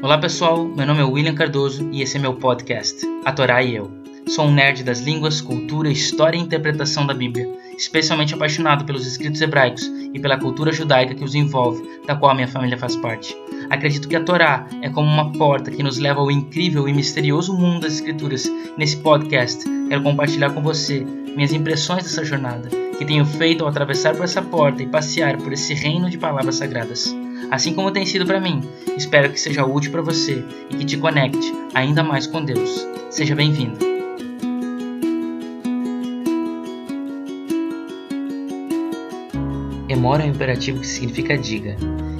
Olá 0.00 0.18
pessoal, 0.18 0.64
meu 0.64 0.86
nome 0.86 1.00
é 1.00 1.04
William 1.04 1.34
Cardoso 1.34 1.88
e 1.90 2.02
esse 2.02 2.16
é 2.16 2.20
meu 2.20 2.34
podcast, 2.34 3.04
A 3.24 3.32
Torá 3.32 3.60
e 3.60 3.74
Eu. 3.74 4.03
Sou 4.26 4.46
um 4.46 4.54
nerd 4.54 4.82
das 4.82 5.00
línguas, 5.00 5.40
cultura, 5.40 5.90
história 5.90 6.38
e 6.38 6.40
interpretação 6.40 7.06
da 7.06 7.12
Bíblia, 7.12 7.46
especialmente 7.76 8.34
apaixonado 8.34 8.84
pelos 8.84 9.06
escritos 9.06 9.40
hebraicos 9.40 9.82
e 10.12 10.18
pela 10.18 10.38
cultura 10.38 10.72
judaica 10.72 11.14
que 11.14 11.22
os 11.22 11.34
envolve, 11.34 11.82
da 12.06 12.16
qual 12.16 12.34
minha 12.34 12.48
família 12.48 12.78
faz 12.78 12.96
parte. 12.96 13.36
Acredito 13.68 14.08
que 14.08 14.16
a 14.16 14.24
Torá 14.24 14.66
é 14.82 14.88
como 14.88 15.08
uma 15.08 15.30
porta 15.32 15.70
que 15.70 15.82
nos 15.82 15.98
leva 15.98 16.20
ao 16.20 16.30
incrível 16.30 16.88
e 16.88 16.92
misterioso 16.92 17.52
mundo 17.52 17.82
das 17.82 17.94
Escrituras. 17.94 18.50
Nesse 18.78 18.96
podcast, 18.96 19.62
quero 19.88 20.02
compartilhar 20.02 20.50
com 20.50 20.62
você 20.62 21.00
minhas 21.00 21.52
impressões 21.52 22.04
dessa 22.04 22.24
jornada 22.24 22.68
que 22.96 23.04
tenho 23.04 23.26
feito 23.26 23.62
ao 23.62 23.70
atravessar 23.70 24.14
por 24.14 24.24
essa 24.24 24.40
porta 24.40 24.82
e 24.82 24.86
passear 24.86 25.36
por 25.36 25.52
esse 25.52 25.74
reino 25.74 26.08
de 26.08 26.16
palavras 26.16 26.56
sagradas 26.56 27.14
assim 27.50 27.74
como 27.74 27.92
tem 27.92 28.06
sido 28.06 28.26
para 28.26 28.40
mim. 28.40 28.62
Espero 28.96 29.30
que 29.30 29.38
seja 29.38 29.64
útil 29.64 29.92
para 29.92 30.02
você 30.02 30.44
e 30.70 30.76
que 30.76 30.84
te 30.84 30.96
conecte 30.96 31.52
ainda 31.74 32.02
mais 32.02 32.26
com 32.26 32.44
Deus. 32.44 32.86
Seja 33.10 33.34
bem-vindo. 33.34 33.93
Emora 39.94 40.24
é 40.24 40.26
um 40.26 40.30
imperativo 40.30 40.80
que 40.80 40.88
significa 40.88 41.38
diga, 41.38 41.76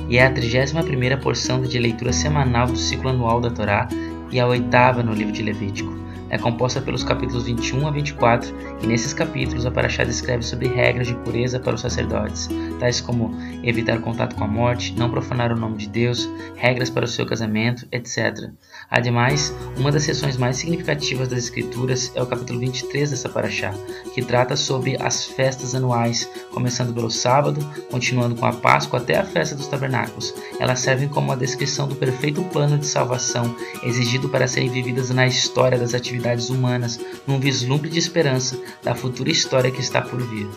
e 0.09 0.17
é 0.17 0.25
a 0.25 0.33
31ª 0.33 1.21
porção 1.21 1.61
de 1.61 1.77
leitura 1.77 2.13
semanal 2.13 2.69
do 2.69 2.79
ciclo 2.79 3.11
anual 3.11 3.41
da 3.41 3.51
Torá 3.51 3.89
e 4.31 4.39
a 4.39 4.47
oitava 4.47 5.03
no 5.03 5.13
livro 5.13 5.33
de 5.33 5.43
Levítico 5.43 6.05
é 6.35 6.39
composta 6.39 6.81
pelos 6.81 7.05
capítulos 7.05 7.45
21 7.45 7.87
a 7.87 7.93
24, 7.93 8.53
e 8.83 8.87
nesses 8.89 9.15
capítulos 9.15 9.67
a 9.67 9.71
Paraxá 9.71 10.03
descreve 10.03 10.43
sobre 10.43 10.67
regras 10.67 11.07
de 11.07 11.15
pureza 11.15 11.61
para 11.61 11.77
os 11.77 11.81
sacerdotes, 11.81 12.49
tais 12.81 13.01
como 13.01 13.33
evitar 13.63 14.01
contato 14.01 14.35
com 14.35 14.43
a 14.43 14.49
morte, 14.49 14.95
não 14.99 15.09
profanar 15.09 15.53
o 15.53 15.57
nome 15.57 15.77
de 15.77 15.89
Deus, 15.89 16.29
regras 16.57 16.91
para 16.91 17.05
o 17.05 17.09
seu 17.09 17.25
casamento, 17.25 17.87
etc. 17.93 18.51
Ademais, 18.91 19.53
uma 19.77 19.91
das 19.91 20.05
sessões 20.05 20.37
mais 20.37 20.57
significativas 20.57 21.29
das 21.29 21.45
Escrituras 21.45 22.13
é 22.15 22.23
o 22.23 22.27
capítulo 22.27 22.61
23 22.61 23.11
dessa 23.11 23.29
Paraxá, 23.29 23.73
que 24.15 24.23
trata 24.23 24.57
sobre 24.57 24.97
as 25.03 25.25
festas 25.25 25.75
anuais, 25.75 26.29
começando 26.53 26.95
pelo 26.95 27.11
sábado, 27.11 27.61
continuando 27.91 28.37
com 28.37 28.47
a 28.47 28.53
Páscoa 28.53 29.01
até 29.01 29.17
a 29.17 29.25
festa 29.25 29.57
dos 29.57 29.67
tabernáculos. 29.67 30.35
Elas 30.61 30.81
servem 30.81 31.09
como 31.09 31.29
uma 31.29 31.37
descrição 31.37 31.89
do 31.89 31.97
perfeito 31.97 32.43
plano 32.45 32.79
de 32.79 32.87
salvação 32.87 33.55
exigido 33.83 34.29
para 34.29 34.47
serem 34.47 34.71
vividas 34.71 35.11
na 35.11 35.27
história 35.27 35.79
das 35.79 35.95
atividades 35.95 36.51
humanas 36.51 37.01
num 37.27 37.41
vislumbre 37.41 37.91
de 37.91 37.99
esperança 37.99 38.59
da 38.83 38.95
futura 38.95 39.31
história 39.31 39.71
que 39.71 39.81
está 39.81 40.01
por 40.01 40.21
vir. 40.23 40.49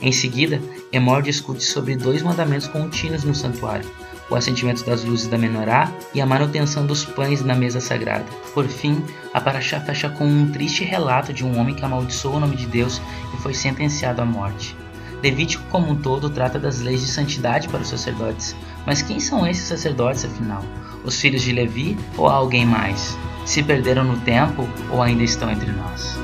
Em 0.00 0.12
seguida, 0.12 0.60
Emor 0.92 1.22
discute 1.22 1.64
sobre 1.64 1.96
dois 1.96 2.22
mandamentos 2.22 2.68
contínuos 2.68 3.24
no 3.24 3.34
santuário: 3.34 3.88
o 4.30 4.34
assentimento 4.34 4.84
das 4.84 5.04
luzes 5.04 5.26
da 5.26 5.38
menorá 5.38 5.90
e 6.14 6.20
a 6.20 6.26
manutenção 6.26 6.86
dos 6.86 7.04
pães 7.04 7.44
na 7.44 7.54
mesa 7.54 7.80
sagrada. 7.80 8.26
Por 8.52 8.66
fim, 8.66 9.04
a 9.32 9.40
Paraxá 9.40 9.80
fecha 9.80 10.08
com 10.08 10.26
um 10.26 10.50
triste 10.50 10.84
relato 10.84 11.32
de 11.32 11.44
um 11.44 11.58
homem 11.58 11.74
que 11.74 11.84
amaldiçoou 11.84 12.36
o 12.36 12.40
nome 12.40 12.56
de 12.56 12.66
Deus 12.66 13.00
e 13.34 13.42
foi 13.42 13.54
sentenciado 13.54 14.22
à 14.22 14.24
morte. 14.24 14.76
Levítico 15.22 15.64
como 15.70 15.90
um 15.90 15.96
todo 15.96 16.28
trata 16.30 16.58
das 16.58 16.80
leis 16.80 17.00
de 17.00 17.06
santidade 17.06 17.68
para 17.68 17.80
os 17.80 17.88
sacerdotes, 17.88 18.54
mas 18.84 19.02
quem 19.02 19.18
são 19.18 19.46
esses 19.46 19.64
sacerdotes 19.64 20.24
afinal? 20.24 20.62
Os 21.04 21.20
filhos 21.20 21.42
de 21.42 21.52
Levi 21.52 21.96
ou 22.16 22.26
alguém 22.28 22.66
mais? 22.66 23.16
se 23.46 23.62
perderam 23.62 24.04
no 24.04 24.18
tempo 24.18 24.68
ou 24.90 25.00
ainda 25.00 25.22
estão 25.22 25.50
entre 25.50 25.70
nós. 25.70 26.18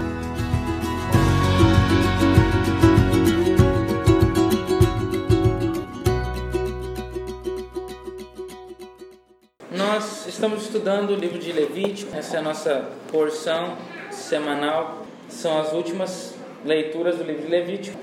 Estamos 10.42 10.64
estudando 10.64 11.10
o 11.10 11.14
livro 11.14 11.38
de 11.38 11.52
Levítico, 11.52 12.16
essa 12.16 12.34
é 12.34 12.40
a 12.40 12.42
nossa 12.42 12.88
porção 13.12 13.76
semanal, 14.10 15.06
são 15.28 15.60
as 15.60 15.72
últimas 15.72 16.34
leituras 16.64 17.16
do 17.16 17.22
livro 17.22 17.42
de 17.42 17.48
Levítico. 17.48 17.96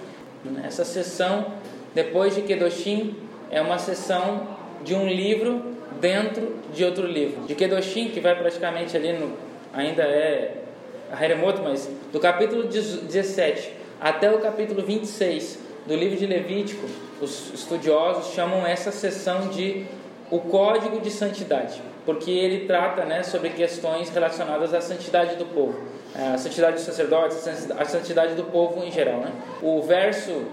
Essa 0.63 0.85
sessão, 0.85 1.47
depois 1.93 2.35
de 2.35 2.43
Kedoshim, 2.43 3.13
é 3.51 3.59
uma 3.59 3.77
sessão 3.77 4.47
de 4.85 4.95
um 4.95 5.05
livro 5.05 5.75
dentro 5.99 6.55
de 6.73 6.85
outro 6.85 7.05
livro. 7.05 7.45
De 7.45 7.55
Kedoshim, 7.55 8.07
que 8.07 8.21
vai 8.21 8.37
praticamente 8.37 8.95
ali 8.95 9.11
no. 9.11 9.33
ainda 9.73 10.03
é 10.03 10.63
a 11.11 11.21
Heremoto, 11.21 11.61
mas 11.61 11.89
do 12.13 12.21
capítulo 12.21 12.63
17 12.63 13.73
até 13.99 14.31
o 14.31 14.39
capítulo 14.39 14.81
26 14.81 15.59
do 15.85 15.93
livro 15.93 16.15
de 16.15 16.25
Levítico, 16.25 16.87
os 17.19 17.53
estudiosos 17.53 18.33
chamam 18.33 18.65
essa 18.65 18.93
sessão 18.93 19.49
de 19.49 19.85
o 20.31 20.39
Código 20.39 21.01
de 21.01 21.11
Santidade, 21.11 21.81
porque 22.05 22.31
ele 22.31 22.65
trata 22.65 23.05
né, 23.05 23.23
sobre 23.23 23.49
questões 23.49 24.09
relacionadas 24.09 24.73
à 24.73 24.81
santidade 24.81 25.35
do 25.35 25.45
povo, 25.45 25.79
a 26.15 26.37
santidade 26.37 26.75
dos 26.75 26.85
sacerdotes, 26.85 27.47
a 27.77 27.85
santidade 27.85 28.35
do 28.35 28.43
povo 28.45 28.83
em 28.83 28.91
geral. 28.91 29.19
Né? 29.19 29.31
O 29.61 29.81
verso 29.81 30.43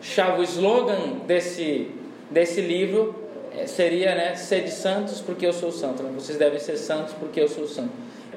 chave, 0.00 0.40
o 0.40 0.44
slogan 0.44 1.20
desse, 1.26 1.90
desse 2.30 2.60
livro 2.60 3.14
é, 3.56 3.66
seria, 3.66 4.14
né, 4.14 4.34
sede 4.34 4.70
santos 4.70 5.20
porque 5.20 5.46
eu 5.46 5.52
sou 5.52 5.70
santo. 5.70 6.02
Né? 6.02 6.10
Vocês 6.14 6.36
devem 6.36 6.58
ser 6.58 6.76
santos 6.76 7.14
porque 7.14 7.40
eu 7.40 7.48
sou 7.48 7.66
santo. 7.66 7.92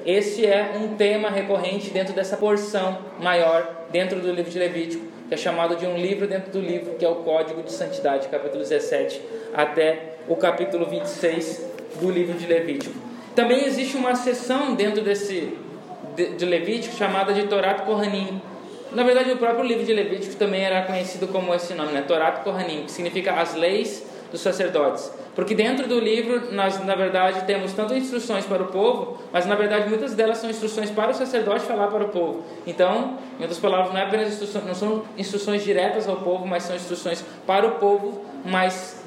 Esse 0.06 0.46
é 0.46 0.72
um 0.76 0.96
tema 0.96 1.28
recorrente 1.28 1.90
dentro 1.90 2.14
dessa 2.14 2.36
porção 2.36 2.98
maior 3.20 3.86
dentro 3.90 4.20
do 4.20 4.30
livro 4.32 4.50
de 4.50 4.58
Levítico, 4.58 5.04
que 5.28 5.34
é 5.34 5.36
chamado 5.36 5.76
de 5.76 5.86
um 5.86 5.96
livro 5.96 6.26
dentro 6.26 6.52
do 6.52 6.60
livro, 6.60 6.94
que 6.94 7.04
é 7.04 7.08
o 7.08 7.16
Código 7.16 7.62
de 7.62 7.72
Santidade, 7.72 8.28
capítulo 8.28 8.62
17 8.62 9.20
até 9.52 10.14
o 10.28 10.36
capítulo 10.36 10.86
26 10.86 11.77
do 12.00 12.10
livro 12.10 12.38
de 12.38 12.46
Levítico. 12.46 12.94
Também 13.34 13.64
existe 13.64 13.96
uma 13.96 14.14
seção 14.14 14.74
dentro 14.74 15.02
desse 15.02 15.56
de, 16.14 16.34
de 16.34 16.44
Levítico 16.44 16.96
chamada 16.96 17.32
de 17.32 17.44
Torat 17.44 17.82
Kohanim. 17.82 18.40
Na 18.92 19.02
verdade, 19.02 19.30
o 19.30 19.36
próprio 19.36 19.64
livro 19.64 19.84
de 19.84 19.92
Levítico 19.92 20.34
também 20.36 20.62
era 20.62 20.82
conhecido 20.82 21.28
como 21.28 21.54
esse 21.54 21.74
nome, 21.74 21.92
né? 21.92 22.02
Torat 22.02 22.42
Kohanim, 22.42 22.84
que 22.84 22.90
significa 22.90 23.32
as 23.32 23.54
leis 23.54 24.04
dos 24.30 24.40
sacerdotes. 24.40 25.10
Porque 25.34 25.54
dentro 25.54 25.86
do 25.86 26.00
livro, 26.00 26.52
nós, 26.52 26.84
na 26.84 26.96
verdade, 26.96 27.44
temos 27.46 27.72
tanto 27.72 27.94
instruções 27.94 28.44
para 28.44 28.60
o 28.60 28.66
povo, 28.66 29.18
mas 29.32 29.46
na 29.46 29.54
verdade 29.54 29.88
muitas 29.88 30.12
delas 30.14 30.38
são 30.38 30.50
instruções 30.50 30.90
para 30.90 31.12
o 31.12 31.14
sacerdote 31.14 31.64
falar 31.64 31.86
para 31.86 32.04
o 32.04 32.08
povo. 32.08 32.42
Então, 32.66 33.18
em 33.38 33.42
outras 33.42 33.60
palavras, 33.60 33.92
não, 33.92 34.00
é 34.00 34.04
apenas 34.04 34.32
instruções, 34.32 34.66
não 34.66 34.74
são 34.74 35.04
instruções 35.16 35.62
diretas 35.62 36.08
ao 36.08 36.16
povo, 36.16 36.44
mas 36.44 36.64
são 36.64 36.74
instruções 36.74 37.24
para 37.46 37.66
o 37.68 37.72
povo, 37.72 38.24
mas 38.44 38.97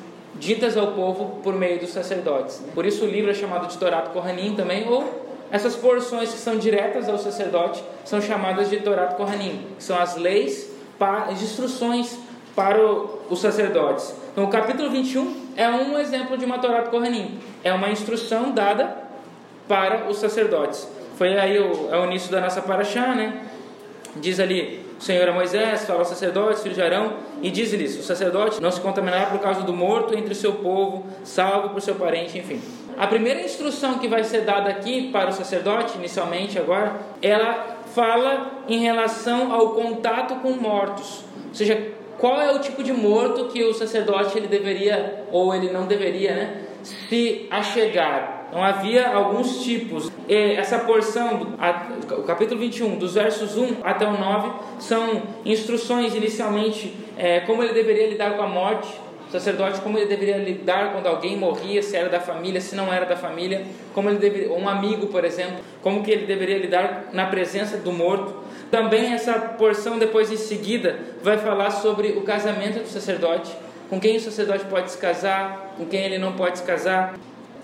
ditas 0.41 0.75
ao 0.75 0.87
povo 0.87 1.39
por 1.43 1.53
meio 1.53 1.79
dos 1.79 1.91
sacerdotes. 1.91 2.61
Por 2.73 2.83
isso 2.83 3.05
o 3.05 3.07
livro 3.07 3.29
é 3.29 3.33
chamado 3.33 3.67
de 3.67 3.77
Torato 3.77 4.09
Kohanim 4.09 4.55
também, 4.55 4.89
ou 4.89 5.29
essas 5.51 5.75
porções 5.75 6.31
que 6.31 6.39
são 6.39 6.57
diretas 6.57 7.07
ao 7.07 7.17
sacerdote 7.19 7.83
são 8.03 8.19
chamadas 8.19 8.67
de 8.67 8.77
Torato 8.77 9.15
Kohanim, 9.15 9.67
que 9.77 9.83
são 9.83 9.97
as 9.97 10.17
leis, 10.17 10.67
as 10.99 11.41
instruções 11.43 12.17
para 12.55 12.81
os 12.81 13.39
sacerdotes. 13.39 14.15
Então, 14.31 14.45
o 14.45 14.47
capítulo 14.47 14.89
21 14.89 15.53
é 15.55 15.69
um 15.69 15.99
exemplo 15.99 16.35
de 16.37 16.43
uma 16.43 16.57
Torá 16.57 16.83
Kohanim. 16.83 17.39
É 17.63 17.71
uma 17.71 17.89
instrução 17.89 18.51
dada 18.51 18.95
para 19.67 20.09
os 20.09 20.17
sacerdotes. 20.17 20.87
Foi 21.17 21.37
aí 21.37 21.59
o, 21.59 21.89
é 21.91 21.99
o 21.99 22.05
início 22.05 22.31
da 22.31 22.41
nossa 22.41 22.61
paraxá, 22.61 23.13
né? 23.13 23.45
Diz 24.15 24.39
ali, 24.39 24.85
o 25.01 25.03
Senhor 25.03 25.27
a 25.27 25.33
Moisés, 25.33 25.85
fala 25.85 25.99
aos 25.99 26.09
sacerdotes, 26.09 26.61
filhos 26.61 26.77
de 26.77 26.83
Arão, 26.83 27.13
e 27.41 27.49
diz-lhes, 27.49 27.97
o 27.97 28.03
sacerdote 28.03 28.61
não 28.61 28.69
se 28.69 28.79
contaminará 28.79 29.25
por 29.25 29.39
causa 29.39 29.63
do 29.63 29.73
morto 29.73 30.15
entre 30.15 30.31
o 30.31 30.35
seu 30.35 30.53
povo, 30.53 31.07
salvo 31.23 31.69
por 31.69 31.81
seu 31.81 31.95
parente, 31.95 32.37
enfim. 32.37 32.61
A 32.95 33.07
primeira 33.07 33.41
instrução 33.41 33.97
que 33.97 34.07
vai 34.07 34.23
ser 34.23 34.41
dada 34.41 34.69
aqui 34.69 35.09
para 35.11 35.31
o 35.31 35.33
sacerdote, 35.33 35.97
inicialmente 35.97 36.59
agora, 36.59 36.99
ela 37.19 37.79
fala 37.95 38.63
em 38.67 38.81
relação 38.81 39.51
ao 39.51 39.71
contato 39.71 40.35
com 40.35 40.51
mortos. 40.51 41.23
Ou 41.47 41.55
seja, 41.55 41.93
qual 42.19 42.39
é 42.39 42.53
o 42.53 42.59
tipo 42.59 42.83
de 42.83 42.93
morto 42.93 43.45
que 43.45 43.63
o 43.63 43.73
sacerdote 43.73 44.37
ele 44.37 44.47
deveria 44.47 45.25
ou 45.31 45.55
ele 45.55 45.71
não 45.71 45.87
deveria, 45.87 46.35
né, 46.35 46.61
se 46.83 47.47
achegar. 47.49 48.40
Então 48.51 48.61
havia 48.61 49.07
alguns 49.07 49.63
tipos. 49.63 50.11
E 50.27 50.35
essa 50.55 50.79
porção, 50.79 51.55
o 52.11 52.23
capítulo 52.23 52.59
21, 52.59 52.97
dos 52.97 53.13
versos 53.13 53.55
1 53.57 53.77
até 53.81 54.05
o 54.05 54.11
9, 54.11 54.51
são 54.77 55.23
instruções 55.45 56.13
inicialmente 56.13 56.93
é, 57.17 57.39
como 57.39 57.63
ele 57.63 57.73
deveria 57.73 58.09
lidar 58.09 58.35
com 58.35 58.43
a 58.43 58.47
morte, 58.47 58.93
o 59.29 59.31
sacerdote 59.31 59.79
como 59.79 59.97
ele 59.97 60.07
deveria 60.07 60.37
lidar 60.37 60.91
quando 60.91 61.07
alguém 61.07 61.37
morria, 61.37 61.81
se 61.81 61.95
era 61.95 62.09
da 62.09 62.19
família, 62.19 62.59
se 62.59 62.75
não 62.75 62.91
era 62.91 63.05
da 63.05 63.15
família, 63.15 63.65
como 63.93 64.09
ele 64.09 64.17
deveria, 64.17 64.51
um 64.51 64.67
amigo, 64.67 65.07
por 65.07 65.23
exemplo, 65.23 65.59
como 65.81 66.03
que 66.03 66.11
ele 66.11 66.25
deveria 66.25 66.57
lidar 66.57 67.05
na 67.13 67.27
presença 67.27 67.77
do 67.77 67.93
morto. 67.93 68.35
Também 68.69 69.13
essa 69.13 69.33
porção 69.33 69.97
depois 69.97 70.29
em 70.29 70.37
seguida 70.37 70.99
vai 71.23 71.37
falar 71.37 71.71
sobre 71.71 72.09
o 72.09 72.23
casamento 72.23 72.79
do 72.79 72.87
sacerdote, 72.87 73.55
com 73.89 73.97
quem 73.97 74.17
o 74.17 74.19
sacerdote 74.19 74.65
pode 74.65 74.91
se 74.91 74.97
casar, 74.97 75.75
com 75.77 75.85
quem 75.85 76.01
ele 76.01 76.17
não 76.17 76.33
pode 76.33 76.57
se 76.57 76.65
casar. 76.65 77.13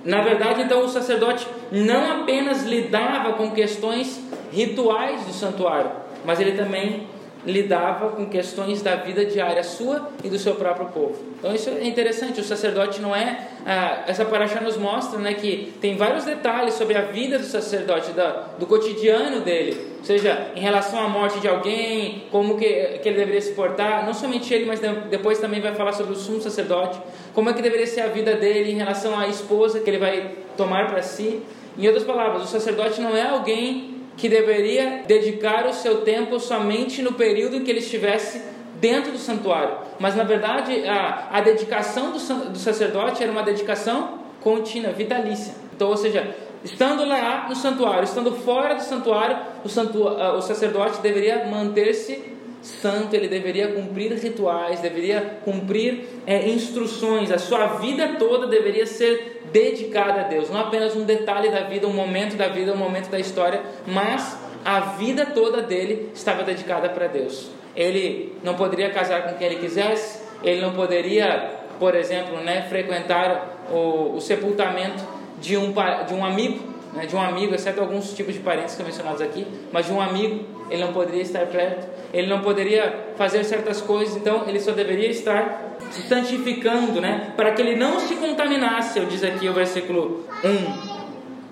Na 0.07 0.21
verdade, 0.21 0.61
então, 0.61 0.85
o 0.85 0.87
sacerdote 0.87 1.45
não 1.69 2.21
apenas 2.21 2.63
lidava 2.63 3.33
com 3.33 3.51
questões 3.51 4.23
rituais 4.53 5.25
do 5.25 5.33
santuário, 5.33 5.91
mas 6.23 6.39
ele 6.39 6.53
também 6.53 7.05
lidava 7.47 8.09
com 8.09 8.25
questões 8.25 8.81
da 8.81 8.95
vida 8.95 9.25
diária 9.25 9.63
sua 9.63 10.09
e 10.21 10.27
do 10.27 10.37
seu 10.37 10.55
próprio 10.55 10.87
povo. 10.87 11.15
Então 11.39 11.55
isso 11.55 11.69
é 11.69 11.87
interessante, 11.87 12.41
o 12.41 12.43
sacerdote 12.43 13.01
não 13.01 13.15
é. 13.15 13.47
Ah, 13.65 14.03
essa 14.05 14.25
paraxá 14.25 14.59
nos 14.59 14.75
mostra 14.75 15.17
né, 15.17 15.33
que 15.33 15.73
tem 15.79 15.95
vários 15.95 16.25
detalhes 16.25 16.73
sobre 16.73 16.97
a 16.97 17.03
vida 17.03 17.39
do 17.39 17.45
sacerdote, 17.45 18.11
da, 18.11 18.47
do 18.59 18.67
cotidiano 18.67 19.39
dele, 19.39 19.95
ou 19.99 20.03
seja, 20.03 20.51
em 20.55 20.59
relação 20.59 20.99
à 20.99 21.07
morte 21.07 21.39
de 21.39 21.47
alguém, 21.47 22.25
como 22.31 22.57
que, 22.57 22.65
que 23.01 23.07
ele 23.07 23.17
deveria 23.17 23.41
se 23.41 23.53
portar, 23.53 24.05
não 24.05 24.13
somente 24.13 24.53
ele, 24.53 24.65
mas 24.65 24.81
depois 25.09 25.39
também 25.39 25.61
vai 25.61 25.73
falar 25.73 25.93
sobre 25.93 26.13
o 26.13 26.15
sumo 26.17 26.41
sacerdote, 26.41 26.99
como 27.33 27.49
é 27.49 27.53
que 27.53 27.61
deveria 27.61 27.87
ser 27.87 28.01
a 28.01 28.07
vida 28.07 28.35
dele 28.35 28.71
em 28.71 28.75
relação 28.75 29.17
à 29.17 29.27
esposa 29.27 29.79
que 29.79 29.89
ele 29.89 29.99
vai 29.99 30.31
tomar 30.57 30.87
para 30.87 31.01
si. 31.01 31.41
Em 31.77 31.85
outras 31.87 32.03
palavras, 32.03 32.43
o 32.43 32.47
sacerdote 32.47 32.99
não 32.99 33.15
é 33.15 33.21
alguém 33.21 33.96
que 34.17 34.27
deveria 34.27 35.03
dedicar 35.07 35.67
o 35.67 35.73
seu 35.73 36.01
tempo 36.01 36.39
somente 36.39 37.01
no 37.01 37.13
período 37.13 37.55
em 37.55 37.63
que 37.63 37.69
ele 37.69 37.79
estivesse 37.79 38.41
dentro 38.79 39.11
do 39.11 39.17
santuário. 39.17 39.77
Mas 39.99 40.15
na 40.15 40.23
verdade, 40.23 40.85
a, 40.87 41.29
a 41.31 41.41
dedicação 41.41 42.11
do, 42.11 42.19
do 42.49 42.57
sacerdote 42.57 43.23
era 43.23 43.31
uma 43.31 43.43
dedicação 43.43 44.19
contínua, 44.41 44.91
vitalícia. 44.91 45.53
Então, 45.75 45.89
ou 45.89 45.97
seja, 45.97 46.35
estando 46.63 47.05
lá 47.05 47.45
no 47.47 47.55
santuário, 47.55 48.03
estando 48.03 48.31
fora 48.31 48.73
do 48.73 48.81
santuário, 48.81 49.37
o, 49.63 49.69
santu, 49.69 50.03
o 50.03 50.41
sacerdote 50.41 50.99
deveria 51.01 51.45
manter-se 51.45 52.36
santo, 52.61 53.15
ele 53.15 53.27
deveria 53.27 53.69
cumprir 53.69 54.11
rituais, 54.13 54.79
deveria 54.79 55.39
cumprir 55.43 56.07
é, 56.25 56.49
instruções, 56.49 57.31
a 57.31 57.37
sua 57.37 57.77
vida 57.77 58.15
toda 58.19 58.47
deveria 58.47 58.85
ser 58.85 59.41
dedicada 59.51 60.21
a 60.21 60.23
Deus, 60.23 60.49
não 60.49 60.59
apenas 60.59 60.95
um 60.95 61.03
detalhe 61.03 61.49
da 61.49 61.61
vida, 61.61 61.87
um 61.87 61.93
momento 61.93 62.35
da 62.35 62.47
vida, 62.47 62.73
um 62.73 62.77
momento 62.77 63.09
da 63.09 63.19
história, 63.19 63.61
mas 63.85 64.37
a 64.65 64.79
vida 64.79 65.25
toda 65.27 65.61
dele 65.61 66.11
estava 66.13 66.43
dedicada 66.43 66.89
para 66.89 67.07
Deus. 67.07 67.49
Ele 67.75 68.35
não 68.43 68.55
poderia 68.55 68.89
casar 68.89 69.23
com 69.23 69.37
quem 69.37 69.47
ele 69.47 69.55
quisesse, 69.57 70.21
ele 70.43 70.61
não 70.61 70.73
poderia, 70.73 71.51
por 71.79 71.95
exemplo, 71.95 72.37
né, 72.41 72.63
frequentar 72.63 73.67
o, 73.71 74.15
o 74.15 74.21
sepultamento 74.21 75.03
de 75.39 75.55
um, 75.55 75.73
de 76.07 76.13
um 76.13 76.25
amigo, 76.25 76.76
né, 76.97 77.05
de 77.05 77.15
um 77.15 77.21
amigo, 77.21 77.53
exceto 77.53 77.79
alguns 77.79 78.13
tipos 78.13 78.33
de 78.33 78.39
parentes 78.39 78.71
que 78.71 78.77
são 78.77 78.85
mencionados 78.85 79.21
aqui, 79.21 79.45
mas 79.71 79.85
de 79.85 79.93
um 79.93 80.01
amigo, 80.01 80.43
ele 80.69 80.83
não 80.83 80.91
poderia 80.91 81.21
estar 81.21 81.45
perto, 81.45 81.87
ele 82.11 82.27
não 82.27 82.41
poderia 82.41 83.13
fazer 83.15 83.43
certas 83.43 83.79
coisas, 83.79 84.15
então 84.17 84.43
ele 84.47 84.59
só 84.59 84.71
deveria 84.71 85.09
estar 85.09 85.77
se 85.91 86.01
santificando, 86.01 86.99
né? 86.99 87.33
Para 87.37 87.51
que 87.51 87.61
ele 87.61 87.75
não 87.75 87.99
se 87.99 88.15
contaminasse, 88.15 88.97
eu 88.97 89.05
diz 89.05 89.23
aqui 89.23 89.47
o 89.47 89.53
versículo 89.53 90.25
1. 90.43 90.97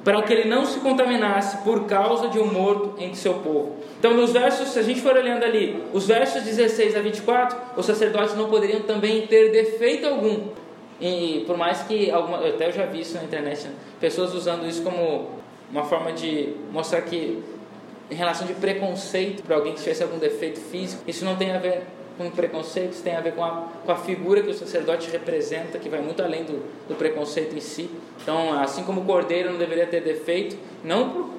Para 0.03 0.21
que 0.21 0.33
ele 0.33 0.47
não 0.47 0.65
se 0.65 0.79
contaminasse 0.79 1.57
por 1.63 1.85
causa 1.85 2.27
de 2.27 2.37
um 2.37 2.51
morto 2.51 2.93
entre 2.99 3.15
seu 3.15 3.35
povo. 3.35 3.77
Então, 3.97 4.13
nos 4.13 4.31
versos, 4.31 4.69
se 4.69 4.77
a 4.77 4.83
gente 4.83 5.01
for 5.01 5.15
olhando 5.15 5.43
ali, 5.43 5.83
os 5.93 6.05
versos 6.05 6.43
16 6.43 6.95
a 6.95 7.01
24, 7.01 7.57
os 7.75 7.85
sacerdotes 7.85 8.35
não 8.35 8.47
poderiam 8.47 8.81
também 8.81 9.25
ter 9.25 9.51
defeito 9.51 10.05
algum. 10.05 10.49
E 10.99 11.43
por 11.45 11.57
mais 11.57 11.81
que 11.83 12.09
alguma, 12.09 12.37
eu 12.37 12.55
até 12.55 12.71
já 12.71 12.85
vi 12.85 13.01
isso 13.01 13.15
na 13.15 13.23
internet, 13.23 13.67
né? 13.67 13.73
pessoas 13.99 14.33
usando 14.33 14.65
isso 14.65 14.81
como 14.81 15.29
uma 15.69 15.83
forma 15.83 16.13
de 16.13 16.55
mostrar 16.71 17.01
que 17.01 17.43
em 18.09 18.15
relação 18.15 18.45
de 18.47 18.53
preconceito 18.53 19.43
para 19.43 19.55
alguém 19.55 19.73
que 19.73 19.81
tivesse 19.81 20.03
algum 20.03 20.17
defeito 20.17 20.59
físico, 20.59 21.03
isso 21.07 21.25
não 21.25 21.35
tem 21.35 21.51
a 21.51 21.59
ver 21.59 21.83
com 22.17 22.29
preconceitos, 22.29 23.01
tem 23.01 23.15
a 23.15 23.21
ver 23.21 23.33
com 23.33 23.43
a, 23.43 23.67
com 23.85 23.91
a 23.91 23.95
figura 23.95 24.41
que 24.41 24.49
o 24.49 24.53
sacerdote 24.53 25.09
representa, 25.11 25.77
que 25.77 25.89
vai 25.89 26.01
muito 26.01 26.23
além 26.23 26.43
do, 26.43 26.63
do 26.87 26.95
preconceito 26.95 27.55
em 27.55 27.59
si. 27.59 27.89
Então, 28.21 28.57
assim 28.59 28.83
como 28.83 29.01
o 29.01 29.05
cordeiro 29.05 29.51
não 29.51 29.57
deveria 29.57 29.85
ter 29.85 30.01
defeito, 30.01 30.57
não 30.83 31.09
por, 31.09 31.29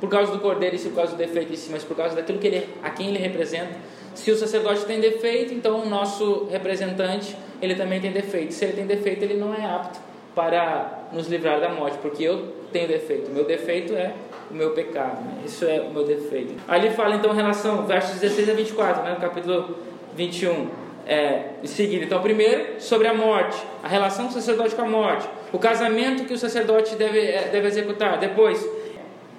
por 0.00 0.08
causa 0.08 0.30
do 0.30 0.38
cordeiro 0.38 0.76
e 0.76 0.78
por 0.78 0.94
causa 0.94 1.12
do 1.12 1.18
defeito 1.18 1.52
em 1.52 1.56
si, 1.56 1.70
mas 1.72 1.82
por 1.82 1.96
causa 1.96 2.14
daquilo 2.14 2.38
que 2.38 2.46
ele, 2.46 2.68
a 2.82 2.90
quem 2.90 3.08
ele 3.08 3.18
representa. 3.18 3.74
Se 4.20 4.30
o 4.30 4.36
sacerdote 4.36 4.84
tem 4.84 5.00
defeito, 5.00 5.54
então 5.54 5.80
o 5.80 5.88
nosso 5.88 6.46
representante 6.50 7.34
ele 7.62 7.74
também 7.74 8.02
tem 8.02 8.12
defeito. 8.12 8.52
Se 8.52 8.66
ele 8.66 8.74
tem 8.74 8.86
defeito, 8.86 9.24
ele 9.24 9.32
não 9.32 9.54
é 9.54 9.64
apto 9.64 9.98
para 10.34 11.08
nos 11.10 11.26
livrar 11.26 11.58
da 11.58 11.70
morte, 11.70 11.96
porque 12.02 12.22
eu 12.22 12.52
tenho 12.70 12.86
defeito. 12.86 13.30
O 13.30 13.34
meu 13.34 13.44
defeito 13.44 13.94
é 13.94 14.12
o 14.50 14.54
meu 14.54 14.72
pecado. 14.72 15.24
Né? 15.24 15.44
Isso 15.46 15.64
é 15.64 15.80
o 15.80 15.90
meu 15.90 16.04
defeito. 16.04 16.52
Ali 16.68 16.90
fala 16.90 17.16
então 17.16 17.32
em 17.32 17.36
relação, 17.36 17.86
versos 17.86 18.20
16 18.20 18.50
a 18.50 18.52
24, 18.52 19.02
né, 19.04 19.10
no 19.12 19.20
capítulo 19.20 19.78
21 20.14 20.68
é, 21.06 21.44
em 21.62 21.66
seguida. 21.66 22.04
Então, 22.04 22.20
primeiro, 22.20 22.78
sobre 22.78 23.08
a 23.08 23.14
morte, 23.14 23.56
a 23.82 23.88
relação 23.88 24.26
do 24.26 24.34
sacerdote 24.34 24.74
com 24.74 24.82
a 24.82 24.86
morte, 24.86 25.26
o 25.50 25.58
casamento 25.58 26.24
que 26.24 26.34
o 26.34 26.38
sacerdote 26.38 26.94
deve, 26.94 27.20
é, 27.20 27.48
deve 27.50 27.68
executar. 27.68 28.18
Depois, 28.18 28.62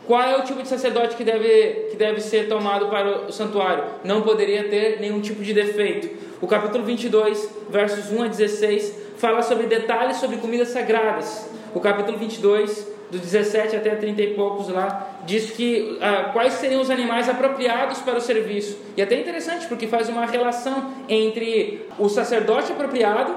qual 0.07 0.21
é 0.21 0.37
o 0.37 0.43
tipo 0.43 0.61
de 0.61 0.67
sacerdote 0.67 1.15
que 1.15 1.23
deve, 1.23 1.89
que 1.91 1.95
deve 1.95 2.21
ser 2.21 2.47
tomado 2.47 2.87
para 2.87 3.27
o 3.27 3.31
santuário? 3.31 3.83
Não 4.03 4.21
poderia 4.21 4.67
ter 4.67 4.99
nenhum 4.99 5.21
tipo 5.21 5.43
de 5.43 5.53
defeito. 5.53 6.09
O 6.41 6.47
capítulo 6.47 6.83
22, 6.83 7.49
versos 7.69 8.11
1 8.11 8.23
a 8.23 8.27
16, 8.27 8.95
fala 9.17 9.41
sobre 9.41 9.67
detalhes 9.67 10.17
sobre 10.17 10.37
comidas 10.37 10.69
sagradas. 10.69 11.49
O 11.73 11.79
capítulo 11.79 12.17
22, 12.17 12.87
do 13.11 13.19
17 13.19 13.75
até 13.75 13.95
30 13.95 14.21
e 14.21 14.33
poucos 14.33 14.69
lá, 14.69 15.19
diz 15.25 15.51
que 15.51 15.97
ah, 16.01 16.31
quais 16.33 16.53
seriam 16.53 16.81
os 16.81 16.89
animais 16.89 17.29
apropriados 17.29 17.99
para 17.99 18.17
o 18.17 18.21
serviço. 18.21 18.77
E 18.97 19.01
é 19.01 19.03
até 19.03 19.19
interessante 19.19 19.67
porque 19.67 19.85
faz 19.85 20.09
uma 20.09 20.25
relação 20.25 20.91
entre 21.07 21.85
o 21.99 22.09
sacerdote 22.09 22.71
apropriado 22.71 23.35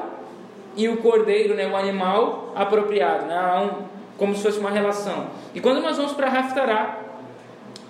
e 0.77 0.89
o 0.89 0.97
cordeiro, 0.97 1.55
né, 1.55 1.67
o 1.69 1.77
animal 1.77 2.53
apropriado, 2.57 3.27
né, 3.27 3.41
um, 3.59 3.94
como 4.19 4.35
se 4.35 4.43
fosse 4.43 4.59
uma 4.59 4.71
relação. 4.71 5.29
E 5.55 5.61
quando 5.61 5.81
nós 5.81 5.97
vamos 5.97 6.13
para 6.13 6.29
Raftará, 6.29 7.01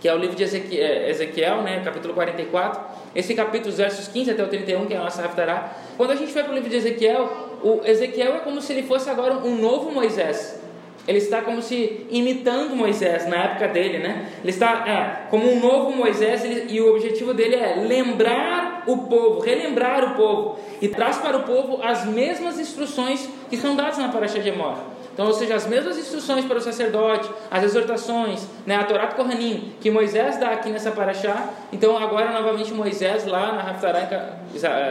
que 0.00 0.08
é 0.08 0.14
o 0.14 0.18
livro 0.18 0.36
de 0.36 0.42
Ezequiel, 0.42 1.60
é, 1.60 1.62
né, 1.62 1.82
capítulo 1.82 2.12
44, 2.12 2.80
esse 3.14 3.34
capítulo, 3.34 3.74
versos 3.74 4.08
15 4.08 4.32
até 4.32 4.42
o 4.42 4.48
31, 4.48 4.86
que 4.86 4.94
é 4.94 4.98
a 4.98 5.02
nossa 5.04 5.22
Raftará, 5.22 5.72
quando 5.96 6.10
a 6.10 6.14
gente 6.14 6.32
vai 6.32 6.42
para 6.42 6.52
o 6.52 6.54
livro 6.54 6.68
de 6.68 6.76
Ezequiel, 6.76 7.58
o 7.62 7.80
Ezequiel 7.84 8.34
é 8.34 8.38
como 8.40 8.60
se 8.60 8.72
ele 8.72 8.82
fosse 8.82 9.08
agora 9.08 9.34
um 9.38 9.56
novo 9.56 9.90
Moisés. 9.90 10.60
Ele 11.06 11.18
está 11.18 11.42
como 11.42 11.60
se 11.60 12.06
imitando 12.10 12.74
Moisés 12.74 13.26
na 13.28 13.36
época 13.36 13.68
dele, 13.68 13.98
né? 13.98 14.30
Ele 14.42 14.50
está 14.50 14.84
é, 14.86 15.28
como 15.30 15.50
um 15.50 15.60
novo 15.60 15.94
Moisés 15.94 16.44
ele, 16.44 16.72
e 16.72 16.80
o 16.80 16.94
objetivo 16.94 17.34
dele 17.34 17.56
é 17.56 17.76
lembrar 17.76 18.84
o 18.86 18.98
povo, 18.98 19.40
relembrar 19.40 20.12
o 20.12 20.16
povo 20.16 20.58
e 20.80 20.88
traz 20.88 21.18
para 21.18 21.36
o 21.36 21.42
povo 21.42 21.82
as 21.82 22.06
mesmas 22.06 22.58
instruções 22.58 23.28
que 23.50 23.56
são 23.56 23.76
dadas 23.76 23.98
na 23.98 24.08
Parashat 24.08 24.42
de 24.42 24.48
Emor. 24.48 24.93
Então, 25.14 25.26
ou 25.26 25.32
seja, 25.32 25.54
as 25.54 25.64
mesmas 25.66 25.96
instruções 25.96 26.44
para 26.44 26.58
o 26.58 26.60
sacerdote, 26.60 27.30
as 27.48 27.62
exortações, 27.62 28.46
né, 28.66 28.74
a 28.74 28.82
Torá 28.82 29.06
Kohanim, 29.06 29.72
que 29.80 29.88
Moisés 29.88 30.38
dá 30.38 30.48
aqui 30.48 30.70
nessa 30.70 30.90
paraxá. 30.90 31.50
Então, 31.72 31.96
agora 31.96 32.32
novamente 32.32 32.74
Moisés 32.74 33.24
lá 33.24 33.52
na 33.52 33.70
Haftará, 33.70 34.08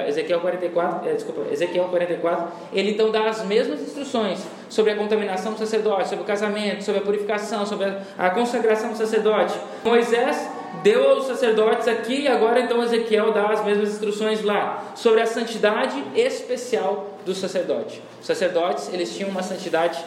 Ezequiel 0.07 0.39
44, 0.39 1.09
é, 1.09 1.13
desculpa, 1.13 1.41
Ezequiel 1.51 1.89
44, 1.89 2.47
ele 2.71 2.91
então 2.91 3.11
dá 3.11 3.27
as 3.27 3.43
mesmas 3.43 3.81
instruções 3.81 4.39
sobre 4.69 4.93
a 4.93 4.95
contaminação 4.95 5.51
do 5.51 5.59
sacerdote, 5.59 6.07
sobre 6.07 6.23
o 6.23 6.27
casamento, 6.27 6.83
sobre 6.83 7.01
a 7.01 7.03
purificação, 7.03 7.65
sobre 7.65 7.93
a 8.17 8.29
consagração 8.29 8.91
do 8.91 8.97
sacerdote. 8.97 9.53
Moisés 9.83 10.49
deu 10.81 11.09
aos 11.09 11.25
sacerdotes 11.25 11.87
aqui 11.87 12.21
e 12.21 12.27
agora 12.27 12.59
então 12.59 12.81
Ezequiel 12.83 13.31
dá 13.31 13.47
as 13.49 13.63
mesmas 13.63 13.89
instruções 13.89 14.41
lá 14.43 14.93
sobre 14.95 15.21
a 15.21 15.25
santidade 15.25 16.03
especial 16.15 17.17
do 17.25 17.35
sacerdote. 17.35 18.01
Os 18.19 18.25
sacerdotes, 18.25 18.91
eles 18.93 19.15
tinham 19.15 19.29
uma 19.29 19.43
santidade 19.43 20.03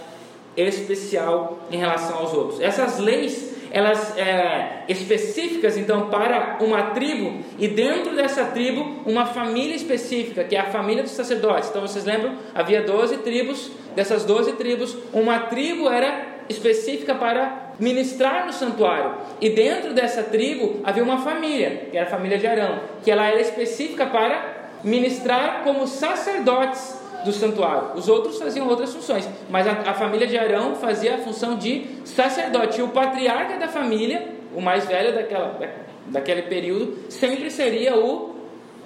especial 0.57 1.59
em 1.71 1.77
relação 1.77 2.19
aos 2.19 2.33
outros. 2.33 2.61
Essas 2.61 2.99
leis, 2.99 3.55
elas 3.71 4.17
é, 4.17 4.85
específicas 4.89 5.77
então 5.77 6.09
para 6.09 6.59
uma 6.61 6.91
tribo 6.91 7.45
e 7.59 7.69
dentro 7.69 8.17
dessa 8.17 8.47
tribo 8.47 9.03
uma 9.05 9.27
família 9.27 9.77
específica, 9.77 10.45
que 10.45 10.57
é 10.57 10.61
a 10.61 10.71
família 10.71 11.03
dos 11.03 11.13
sacerdotes. 11.13 11.69
Então 11.69 11.83
vocês 11.83 12.05
lembram? 12.05 12.37
Havia 12.55 12.83
12 12.83 13.19
tribos, 13.19 13.71
dessas 13.95 14.25
12 14.25 14.55
tribos, 14.55 14.97
uma 15.13 15.41
tribo 15.41 15.89
era 15.89 16.37
específica 16.49 17.15
para 17.15 17.66
ministrar 17.79 18.47
no 18.47 18.53
santuário. 18.53 19.15
E 19.41 19.51
dentro 19.51 19.93
dessa 19.93 20.23
tribo 20.23 20.81
havia 20.85 21.03
uma 21.03 21.19
família, 21.19 21.89
que 21.91 21.97
era 21.97 22.07
a 22.07 22.11
família 22.11 22.39
de 22.39 22.47
Arão, 22.47 22.81
que 23.03 23.11
ela 23.11 23.27
era 23.27 23.41
específica 23.41 24.07
para 24.07 24.57
ministrar 24.83 25.63
como 25.65 25.87
sacerdotes 25.87 27.01
do 27.25 27.33
santuário. 27.33 27.91
Os 27.95 28.09
outros 28.09 28.39
faziam 28.39 28.69
outras 28.69 28.95
funções, 28.95 29.29
mas 29.51 29.67
a, 29.67 29.73
a, 29.73 29.95
família 29.95 30.27
de 30.27 30.39
Arão 30.39 30.77
fazia 30.77 31.17
a 31.17 31.19
função 31.19 31.57
de 31.57 31.85
sacerdote. 32.05 32.81
E 32.81 32.83
o 32.83 32.89
patriarca 32.89 33.57
da 33.59 33.69
família, 33.69 34.29
o 34.55 34.61
mais 34.61 34.87
velho 34.87 35.15
daquela, 35.15 35.49
da, 35.59 35.69
daquele 36.07 36.43
período, 36.43 37.11
sempre 37.11 37.51
seria 37.51 37.97
o, 37.97 38.37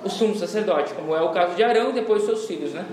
o 0.02 0.08
sumo 0.08 0.34
sacerdote, 0.34 0.94
como 0.94 1.14
é 1.14 1.20
o 1.20 1.28
caso 1.30 1.54
de 1.54 1.62
Arão 1.62 1.90
e 1.90 1.92
depois 1.92 2.22
seus 2.22 2.46
filhos. 2.46 2.72
Né? 2.72 2.84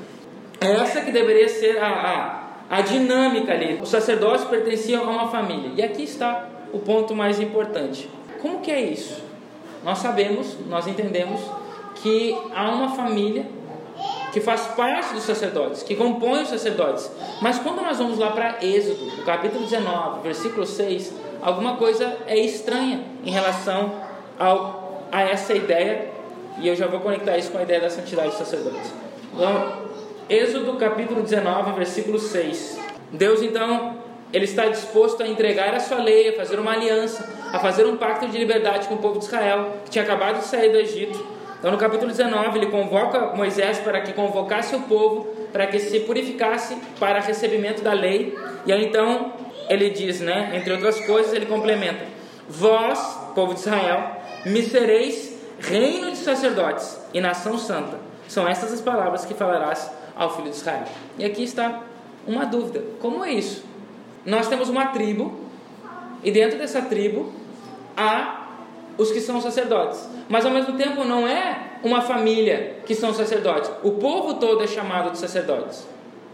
Essa 0.60 1.02
que 1.02 1.12
deveria 1.12 1.48
ser 1.48 1.78
a, 1.78 1.88
a, 1.88 2.47
a 2.70 2.82
dinâmica 2.82 3.54
ali. 3.54 3.80
Os 3.82 3.90
sacerdotes 3.90 4.46
pertenciam 4.46 5.08
a 5.08 5.12
uma 5.12 5.28
família. 5.30 5.72
E 5.76 5.82
aqui 5.82 6.04
está 6.04 6.48
o 6.72 6.80
ponto 6.80 7.16
mais 7.16 7.40
importante. 7.40 8.10
Como 8.42 8.60
que 8.60 8.72
é 8.72 8.82
isso? 8.82 9.22
Nós 9.84 10.00
sabemos, 10.00 10.58
nós 10.68 10.88
entendemos 10.88 11.40
que 11.96 12.38
há 12.54 12.70
uma 12.70 12.96
família 12.96 13.46
que 14.32 14.42
faz 14.42 14.68
parte 14.68 15.14
dos 15.14 15.24
sacerdotes, 15.24 15.82
que 15.82 15.96
compõe 15.96 16.44
os 16.44 16.50
sacerdotes. 16.50 17.10
Mas 17.42 17.58
quando 17.58 17.82
nós 17.82 17.98
vamos 17.98 18.20
lá 18.20 18.32
para 18.32 18.58
Êxodo, 18.62 19.24
capítulo 19.24 19.64
19, 19.64 20.22
versículo 20.22 20.66
6, 20.66 21.14
alguma 21.42 21.78
coisa 21.78 22.18
é 22.28 22.38
estranha 22.38 23.04
em 23.24 23.32
relação 23.32 23.94
ao, 24.38 25.08
a 25.12 25.24
essa 25.24 25.54
ideia 25.54 26.12
E 26.60 26.68
eu 26.68 26.76
já 26.76 26.88
vou 26.88 27.00
conectar 27.00 27.38
isso 27.38 27.52
com 27.52 27.58
a 27.60 27.64
ideia 27.64 27.82
da 27.82 27.90
santidade 27.90 28.30
dos 28.30 28.38
sacerdotes. 28.38 28.92
Então, 29.34 29.87
Êxodo 30.30 30.74
capítulo 30.74 31.22
19, 31.22 31.72
versículo 31.72 32.20
6. 32.20 32.78
Deus 33.14 33.42
então, 33.42 33.98
ele 34.34 34.44
está 34.44 34.66
disposto 34.66 35.24
a 35.24 35.28
entregar 35.28 35.74
a 35.74 35.80
sua 35.80 36.00
lei, 36.00 36.28
a 36.28 36.34
fazer 36.34 36.60
uma 36.60 36.74
aliança, 36.74 37.34
a 37.54 37.58
fazer 37.60 37.86
um 37.86 37.96
pacto 37.96 38.28
de 38.28 38.38
liberdade 38.38 38.90
com 38.90 38.96
o 38.96 38.98
povo 38.98 39.20
de 39.20 39.26
Israel, 39.26 39.78
que 39.86 39.92
tinha 39.92 40.04
acabado 40.04 40.40
de 40.40 40.46
sair 40.46 40.70
do 40.70 40.78
Egito. 40.78 41.26
Então, 41.58 41.72
no 41.72 41.78
capítulo 41.78 42.12
19, 42.12 42.58
ele 42.58 42.66
convoca 42.66 43.34
Moisés 43.38 43.80
para 43.80 44.02
que 44.02 44.12
convocasse 44.12 44.76
o 44.76 44.82
povo, 44.82 45.28
para 45.54 45.66
que 45.66 45.80
se 45.80 46.02
purificasse 46.02 46.76
para 47.00 47.22
recebimento 47.22 47.82
da 47.82 47.94
lei. 47.94 48.38
E 48.66 48.74
aí 48.74 48.84
então, 48.84 49.32
ele 49.70 49.90
diz, 49.92 50.20
né, 50.20 50.52
entre 50.56 50.74
outras 50.74 51.00
coisas, 51.06 51.32
ele 51.32 51.46
complementa: 51.46 52.04
Vós, 52.50 53.00
povo 53.34 53.54
de 53.54 53.62
Israel, 53.62 54.12
me 54.46 54.62
sereis 54.62 55.38
reino 55.58 56.12
de 56.12 56.18
sacerdotes 56.18 57.00
e 57.14 57.22
nação 57.22 57.58
santa. 57.58 57.98
São 58.28 58.46
estas 58.46 58.74
as 58.74 58.82
palavras 58.82 59.24
que 59.24 59.34
falarás 59.34 59.90
ao 60.18 60.36
filho 60.36 60.50
de 60.50 60.56
Israel. 60.56 60.86
E 61.18 61.26
aqui 61.26 61.44
está 61.44 61.84
uma 62.26 62.46
dúvida: 62.46 62.84
como 63.00 63.24
é 63.24 63.32
isso? 63.32 63.64
Nós 64.26 64.48
temos 64.48 64.68
uma 64.70 64.88
tribo, 64.88 65.40
e 66.24 66.32
dentro 66.32 66.58
dessa 66.58 66.82
tribo 66.82 67.32
há 67.96 68.48
os 68.98 69.12
que 69.12 69.22
são 69.22 69.40
sacerdotes, 69.40 70.10
mas 70.28 70.46
ao 70.46 70.52
mesmo 70.52 70.76
tempo 70.76 71.04
não 71.04 71.28
é 71.28 71.78
uma 71.84 72.02
família 72.02 72.78
que 72.86 72.96
são 72.96 73.14
sacerdotes, 73.14 73.70
o 73.84 73.92
povo 73.92 74.36
todo 74.36 74.64
é 74.64 74.68
chamado 74.68 75.12
de 75.12 75.18
sacerdotes. 75.18 75.88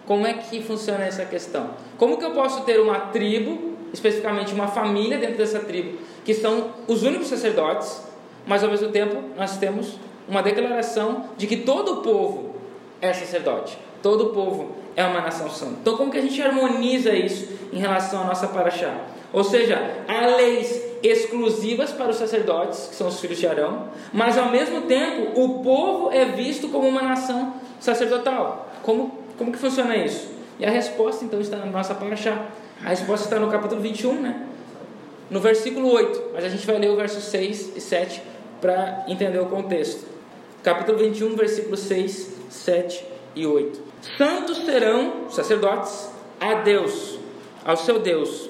Como 0.06 0.26
é 0.26 0.34
que 0.34 0.62
funciona 0.62 1.06
essa 1.06 1.26
questão? 1.26 1.72
Como 1.98 2.18
que 2.18 2.26
eu 2.26 2.32
posso 2.32 2.64
ter 2.64 2.80
uma 2.80 3.00
tribo, 3.00 3.74
especificamente 3.94 4.54
uma 4.54 4.68
família 4.68 5.18
dentro 5.18 5.38
dessa 5.38 5.60
tribo, 5.60 5.98
que 6.26 6.34
são 6.34 6.72
os 6.88 7.04
únicos 7.04 7.28
sacerdotes, 7.28 8.02
mas 8.46 8.64
ao 8.64 8.70
mesmo 8.70 8.90
tempo 8.90 9.22
nós 9.38 9.58
temos 9.58 9.98
uma 10.28 10.42
declaração 10.42 11.26
de 11.38 11.48
que 11.48 11.58
todo 11.58 12.00
o 12.00 12.02
povo 12.02 12.56
é 13.04 13.14
sacerdote, 13.14 13.78
todo 14.02 14.26
o 14.26 14.30
povo 14.30 14.76
é 14.96 15.04
uma 15.04 15.22
nação 15.22 15.50
santa. 15.50 15.78
Então, 15.82 15.98
como 15.98 16.12
que 16.12 16.18
a 16.18 16.22
gente 16.22 16.42
harmoniza 16.42 17.12
isso 17.12 17.50
em 17.72 17.78
relação 17.78 18.22
à 18.22 18.26
nossa 18.26 18.48
paraxá? 18.48 18.96
Ou 19.32 19.44
seja, 19.44 19.80
há 20.08 20.28
leis 20.28 20.82
exclusivas 21.02 21.92
para 21.92 22.10
os 22.10 22.16
sacerdotes, 22.16 22.88
que 22.88 22.96
são 22.96 23.08
os 23.08 23.20
filhos 23.20 23.38
de 23.38 23.48
Arão, 23.48 23.90
mas 24.14 24.38
ao 24.38 24.50
mesmo 24.50 24.82
tempo 24.82 25.40
o 25.40 25.64
povo 25.64 26.12
é 26.12 26.26
visto 26.26 26.70
como 26.70 26.88
uma 26.88 27.02
nação 27.02 27.56
sacerdotal. 27.80 28.72
Como, 28.84 29.12
como 29.38 29.52
que 29.52 29.58
funciona 29.58 29.98
isso? 29.98 30.32
E 30.60 30.66
a 30.66 30.70
resposta 30.70 31.26
então 31.26 31.42
está 31.42 31.58
na 31.58 31.66
nossa 31.66 31.96
paraxá. 31.96 32.46
A 32.86 32.90
resposta 32.90 33.26
está 33.26 33.40
no 33.40 33.50
capítulo 33.50 33.82
21, 33.82 34.22
né? 34.22 34.48
no 35.30 35.40
versículo 35.40 35.92
8, 35.92 36.32
mas 36.34 36.46
a 36.46 36.50
gente 36.50 36.66
vai 36.66 36.78
ler 36.78 36.92
o 36.92 36.96
verso 36.96 37.20
6 37.20 37.76
e 37.76 37.82
7 37.82 38.22
para 38.62 39.04
entender 39.08 39.40
o 39.40 39.48
contexto. 39.48 40.13
Capítulo 40.64 40.98
21, 40.98 41.36
versículos 41.36 41.82
6, 41.82 42.38
7 42.50 43.06
e 43.36 43.46
8. 43.46 43.82
Santos 44.18 44.60
serão 44.60 45.30
sacerdotes 45.30 46.10
a 46.40 46.54
Deus, 46.54 47.20
ao 47.66 47.76
seu 47.76 48.00
Deus, 48.00 48.50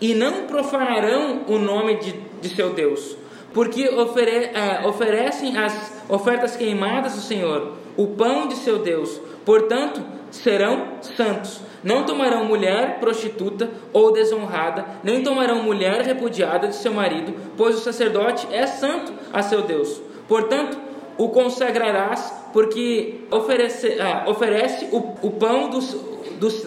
e 0.00 0.14
não 0.14 0.46
profanarão 0.46 1.42
o 1.48 1.58
nome 1.58 1.96
de, 1.96 2.12
de 2.40 2.48
seu 2.48 2.72
Deus, 2.72 3.16
porque 3.52 3.88
ofere, 3.88 4.50
é, 4.54 4.86
oferecem 4.86 5.58
as 5.58 6.04
ofertas 6.08 6.54
queimadas 6.54 7.14
do 7.14 7.20
Senhor, 7.20 7.72
o 7.96 8.06
pão 8.06 8.46
de 8.46 8.54
seu 8.54 8.78
Deus. 8.78 9.20
Portanto, 9.44 10.00
serão 10.30 10.98
santos. 11.00 11.60
Não 11.82 12.06
tomarão 12.06 12.44
mulher 12.44 13.00
prostituta 13.00 13.68
ou 13.92 14.12
desonrada, 14.12 14.86
nem 15.02 15.24
tomarão 15.24 15.64
mulher 15.64 16.02
repudiada 16.02 16.68
de 16.68 16.76
seu 16.76 16.94
marido, 16.94 17.34
pois 17.56 17.76
o 17.76 17.80
sacerdote 17.80 18.46
é 18.52 18.64
santo 18.64 19.12
a 19.32 19.42
seu 19.42 19.62
Deus. 19.62 20.00
Portanto, 20.28 20.91
o 21.22 21.28
consagrarás, 21.28 22.32
porque 22.52 23.20
oferece, 23.30 23.96
ah, 24.00 24.24
oferece 24.26 24.86
o, 24.90 24.98
o 25.22 25.30
pão 25.30 25.70
do, 25.70 25.80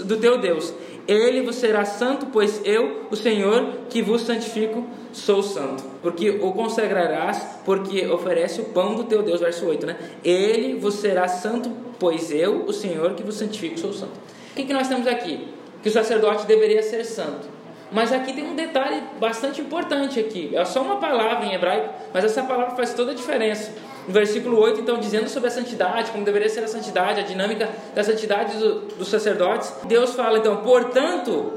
do, 0.06 0.18
teu 0.18 0.38
Deus. 0.38 0.74
Ele 1.06 1.42
vos 1.42 1.58
será 1.58 1.84
santo, 1.84 2.28
pois 2.28 2.62
eu, 2.64 3.02
o 3.12 3.18
Senhor, 3.18 3.68
que 3.90 4.02
vos 4.02 4.22
santifico, 4.22 4.88
sou 5.12 5.44
santo. 5.44 5.84
Porque 6.02 6.30
o 6.30 6.54
consagrarás, 6.54 7.60
porque 7.66 8.08
oferece 8.08 8.62
o 8.62 8.66
pão 8.66 8.96
do 8.96 9.04
teu 9.04 9.22
Deus, 9.22 9.42
verso 9.42 9.66
8, 9.66 9.86
né? 9.86 9.98
Ele 10.24 10.80
vos 10.80 10.96
será 10.96 11.28
santo, 11.28 11.70
pois 12.00 12.32
eu, 12.32 12.64
o 12.64 12.72
Senhor, 12.72 13.14
que 13.14 13.24
vos 13.24 13.36
santifico, 13.36 13.78
sou 13.78 13.92
santo. 13.92 14.14
O 14.52 14.56
que, 14.56 14.64
que 14.64 14.74
nós 14.74 14.88
temos 14.88 15.06
aqui? 15.06 15.50
Que 15.84 15.90
o 15.90 15.92
sacerdote 15.92 16.48
deveria 16.48 16.82
ser 16.82 17.04
santo. 17.04 17.55
Mas 17.92 18.12
aqui 18.12 18.34
tem 18.34 18.44
um 18.44 18.56
detalhe 18.56 19.02
bastante 19.20 19.62
importante 19.62 20.20
aqui. 20.20 20.56
É 20.56 20.66
só 20.66 20.82
uma 20.82 20.98
palavra 20.98 21.46
em 21.46 21.54
hebraico, 21.54 21.90
mas 22.14 22.24
essa 22.24 22.44
palavra 22.44 22.76
faz 22.76 22.94
toda 22.94 23.12
a 23.12 23.16
diferença. 23.16 23.72
No 24.08 24.14
versículo 24.14 24.60
8, 24.60 24.82
então, 24.82 25.00
dizendo 25.00 25.30
sobre 25.30 25.50
a 25.50 25.52
santidade, 25.52 26.12
como 26.12 26.24
deveria 26.24 26.50
ser 26.50 26.64
a 26.64 26.68
santidade, 26.68 27.20
a 27.20 27.24
dinâmica 27.24 27.70
da 27.94 28.04
santidade 28.04 28.58
do, 28.58 28.82
dos 28.96 29.08
sacerdotes, 29.08 29.74
Deus 29.86 30.14
fala 30.14 30.40
então, 30.40 30.58
portanto, 30.58 31.54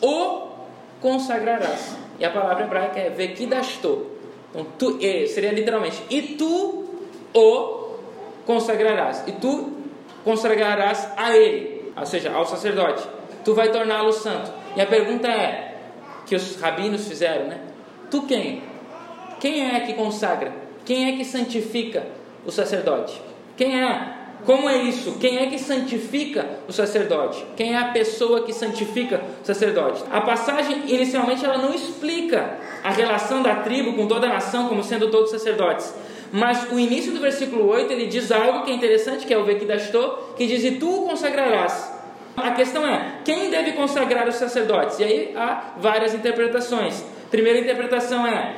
o 0.00 0.48
consagrarás. 1.00 1.96
E 2.18 2.24
a 2.24 2.30
palavra 2.30 2.64
hebraica 2.64 2.98
é 2.98 3.10
vekidasto. 3.10 4.06
Então, 4.50 4.66
tu, 4.78 4.98
seria 5.28 5.52
literalmente, 5.52 6.02
e 6.08 6.22
tu 6.22 6.86
o 7.34 7.96
consagrarás. 8.46 9.24
E 9.26 9.32
tu 9.32 9.72
consagrarás 10.24 11.08
a 11.16 11.36
ele, 11.36 11.92
ou 11.96 12.06
seja, 12.06 12.32
ao 12.32 12.46
sacerdote. 12.46 13.06
Tu 13.44 13.54
vai 13.54 13.70
torná-lo 13.70 14.12
santo. 14.12 14.50
E 14.76 14.80
a 14.80 14.86
pergunta 14.86 15.26
é, 15.26 15.74
que 16.26 16.36
os 16.36 16.60
rabinos 16.60 17.08
fizeram, 17.08 17.46
né? 17.46 17.60
Tu 18.10 18.22
quem? 18.22 18.62
Quem 19.40 19.74
é 19.74 19.80
que 19.80 19.94
consagra? 19.94 20.52
Quem 20.84 21.08
é 21.08 21.16
que 21.16 21.24
santifica 21.24 22.06
o 22.44 22.52
sacerdote? 22.52 23.20
Quem 23.56 23.82
é? 23.82 24.12
Como 24.44 24.68
é 24.68 24.76
isso? 24.82 25.16
Quem 25.18 25.38
é 25.38 25.46
que 25.46 25.58
santifica 25.58 26.46
o 26.68 26.72
sacerdote? 26.72 27.44
Quem 27.56 27.74
é 27.74 27.78
a 27.78 27.88
pessoa 27.88 28.42
que 28.42 28.52
santifica 28.52 29.20
o 29.42 29.46
sacerdote? 29.46 30.04
A 30.12 30.20
passagem 30.20 30.82
inicialmente 30.86 31.44
ela 31.44 31.58
não 31.58 31.74
explica 31.74 32.58
a 32.84 32.90
relação 32.90 33.42
da 33.42 33.56
tribo 33.56 33.94
com 33.94 34.06
toda 34.06 34.26
a 34.26 34.34
nação 34.34 34.68
como 34.68 34.84
sendo 34.84 35.10
todos 35.10 35.30
sacerdotes. 35.30 35.92
Mas 36.30 36.70
o 36.70 36.78
início 36.78 37.12
do 37.12 37.20
versículo 37.20 37.66
8 37.66 37.92
ele 37.92 38.06
diz 38.06 38.30
algo 38.30 38.64
que 38.64 38.70
é 38.70 38.74
interessante, 38.74 39.26
que 39.26 39.32
é 39.32 39.38
o 39.38 39.44
Vekidashto, 39.44 40.18
que 40.36 40.46
diz: 40.46 40.62
E 40.64 40.72
tu 40.72 41.02
o 41.02 41.08
consagrarás. 41.08 41.95
A 42.36 42.50
questão 42.52 42.86
é: 42.86 43.18
quem 43.24 43.50
deve 43.50 43.72
consagrar 43.72 44.28
os 44.28 44.36
sacerdotes? 44.36 44.98
E 44.98 45.04
aí 45.04 45.34
há 45.36 45.72
várias 45.78 46.14
interpretações. 46.14 47.02
Primeira 47.30 47.58
interpretação 47.58 48.26
é 48.26 48.56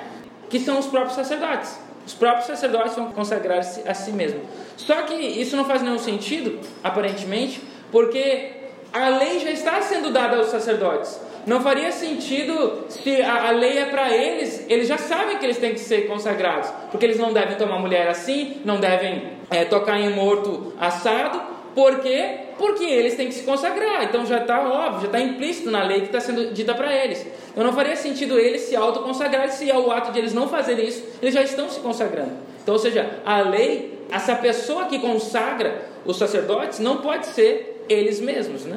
que 0.51 0.59
são 0.59 0.79
os 0.79 0.87
próprios 0.87 1.15
sacerdotes. 1.15 1.79
Os 2.07 2.15
próprios 2.15 2.47
sacerdotes 2.47 2.97
vão 2.97 3.13
consagrar-se 3.13 3.87
a 3.87 3.93
si 3.93 4.13
mesmos. 4.13 4.43
Só 4.77 5.03
que 5.03 5.15
isso 5.15 5.55
não 5.57 5.65
faz 5.65 5.83
nenhum 5.83 5.99
sentido, 5.99 6.59
aparentemente, 6.83 7.61
porque 7.93 8.53
a 8.93 9.11
lei 9.11 9.39
já 9.41 9.51
está 9.51 9.81
sendo 9.83 10.11
dada 10.11 10.37
aos 10.37 10.47
sacerdotes. 10.47 11.21
Não 11.47 11.61
faria 11.61 11.93
sentido 11.93 12.85
se 12.89 13.23
a, 13.23 13.49
a 13.49 13.51
lei 13.51 13.79
é 13.79 13.87
para 13.87 14.11
eles, 14.15 14.65
eles 14.69 14.89
já 14.89 14.99
sabem 14.99 15.39
que 15.39 15.47
eles 15.47 15.59
têm 15.59 15.73
que 15.73 15.81
ser 15.81 16.07
consagrados, 16.07 16.71
porque 16.91 17.07
eles 17.07 17.19
não 17.19 17.33
devem 17.33 17.57
tomar 17.57 17.79
mulher 17.79 18.09
assim, 18.09 18.61
não 18.65 18.81
devem 18.81 19.33
é, 19.51 19.65
tocar 19.65 19.99
em 19.99 20.11
morto 20.11 20.75
assado, 20.79 21.41
por 21.79 22.01
quê? 22.01 22.41
Porque 22.59 22.83
eles 22.83 23.15
têm 23.15 23.29
que 23.29 23.35
se 23.35 23.45
consagrar. 23.45 24.03
Então 24.03 24.27
já 24.27 24.39
está 24.39 24.69
óbvio, 24.69 25.03
já 25.03 25.07
está 25.07 25.21
implícito 25.21 25.71
na 25.71 25.85
lei 25.85 26.01
que 26.01 26.07
está 26.07 26.19
sendo 26.19 26.53
dita 26.53 26.75
para 26.75 26.93
eles. 26.93 27.25
Então 27.53 27.63
não 27.63 27.73
faria 27.73 27.95
sentido 27.95 28.37
eles 28.37 28.63
se 28.63 28.75
autoconsagrarem 28.75 29.53
se 29.53 29.71
ao 29.71 29.89
ato 29.93 30.11
de 30.11 30.19
eles 30.19 30.35
não 30.35 30.49
fazerem 30.49 30.89
isso, 30.89 31.05
eles 31.23 31.33
já 31.33 31.41
estão 31.41 31.71
se 31.71 31.79
consagrando. 31.79 32.33
Então, 32.61 32.75
ou 32.75 32.81
seja, 32.81 33.21
a 33.25 33.43
lei, 33.43 33.97
essa 34.11 34.35
pessoa 34.35 34.87
que 34.87 34.99
consagra 34.99 35.89
os 36.05 36.17
sacerdotes 36.17 36.81
não 36.81 36.97
pode 36.97 37.27
ser 37.27 37.85
eles 37.89 38.19
mesmos, 38.19 38.65
né? 38.65 38.77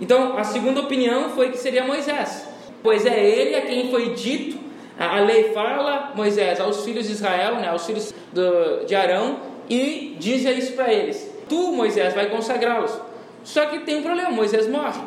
Então, 0.00 0.36
a 0.36 0.42
segunda 0.42 0.80
opinião 0.80 1.30
foi 1.30 1.52
que 1.52 1.58
seria 1.58 1.84
Moisés, 1.84 2.48
pois 2.82 3.06
é 3.06 3.24
ele 3.24 3.54
a 3.54 3.60
quem 3.60 3.88
foi 3.88 4.14
dito, 4.14 4.58
a 4.98 5.20
lei 5.20 5.52
fala, 5.52 6.10
Moisés, 6.16 6.58
aos 6.58 6.84
filhos 6.84 7.06
de 7.06 7.12
Israel, 7.12 7.54
né, 7.54 7.68
aos 7.68 7.86
filhos 7.86 8.12
do, 8.32 8.84
de 8.84 8.96
Arão, 8.96 9.38
e 9.70 10.16
diz 10.18 10.44
isso 10.44 10.72
para 10.72 10.92
eles: 10.92 11.31
tu, 11.52 11.72
Moisés, 11.72 12.14
vai 12.14 12.30
consagrá-los. 12.30 12.98
Só 13.44 13.66
que 13.66 13.80
tem 13.80 13.96
um 13.98 14.02
problema: 14.02 14.30
Moisés 14.30 14.66
morre 14.66 15.02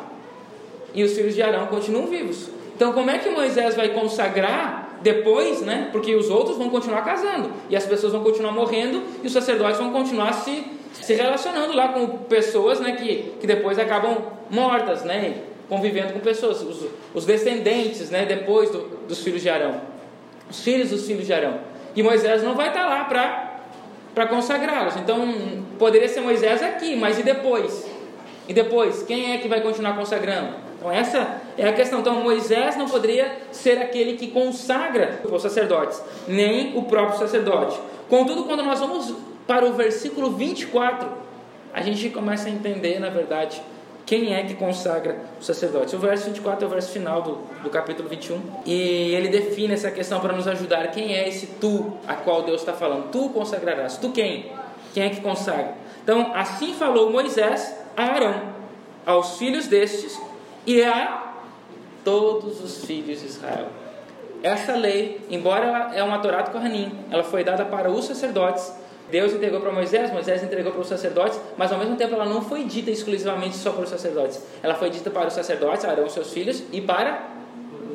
e 0.94 1.02
os 1.02 1.12
filhos 1.12 1.34
de 1.34 1.42
Arão 1.42 1.66
continuam 1.66 2.06
vivos. 2.06 2.48
Então, 2.76 2.92
como 2.92 3.10
é 3.10 3.18
que 3.18 3.28
Moisés 3.28 3.74
vai 3.74 3.88
consagrar 3.88 4.98
depois, 5.02 5.62
né? 5.62 5.88
Porque 5.90 6.14
os 6.14 6.30
outros 6.30 6.56
vão 6.56 6.70
continuar 6.70 7.02
casando 7.04 7.50
e 7.68 7.76
as 7.76 7.84
pessoas 7.84 8.12
vão 8.12 8.22
continuar 8.22 8.52
morrendo 8.52 9.02
e 9.22 9.26
os 9.26 9.32
sacerdotes 9.32 9.78
vão 9.78 9.90
continuar 9.90 10.32
se, 10.32 10.64
se 10.92 11.14
relacionando 11.14 11.74
lá 11.74 11.88
com 11.88 12.06
pessoas, 12.06 12.78
né? 12.78 12.92
Que, 12.92 13.34
que 13.40 13.46
depois 13.46 13.78
acabam 13.78 14.18
mortas, 14.48 15.02
né? 15.02 15.42
Convivendo 15.68 16.12
com 16.12 16.20
pessoas, 16.20 16.62
os, 16.62 16.86
os 17.12 17.26
descendentes, 17.26 18.10
né? 18.10 18.24
Depois 18.24 18.70
do, 18.70 19.06
dos 19.08 19.20
filhos 19.20 19.42
de 19.42 19.48
Arão, 19.48 19.80
os 20.48 20.60
filhos 20.60 20.90
dos 20.90 21.06
filhos 21.06 21.26
de 21.26 21.32
Arão. 21.32 21.58
E 21.96 22.02
Moisés 22.02 22.42
não 22.42 22.54
vai 22.54 22.68
estar 22.68 22.86
lá 22.86 23.04
para 23.04 23.45
para 24.16 24.26
consagrá-los. 24.28 24.96
Então, 24.96 25.28
poderia 25.78 26.08
ser 26.08 26.22
Moisés 26.22 26.62
aqui, 26.62 26.96
mas 26.96 27.18
e 27.18 27.22
depois? 27.22 27.86
E 28.48 28.54
depois, 28.54 29.02
quem 29.02 29.34
é 29.34 29.38
que 29.38 29.46
vai 29.46 29.60
continuar 29.60 29.94
consagrando? 29.94 30.54
Então, 30.78 30.90
essa 30.90 31.42
é 31.58 31.68
a 31.68 31.72
questão. 31.74 32.00
Então, 32.00 32.14
Moisés 32.22 32.78
não 32.78 32.88
poderia 32.88 33.36
ser 33.52 33.76
aquele 33.76 34.16
que 34.16 34.28
consagra 34.28 35.20
os 35.30 35.42
sacerdotes, 35.42 36.02
nem 36.26 36.78
o 36.78 36.84
próprio 36.84 37.18
sacerdote. 37.18 37.78
Contudo, 38.08 38.44
quando 38.44 38.62
nós 38.62 38.80
vamos 38.80 39.14
para 39.46 39.66
o 39.66 39.74
versículo 39.74 40.30
24, 40.30 41.10
a 41.74 41.82
gente 41.82 42.08
começa 42.08 42.48
a 42.48 42.50
entender, 42.50 42.98
na 42.98 43.10
verdade, 43.10 43.60
quem 44.06 44.32
é 44.32 44.44
que 44.44 44.54
consagra 44.54 45.18
os 45.40 45.44
sacerdotes. 45.44 45.92
O 45.92 45.98
verso 45.98 46.26
24 46.26 46.64
é 46.64 46.68
o 46.68 46.70
verso 46.70 46.92
final 46.92 47.20
do, 47.22 47.38
do 47.64 47.68
capítulo 47.68 48.08
21. 48.08 48.40
E 48.64 49.12
ele 49.12 49.28
define 49.28 49.74
essa 49.74 49.90
questão 49.90 50.20
para 50.20 50.32
nos 50.32 50.46
ajudar. 50.46 50.92
Quem 50.92 51.12
é 51.12 51.28
esse 51.28 51.48
tu 51.60 51.92
a 52.06 52.14
qual 52.14 52.44
Deus 52.44 52.60
está 52.60 52.72
falando? 52.72 53.10
Tu 53.10 53.28
consagrarás. 53.30 53.96
Tu 53.96 54.10
quem? 54.12 54.52
Quem 54.94 55.02
é 55.02 55.10
que 55.10 55.20
consagra? 55.20 55.74
Então, 56.04 56.32
assim 56.34 56.72
falou 56.72 57.10
Moisés 57.10 57.76
a 57.96 58.04
Arão, 58.04 58.42
aos 59.04 59.38
filhos 59.38 59.66
destes 59.66 60.16
e 60.64 60.84
a 60.84 61.34
todos 62.04 62.62
os 62.62 62.84
filhos 62.84 63.20
de 63.20 63.26
Israel. 63.26 63.66
Essa 64.40 64.76
lei, 64.76 65.20
embora 65.28 65.66
ela 65.66 65.96
é 65.96 66.02
uma 66.04 66.18
Torá 66.18 66.42
do 66.42 66.56
ela 67.10 67.24
foi 67.24 67.42
dada 67.42 67.64
para 67.64 67.90
os 67.90 68.04
sacerdotes 68.04 68.72
Deus 69.10 69.32
entregou 69.32 69.60
para 69.60 69.72
Moisés, 69.72 70.12
Moisés 70.12 70.42
entregou 70.42 70.72
para 70.72 70.80
os 70.80 70.88
sacerdotes, 70.88 71.40
mas 71.56 71.70
ao 71.70 71.78
mesmo 71.78 71.96
tempo 71.96 72.14
ela 72.14 72.26
não 72.26 72.42
foi 72.42 72.64
dita 72.64 72.90
exclusivamente 72.90 73.56
só 73.56 73.70
para 73.70 73.84
os 73.84 73.88
sacerdotes. 73.88 74.42
Ela 74.62 74.74
foi 74.74 74.90
dita 74.90 75.10
para 75.10 75.28
os 75.28 75.34
sacerdotes, 75.34 75.84
Arão 75.84 76.06
e 76.06 76.10
seus 76.10 76.32
filhos, 76.32 76.62
e 76.72 76.80
para 76.80 77.28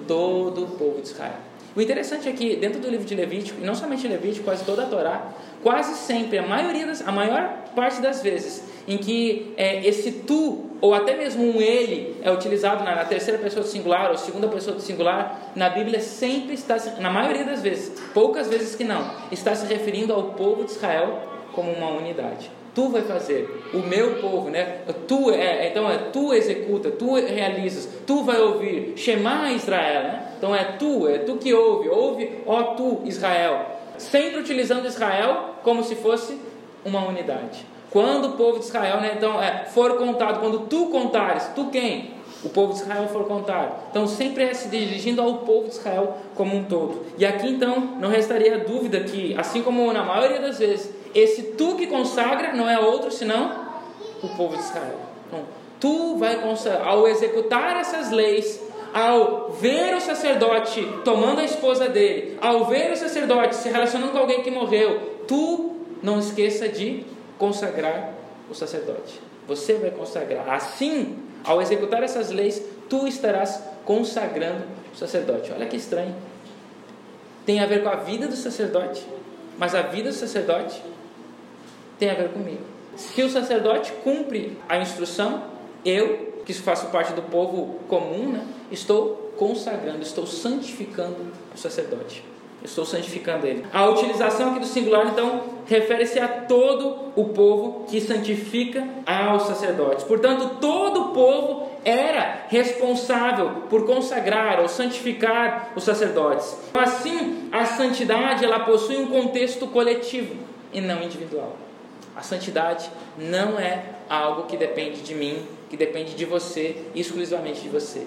todo 0.08 0.63
o 0.63 0.68
povo 0.68 1.01
de 1.01 1.10
Israel. 1.10 1.34
O 1.75 1.82
interessante 1.82 2.27
é 2.27 2.34
que 2.34 2.56
dentro 2.56 2.82
do 2.82 2.89
livro 2.89 3.06
de 3.06 3.15
Levítico, 3.15 3.62
e 3.62 3.65
não 3.65 3.75
somente 3.75 4.08
Levítico, 4.08 4.44
quase 4.44 4.65
toda 4.65 4.84
a 4.84 4.86
Torá, 4.86 5.32
quase 5.63 5.96
sempre, 5.96 6.38
a 6.38 6.46
maioria 6.46 6.86
das, 6.86 7.06
a 7.06 7.12
maior 7.12 7.63
parte 7.75 8.01
das 8.01 8.22
vezes, 8.22 8.63
em 8.88 8.98
que 8.98 9.53
é, 9.56 9.86
esse 9.86 10.12
tu, 10.12 10.71
ou 10.81 10.95
até 10.95 11.15
mesmo 11.15 11.43
um 11.43 11.61
ele, 11.61 12.17
é 12.23 12.31
utilizado 12.31 12.83
na, 12.83 12.95
na, 12.95 13.05
terceira 13.05 13.39
pessoa 13.39 13.63
do 13.63 13.69
singular 13.69 14.09
ou 14.09 14.17
segunda 14.17 14.47
pessoa 14.47 14.75
do 14.75 14.81
singular, 14.81 15.51
na 15.55 15.69
Bíblia 15.69 16.00
sempre 16.00 16.55
está, 16.55 16.75
na 17.00 17.09
maioria 17.09 17.45
das 17.45 17.61
vezes, 17.61 18.01
poucas 18.13 18.50
vezes 18.50 18.75
que 18.75 18.83
não, 18.83 19.11
está 19.31 19.53
se 19.53 19.71
referindo 19.71 20.11
ao 20.11 20.31
povo 20.31 20.63
de 20.63 20.71
Israel 20.71 21.21
como 21.53 21.71
uma 21.71 21.89
unidade. 21.91 22.50
Tu 22.73 22.88
vai 22.88 23.01
fazer, 23.01 23.63
o 23.73 23.79
meu 23.79 24.21
povo, 24.21 24.50
né? 24.50 24.79
Tu 25.05 25.29
é, 25.31 25.67
então 25.67 25.89
é 25.89 25.97
tu 25.97 26.33
executa, 26.33 26.89
tu 26.89 27.15
realizas, 27.15 27.88
tu 28.07 28.23
vai 28.23 28.39
ouvir, 28.39 28.93
Shema 28.95 29.51
Israel, 29.51 30.03
né? 30.03 30.33
Então 30.38 30.55
é 30.55 30.63
tu, 30.63 31.07
é 31.07 31.19
tu 31.19 31.35
que 31.35 31.53
ouve, 31.53 31.89
ouve, 31.89 32.39
ó 32.45 32.63
tu 32.75 33.01
Israel. 33.03 33.65
Sempre 33.97 34.39
utilizando 34.39 34.88
Israel 34.88 35.55
como 35.63 35.83
se 35.83 35.95
fosse 35.95 36.39
uma 36.85 37.05
unidade. 37.05 37.65
Quando 37.91 38.29
o 38.29 38.31
povo 38.31 38.57
de 38.57 38.65
Israel, 38.65 39.01
né, 39.01 39.13
então, 39.17 39.41
é, 39.41 39.65
for 39.65 39.98
contado, 39.98 40.39
quando 40.39 40.62
tu 40.62 40.88
contares, 40.88 41.50
tu 41.53 41.65
quem? 41.65 42.12
O 42.41 42.50
povo 42.50 42.74
de 42.74 42.79
Israel 42.79 43.07
for 43.10 43.25
contado. 43.25 43.75
Então, 43.91 44.07
sempre 44.07 44.45
é 44.45 44.53
se 44.53 44.69
dirigindo 44.69 45.21
ao 45.21 45.39
povo 45.39 45.67
de 45.67 45.75
Israel 45.75 46.17
como 46.33 46.55
um 46.55 46.63
todo. 46.63 47.05
E 47.17 47.25
aqui, 47.25 47.50
então, 47.50 47.98
não 48.00 48.10
restaria 48.10 48.60
dúvida 48.60 49.01
que, 49.01 49.36
assim 49.38 49.62
como 49.62 49.91
na 49.91 50.03
maioria 50.03 50.39
das 50.39 50.57
vezes, 50.57 50.89
esse 51.13 51.43
tu 51.57 51.75
que 51.75 51.88
consagra 51.88 52.53
não 52.53 52.69
é 52.69 52.79
outro 52.79 53.12
senão 53.12 53.51
o 54.24 54.29
povo 54.29 54.55
de 54.55 54.63
Israel. 54.63 55.00
Então, 55.27 55.41
tu 55.77 56.15
vai 56.15 56.38
consagrar, 56.41 56.88
ao 56.88 57.07
executar 57.10 57.77
essas 57.77 58.10
leis, 58.10 58.62
ao 58.93 59.50
ver 59.51 59.95
o 59.95 60.00
sacerdote 60.00 60.88
tomando 61.03 61.41
a 61.41 61.43
esposa 61.43 61.89
dele, 61.89 62.38
ao 62.41 62.65
ver 62.65 62.91
o 62.91 62.95
sacerdote 62.95 63.55
se 63.55 63.69
relacionando 63.69 64.13
com 64.13 64.17
alguém 64.17 64.41
que 64.41 64.51
morreu, 64.51 65.24
tu 65.27 65.75
não 66.01 66.19
esqueça 66.19 66.67
de 66.69 67.03
consagrar 67.41 68.13
o 68.48 68.53
sacerdote. 68.53 69.19
Você 69.48 69.74
vai 69.74 69.89
consagrar. 69.89 70.48
Assim, 70.48 71.17
ao 71.43 71.60
executar 71.60 72.03
essas 72.03 72.29
leis, 72.29 72.62
tu 72.88 73.07
estarás 73.07 73.63
consagrando 73.83 74.63
o 74.93 74.95
sacerdote. 74.95 75.51
Olha 75.51 75.65
que 75.65 75.75
estranho. 75.75 76.15
Tem 77.43 77.60
a 77.60 77.65
ver 77.65 77.81
com 77.81 77.89
a 77.89 77.95
vida 77.95 78.27
do 78.27 78.36
sacerdote, 78.36 79.03
mas 79.57 79.74
a 79.74 79.81
vida 79.81 80.10
do 80.10 80.15
sacerdote 80.15 80.83
tem 81.98 82.12
a 82.12 82.13
ver 82.13 82.29
comigo. 82.29 82.62
Se 82.95 83.24
o 83.24 83.29
sacerdote 83.29 83.91
cumpre 84.03 84.60
a 84.69 84.77
instrução, 84.77 85.45
eu, 85.83 86.43
que 86.45 86.53
faço 86.53 86.91
parte 86.91 87.12
do 87.13 87.24
povo 87.24 87.79
comum, 87.88 88.33
né, 88.33 88.45
estou 88.69 89.33
consagrando, 89.35 90.03
estou 90.03 90.27
santificando 90.27 91.18
o 91.55 91.57
sacerdote 91.57 92.24
estou 92.63 92.85
santificando 92.85 93.47
ele. 93.47 93.65
A 93.74 93.85
utilização 93.87 94.51
aqui 94.51 94.59
do 94.59 94.65
singular, 94.65 95.07
então, 95.07 95.41
refere-se 95.65 96.19
a 96.19 96.27
todo 96.27 97.11
o 97.15 97.25
povo 97.25 97.85
que 97.87 98.00
santifica 98.00 98.87
aos 99.05 99.43
sacerdotes. 99.43 100.03
Portanto, 100.03 100.57
todo 100.59 101.01
o 101.01 101.07
povo 101.09 101.69
era 101.83 102.45
responsável 102.47 103.50
por 103.69 103.85
consagrar 103.85 104.59
ou 104.59 104.67
santificar 104.67 105.71
os 105.75 105.83
sacerdotes. 105.83 106.57
Assim, 106.74 107.50
a 107.51 107.65
santidade 107.65 108.45
ela 108.45 108.59
possui 108.59 108.97
um 108.97 109.07
contexto 109.07 109.67
coletivo 109.67 110.35
e 110.71 110.79
não 110.79 111.01
individual. 111.01 111.55
A 112.15 112.21
santidade 112.21 112.89
não 113.17 113.57
é 113.59 113.83
algo 114.09 114.43
que 114.43 114.57
depende 114.57 115.01
de 115.01 115.15
mim, 115.15 115.45
que 115.69 115.77
depende 115.77 116.13
de 116.13 116.25
você, 116.25 116.75
exclusivamente 116.93 117.61
de 117.61 117.69
você. 117.69 118.05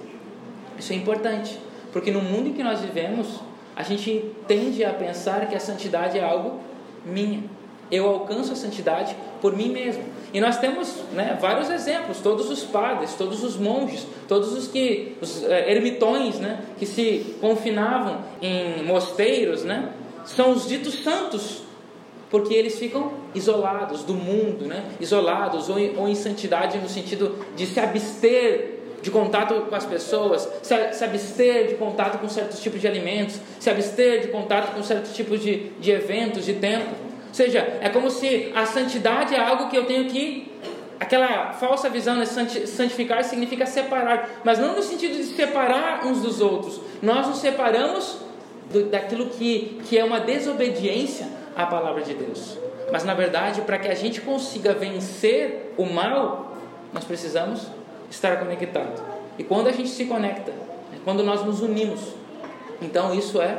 Isso 0.78 0.92
é 0.92 0.96
importante, 0.96 1.58
porque 1.92 2.10
no 2.10 2.20
mundo 2.20 2.48
em 2.48 2.52
que 2.52 2.62
nós 2.62 2.80
vivemos, 2.80 3.40
a 3.76 3.82
gente 3.82 4.32
tende 4.46 4.84
a 4.84 4.92
pensar 4.92 5.48
que 5.48 5.54
a 5.54 5.60
santidade 5.60 6.18
é 6.18 6.24
algo 6.24 6.60
minha. 7.04 7.42
Eu 7.90 8.08
alcanço 8.08 8.52
a 8.52 8.56
santidade 8.56 9.14
por 9.40 9.56
mim 9.56 9.70
mesmo. 9.70 10.02
E 10.32 10.40
nós 10.40 10.58
temos 10.58 10.96
né, 11.12 11.38
vários 11.40 11.70
exemplos, 11.70 12.18
todos 12.20 12.50
os 12.50 12.64
padres, 12.64 13.14
todos 13.14 13.44
os 13.44 13.56
monges, 13.56 14.06
todos 14.26 14.52
os 14.52 14.66
que 14.66 15.16
os 15.20 15.44
é, 15.44 15.70
ermitões, 15.72 16.40
né, 16.40 16.60
que 16.78 16.86
se 16.86 17.36
confinavam 17.40 18.18
em 18.42 18.82
mosteiros, 18.82 19.62
né, 19.62 19.90
são 20.24 20.52
os 20.52 20.66
ditos 20.66 21.04
santos, 21.04 21.62
porque 22.30 22.52
eles 22.52 22.78
ficam 22.78 23.12
isolados 23.32 24.02
do 24.02 24.14
mundo, 24.14 24.66
né, 24.66 24.84
isolados 24.98 25.68
ou 25.68 25.76
ou 25.98 26.08
em 26.08 26.16
santidade 26.16 26.78
no 26.78 26.88
sentido 26.88 27.38
de 27.54 27.66
se 27.66 27.78
abster 27.78 28.73
de 29.04 29.10
contato 29.10 29.66
com 29.68 29.74
as 29.74 29.84
pessoas, 29.84 30.48
se 30.62 31.04
abster 31.04 31.68
de 31.68 31.74
contato 31.74 32.18
com 32.18 32.26
certos 32.26 32.58
tipos 32.58 32.80
de 32.80 32.88
alimentos, 32.88 33.38
se 33.60 33.68
abster 33.68 34.22
de 34.22 34.28
contato 34.28 34.74
com 34.74 34.82
certos 34.82 35.14
tipos 35.14 35.42
de, 35.42 35.68
de 35.78 35.90
eventos, 35.90 36.46
de 36.46 36.54
tempo. 36.54 36.88
Ou 37.28 37.34
seja, 37.34 37.58
é 37.82 37.90
como 37.90 38.10
se 38.10 38.50
a 38.54 38.64
santidade 38.64 39.34
é 39.34 39.38
algo 39.38 39.68
que 39.68 39.76
eu 39.76 39.84
tenho 39.84 40.06
que. 40.06 40.50
Aquela 40.98 41.52
falsa 41.52 41.90
visão, 41.90 42.16
né? 42.16 42.24
santificar 42.24 43.22
significa 43.24 43.66
separar, 43.66 44.40
mas 44.42 44.58
não 44.58 44.74
no 44.74 44.82
sentido 44.82 45.14
de 45.14 45.24
separar 45.24 46.06
uns 46.06 46.22
dos 46.22 46.40
outros. 46.40 46.80
Nós 47.02 47.26
nos 47.26 47.38
separamos 47.40 48.16
do, 48.72 48.84
daquilo 48.84 49.26
que, 49.26 49.82
que 49.84 49.98
é 49.98 50.04
uma 50.04 50.20
desobediência 50.20 51.28
à 51.54 51.66
palavra 51.66 52.00
de 52.00 52.14
Deus. 52.14 52.56
Mas 52.90 53.04
na 53.04 53.12
verdade, 53.12 53.60
para 53.62 53.76
que 53.76 53.88
a 53.88 53.94
gente 53.94 54.22
consiga 54.22 54.72
vencer 54.72 55.74
o 55.76 55.84
mal, 55.84 56.56
nós 56.90 57.04
precisamos 57.04 57.66
estar 58.14 58.38
conectado. 58.38 59.02
E 59.38 59.44
quando 59.44 59.68
a 59.68 59.72
gente 59.72 59.88
se 59.88 60.04
conecta, 60.04 60.52
é 60.92 60.96
quando 61.04 61.22
nós 61.22 61.44
nos 61.44 61.60
unimos, 61.60 62.00
então 62.80 63.14
isso 63.14 63.40
é 63.40 63.58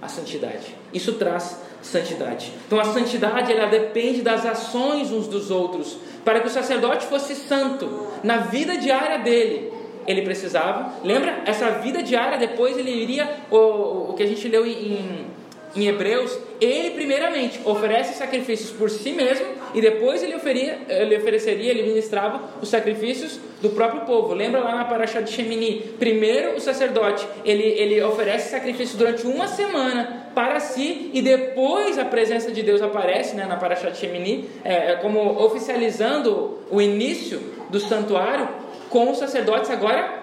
a 0.00 0.08
santidade. 0.08 0.74
Isso 0.92 1.14
traz 1.14 1.60
santidade. 1.82 2.52
Então 2.66 2.80
a 2.80 2.84
santidade 2.84 3.52
ela 3.52 3.66
depende 3.66 4.22
das 4.22 4.44
ações 4.46 5.10
uns 5.10 5.26
dos 5.26 5.50
outros. 5.50 5.98
Para 6.24 6.40
que 6.40 6.46
o 6.46 6.50
sacerdote 6.50 7.06
fosse 7.06 7.34
santo 7.34 8.08
na 8.22 8.38
vida 8.38 8.76
diária 8.76 9.18
dele, 9.18 9.72
ele 10.06 10.22
precisava. 10.22 10.92
Lembra? 11.04 11.42
Essa 11.44 11.70
vida 11.70 12.02
diária 12.02 12.38
depois 12.38 12.76
ele 12.76 12.90
iria 12.90 13.28
o, 13.50 14.10
o 14.10 14.14
que 14.16 14.22
a 14.22 14.26
gente 14.26 14.46
leu 14.48 14.66
em 14.66 15.26
em 15.74 15.86
Hebreus, 15.86 16.38
ele 16.60 16.90
primeiramente 16.90 17.60
oferece 17.64 18.14
sacrifícios 18.14 18.70
por 18.70 18.90
si 18.90 19.12
mesmo 19.12 19.46
e 19.74 19.80
depois 19.80 20.22
ele, 20.22 20.34
oferia, 20.34 20.80
ele 20.88 21.16
ofereceria, 21.16 21.70
ele 21.70 21.82
ministrava 21.82 22.40
os 22.60 22.68
sacrifícios 22.68 23.38
do 23.60 23.70
próprio 23.70 24.02
povo. 24.02 24.34
Lembra 24.34 24.60
lá 24.60 24.76
na 24.76 24.84
Paraxá 24.84 25.20
de 25.20 25.30
Shemini? 25.30 25.80
Primeiro 25.98 26.56
o 26.56 26.60
sacerdote, 26.60 27.26
ele, 27.44 27.62
ele 27.62 28.02
oferece 28.02 28.50
sacrifício 28.50 28.98
durante 28.98 29.26
uma 29.26 29.48
semana 29.48 30.28
para 30.34 30.60
si 30.60 31.10
e 31.12 31.22
depois 31.22 31.98
a 31.98 32.04
presença 32.04 32.52
de 32.52 32.62
Deus 32.62 32.82
aparece 32.82 33.34
né, 33.34 33.44
na 33.46 33.56
Paraxá 33.56 33.88
de 33.88 33.98
Shemini, 33.98 34.48
é, 34.64 34.92
é 34.92 34.96
como 34.96 35.42
oficializando 35.42 36.58
o 36.70 36.80
início 36.80 37.40
do 37.70 37.80
santuário 37.80 38.48
com 38.90 39.10
os 39.10 39.18
sacerdotes 39.18 39.70
agora 39.70 40.21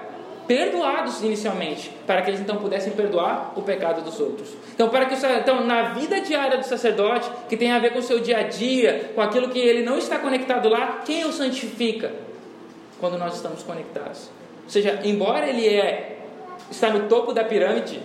perdoados 0.49 1.21
inicialmente, 1.21 1.91
para 2.07 2.23
que 2.23 2.31
eles 2.31 2.39
então 2.39 2.57
pudessem 2.57 2.91
perdoar 2.93 3.53
o 3.55 3.61
pecado 3.61 4.01
dos 4.01 4.19
outros. 4.19 4.49
Então, 4.73 4.89
para 4.89 5.05
que 5.05 5.13
então 5.13 5.63
na 5.63 5.89
vida 5.93 6.19
diária 6.21 6.57
do 6.57 6.65
sacerdote, 6.65 7.29
que 7.47 7.55
tem 7.55 7.71
a 7.71 7.77
ver 7.77 7.93
com 7.93 7.99
o 7.99 8.01
seu 8.01 8.19
dia 8.19 8.39
a 8.39 8.41
dia, 8.41 9.11
com 9.13 9.21
aquilo 9.21 9.49
que 9.49 9.59
ele 9.59 9.83
não 9.83 9.95
está 9.95 10.17
conectado 10.17 10.67
lá, 10.67 11.03
quem 11.05 11.23
o 11.23 11.31
santifica? 11.31 12.11
Quando 12.99 13.15
nós 13.15 13.35
estamos 13.35 13.61
conectados. 13.61 14.31
Ou 14.63 14.71
seja, 14.71 14.99
embora 15.03 15.47
ele 15.47 15.67
é 15.67 16.17
está 16.71 16.89
no 16.89 17.07
topo 17.07 17.31
da 17.31 17.43
pirâmide 17.43 18.01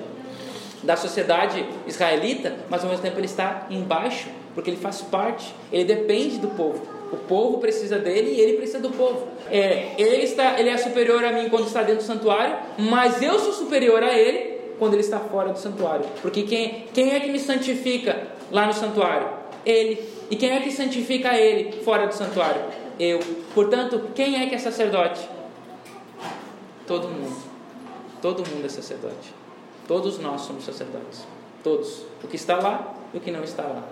da 0.83 0.96
sociedade 0.96 1.66
israelita, 1.87 2.54
mas 2.68 2.85
ao 2.85 2.90
mesmo 2.90 3.02
tempo 3.02 3.18
ele 3.18 3.24
está 3.24 3.66
embaixo, 3.70 4.28
porque 4.54 4.68
ele 4.68 4.76
faz 4.76 5.00
parte, 5.00 5.54
ele 5.72 5.85
depende 5.85 6.37
do 6.37 6.48
povo. 6.48 6.87
O 7.14 7.18
povo 7.29 7.59
precisa 7.59 7.98
dele 7.98 8.33
e 8.33 8.40
ele 8.40 8.57
precisa 8.57 8.81
do 8.81 8.90
povo. 8.90 9.29
É, 9.50 9.92
ele, 9.96 10.24
está, 10.24 10.59
ele 10.59 10.68
é 10.68 10.77
superior 10.77 11.24
a 11.24 11.33
mim 11.33 11.48
quando 11.48 11.66
está 11.66 11.83
dentro 11.83 12.03
do 12.03 12.07
santuário, 12.07 12.57
mas 12.77 13.22
eu 13.22 13.38
sou 13.38 13.53
superior 13.53 14.03
a 14.03 14.12
ele 14.12 14.55
quando 14.79 14.94
ele 14.94 15.03
está 15.03 15.20
fora 15.20 15.53
do 15.53 15.59
santuário. 15.59 16.05
Porque 16.20 16.42
quem, 16.42 16.87
quem 16.92 17.14
é 17.14 17.20
que 17.20 17.31
me 17.31 17.38
santifica 17.38 18.29
lá 18.50 18.66
no 18.66 18.72
santuário? 18.72 19.29
Ele. 19.64 20.03
E 20.31 20.37
quem 20.37 20.50
é 20.50 20.61
que 20.61 20.70
santifica 20.70 21.38
ele 21.38 21.83
fora 21.83 22.07
do 22.07 22.14
santuário? 22.14 22.62
Eu. 22.98 23.20
Portanto, 23.55 24.11
quem 24.14 24.42
é 24.42 24.46
que 24.48 24.55
é 24.55 24.59
sacerdote? 24.59 25.29
Todo 26.87 27.09
mundo. 27.09 27.37
Todo 28.20 28.38
mundo 28.38 28.66
é 28.66 28.68
sacerdote. 28.68 29.33
Todos 29.87 30.18
nós 30.18 30.40
somos 30.40 30.64
sacerdotes. 30.64 31.27
Todos. 31.62 32.05
O 32.22 32.27
que 32.27 32.37
está 32.37 32.57
lá 32.57 33.03
o 33.14 33.20
que 33.20 33.31
não 33.31 33.44
está 33.44 33.62
lá. 33.62 33.85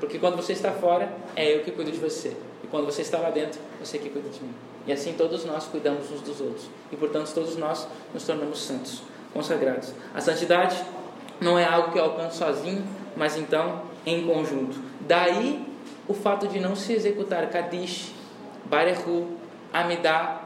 Porque 0.00 0.18
quando 0.18 0.36
você 0.36 0.52
está 0.52 0.70
fora, 0.72 1.12
é 1.34 1.56
eu 1.56 1.64
que 1.64 1.72
cuido 1.72 1.90
de 1.90 1.98
você. 1.98 2.36
E 2.62 2.66
quando 2.68 2.86
você 2.86 3.02
está 3.02 3.18
lá 3.18 3.30
dentro, 3.30 3.60
você 3.80 3.98
que 3.98 4.08
cuida 4.08 4.28
de 4.28 4.40
mim. 4.40 4.54
E 4.86 4.92
assim 4.92 5.12
todos 5.12 5.44
nós 5.44 5.66
cuidamos 5.66 6.10
uns 6.10 6.20
dos 6.22 6.40
outros. 6.40 6.70
E 6.90 6.96
portanto 6.96 7.32
todos 7.34 7.56
nós 7.56 7.86
nos 8.14 8.24
tornamos 8.24 8.62
santos, 8.62 9.02
consagrados. 9.34 9.92
A 10.14 10.20
santidade 10.20 10.82
não 11.40 11.58
é 11.58 11.64
algo 11.64 11.92
que 11.92 11.98
eu 11.98 12.04
alcanço 12.04 12.38
sozinho, 12.38 12.82
mas 13.16 13.36
então 13.36 13.82
em 14.06 14.26
conjunto. 14.26 14.78
Daí 15.00 15.66
o 16.06 16.14
fato 16.14 16.48
de 16.48 16.58
não 16.58 16.74
se 16.74 16.92
executar 16.94 17.50
Kadish, 17.50 18.12
Barehu, 18.64 19.36
Amidá, 19.72 20.42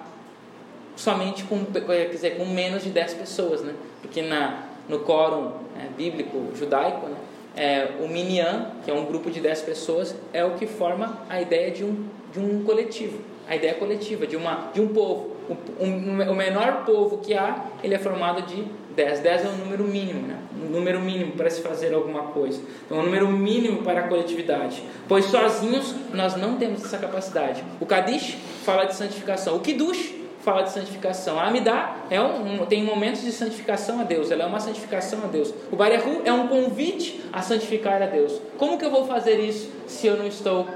somente 0.96 1.44
com, 1.44 1.64
quer 1.64 2.08
dizer, 2.10 2.36
com 2.36 2.44
menos 2.46 2.82
de 2.82 2.90
10 2.90 3.14
pessoas, 3.14 3.62
né? 3.62 3.74
Porque 4.00 4.22
na, 4.22 4.64
no 4.88 5.00
quórum 5.00 5.52
é, 5.78 5.86
bíblico 5.96 6.50
judaico, 6.54 7.06
né? 7.06 7.16
É, 7.56 7.88
o 8.00 8.08
Minyan, 8.08 8.70
que 8.84 8.90
é 8.90 8.94
um 8.94 9.04
grupo 9.04 9.30
de 9.30 9.40
10 9.40 9.62
pessoas, 9.62 10.14
é 10.32 10.44
o 10.44 10.52
que 10.52 10.66
forma 10.66 11.20
a 11.28 11.40
ideia 11.40 11.70
de 11.70 11.84
um, 11.84 12.06
de 12.32 12.40
um 12.40 12.64
coletivo, 12.64 13.18
a 13.48 13.54
ideia 13.56 13.74
coletiva, 13.74 14.26
de, 14.26 14.36
uma, 14.36 14.70
de 14.72 14.80
um 14.80 14.88
povo. 14.88 15.36
O, 15.48 15.84
um, 15.84 16.30
o 16.30 16.34
menor 16.34 16.84
povo 16.84 17.18
que 17.18 17.34
há, 17.34 17.66
ele 17.82 17.94
é 17.94 17.98
formado 17.98 18.42
de 18.42 18.64
10. 18.94 19.20
10 19.20 19.44
é 19.44 19.48
o 19.48 19.52
número 19.52 19.84
mínimo, 19.84 20.26
né? 20.26 20.38
um 20.62 20.70
número 20.70 21.00
mínimo 21.00 21.32
para 21.32 21.50
se 21.50 21.60
fazer 21.60 21.92
alguma 21.92 22.24
coisa. 22.24 22.60
Então, 22.86 22.98
é 22.98 23.00
um 23.00 23.04
número 23.04 23.28
mínimo 23.28 23.82
para 23.82 24.00
a 24.00 24.08
coletividade. 24.08 24.82
Pois 25.08 25.26
sozinhos 25.26 25.94
nós 26.12 26.36
não 26.36 26.56
temos 26.56 26.84
essa 26.84 26.98
capacidade. 26.98 27.64
O 27.80 27.86
Kadish 27.86 28.36
fala 28.64 28.84
de 28.84 28.94
santificação. 28.94 29.56
O 29.56 29.60
Kiddush 29.60 30.21
fala 30.42 30.62
de 30.62 30.70
santificação. 30.70 31.38
A 31.38 31.46
Amidá 31.46 31.96
é 32.10 32.20
um, 32.20 32.66
tem 32.66 32.84
momentos 32.84 33.22
de 33.22 33.32
santificação 33.32 34.00
a 34.00 34.04
Deus, 34.04 34.30
ela 34.30 34.42
é 34.42 34.46
uma 34.46 34.60
santificação 34.60 35.20
a 35.24 35.26
Deus. 35.28 35.54
O 35.70 35.76
Barehu 35.76 36.22
é 36.24 36.32
um 36.32 36.48
convite 36.48 37.22
a 37.32 37.40
santificar 37.40 38.02
a 38.02 38.06
Deus. 38.06 38.40
Como 38.58 38.76
que 38.76 38.84
eu 38.84 38.90
vou 38.90 39.06
fazer 39.06 39.38
isso 39.38 39.70
se 39.86 40.06
eu 40.06 40.16
não 40.16 40.26
estou 40.26 40.66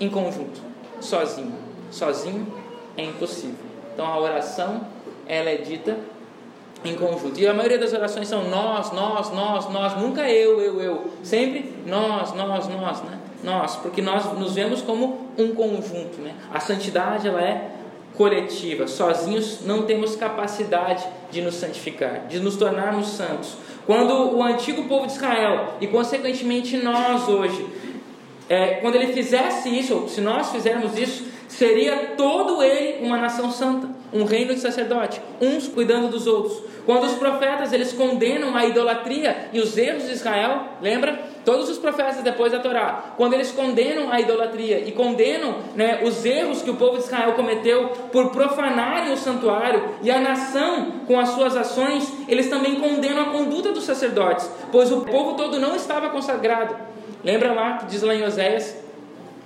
em 0.00 0.08
conjunto, 0.08 0.60
sozinho? 1.00 1.54
Sozinho 1.90 2.46
é 2.96 3.04
impossível. 3.04 3.66
Então 3.92 4.06
a 4.06 4.18
oração 4.18 4.86
ela 5.26 5.50
é 5.50 5.56
dita 5.56 5.98
em 6.84 6.94
conjunto. 6.94 7.38
E 7.38 7.46
a 7.46 7.52
maioria 7.52 7.78
das 7.78 7.92
orações 7.92 8.28
são 8.28 8.48
nós, 8.48 8.92
nós, 8.92 9.30
nós, 9.32 9.68
nós, 9.70 9.96
nunca 10.00 10.28
eu, 10.30 10.60
eu, 10.60 10.80
eu. 10.80 11.10
Sempre 11.22 11.74
nós, 11.86 12.32
nós, 12.34 12.68
nós, 12.68 13.02
né? 13.02 13.18
Nós, 13.42 13.76
porque 13.76 14.00
nós 14.00 14.24
nos 14.38 14.54
vemos 14.54 14.80
como 14.82 15.28
um 15.36 15.54
conjunto, 15.54 16.20
né? 16.20 16.34
A 16.52 16.60
santidade 16.60 17.26
ela 17.26 17.40
é 17.40 17.70
coletiva. 18.22 18.86
Sozinhos 18.86 19.62
não 19.66 19.82
temos 19.82 20.14
capacidade 20.14 21.04
de 21.32 21.42
nos 21.42 21.56
santificar, 21.56 22.28
de 22.28 22.38
nos 22.38 22.54
tornarmos 22.54 23.08
santos. 23.08 23.56
Quando 23.84 24.36
o 24.36 24.40
antigo 24.40 24.84
povo 24.84 25.08
de 25.08 25.14
Israel 25.14 25.74
e 25.80 25.88
consequentemente 25.88 26.76
nós 26.76 27.28
hoje, 27.28 27.66
é, 28.48 28.74
quando 28.74 28.94
ele 28.94 29.12
fizesse 29.12 29.68
isso, 29.76 29.94
ou 29.94 30.08
se 30.08 30.20
nós 30.20 30.52
fizermos 30.52 30.96
isso, 30.96 31.24
seria 31.48 32.12
todo 32.16 32.62
ele 32.62 33.04
uma 33.04 33.18
nação 33.18 33.50
santa, 33.50 33.88
um 34.12 34.22
reino 34.22 34.54
de 34.54 34.60
sacerdote, 34.60 35.20
uns 35.40 35.66
cuidando 35.66 36.08
dos 36.08 36.28
outros. 36.28 36.62
Quando 36.84 37.04
os 37.04 37.14
profetas 37.14 37.72
eles 37.72 37.92
condenam 37.92 38.56
a 38.56 38.66
idolatria 38.66 39.48
e 39.52 39.60
os 39.60 39.76
erros 39.78 40.06
de 40.06 40.12
Israel, 40.12 40.64
lembra? 40.80 41.32
Todos 41.44 41.68
os 41.68 41.78
profetas 41.78 42.22
depois 42.22 42.52
da 42.52 42.60
Torá, 42.60 43.14
quando 43.16 43.34
eles 43.34 43.50
condenam 43.50 44.12
a 44.12 44.20
idolatria 44.20 44.78
e 44.78 44.92
condenam 44.92 45.56
né, 45.74 46.00
os 46.04 46.24
erros 46.24 46.62
que 46.62 46.70
o 46.70 46.76
povo 46.76 46.98
de 46.98 47.04
Israel 47.04 47.32
cometeu 47.32 47.88
por 48.12 48.30
profanarem 48.30 49.12
o 49.12 49.16
santuário 49.16 49.82
e 50.02 50.10
a 50.10 50.20
nação 50.20 51.00
com 51.06 51.18
as 51.18 51.30
suas 51.30 51.56
ações, 51.56 52.12
eles 52.28 52.48
também 52.48 52.76
condenam 52.76 53.22
a 53.22 53.24
conduta 53.26 53.72
dos 53.72 53.84
sacerdotes, 53.84 54.48
pois 54.70 54.92
o 54.92 55.00
povo 55.00 55.34
todo 55.34 55.58
não 55.58 55.74
estava 55.74 56.10
consagrado. 56.10 56.76
Lembra 57.24 57.52
lá 57.52 57.78
que 57.78 57.86
diz 57.86 58.02
lá 58.02 58.14
em 58.14 58.24
Oséias, 58.24 58.76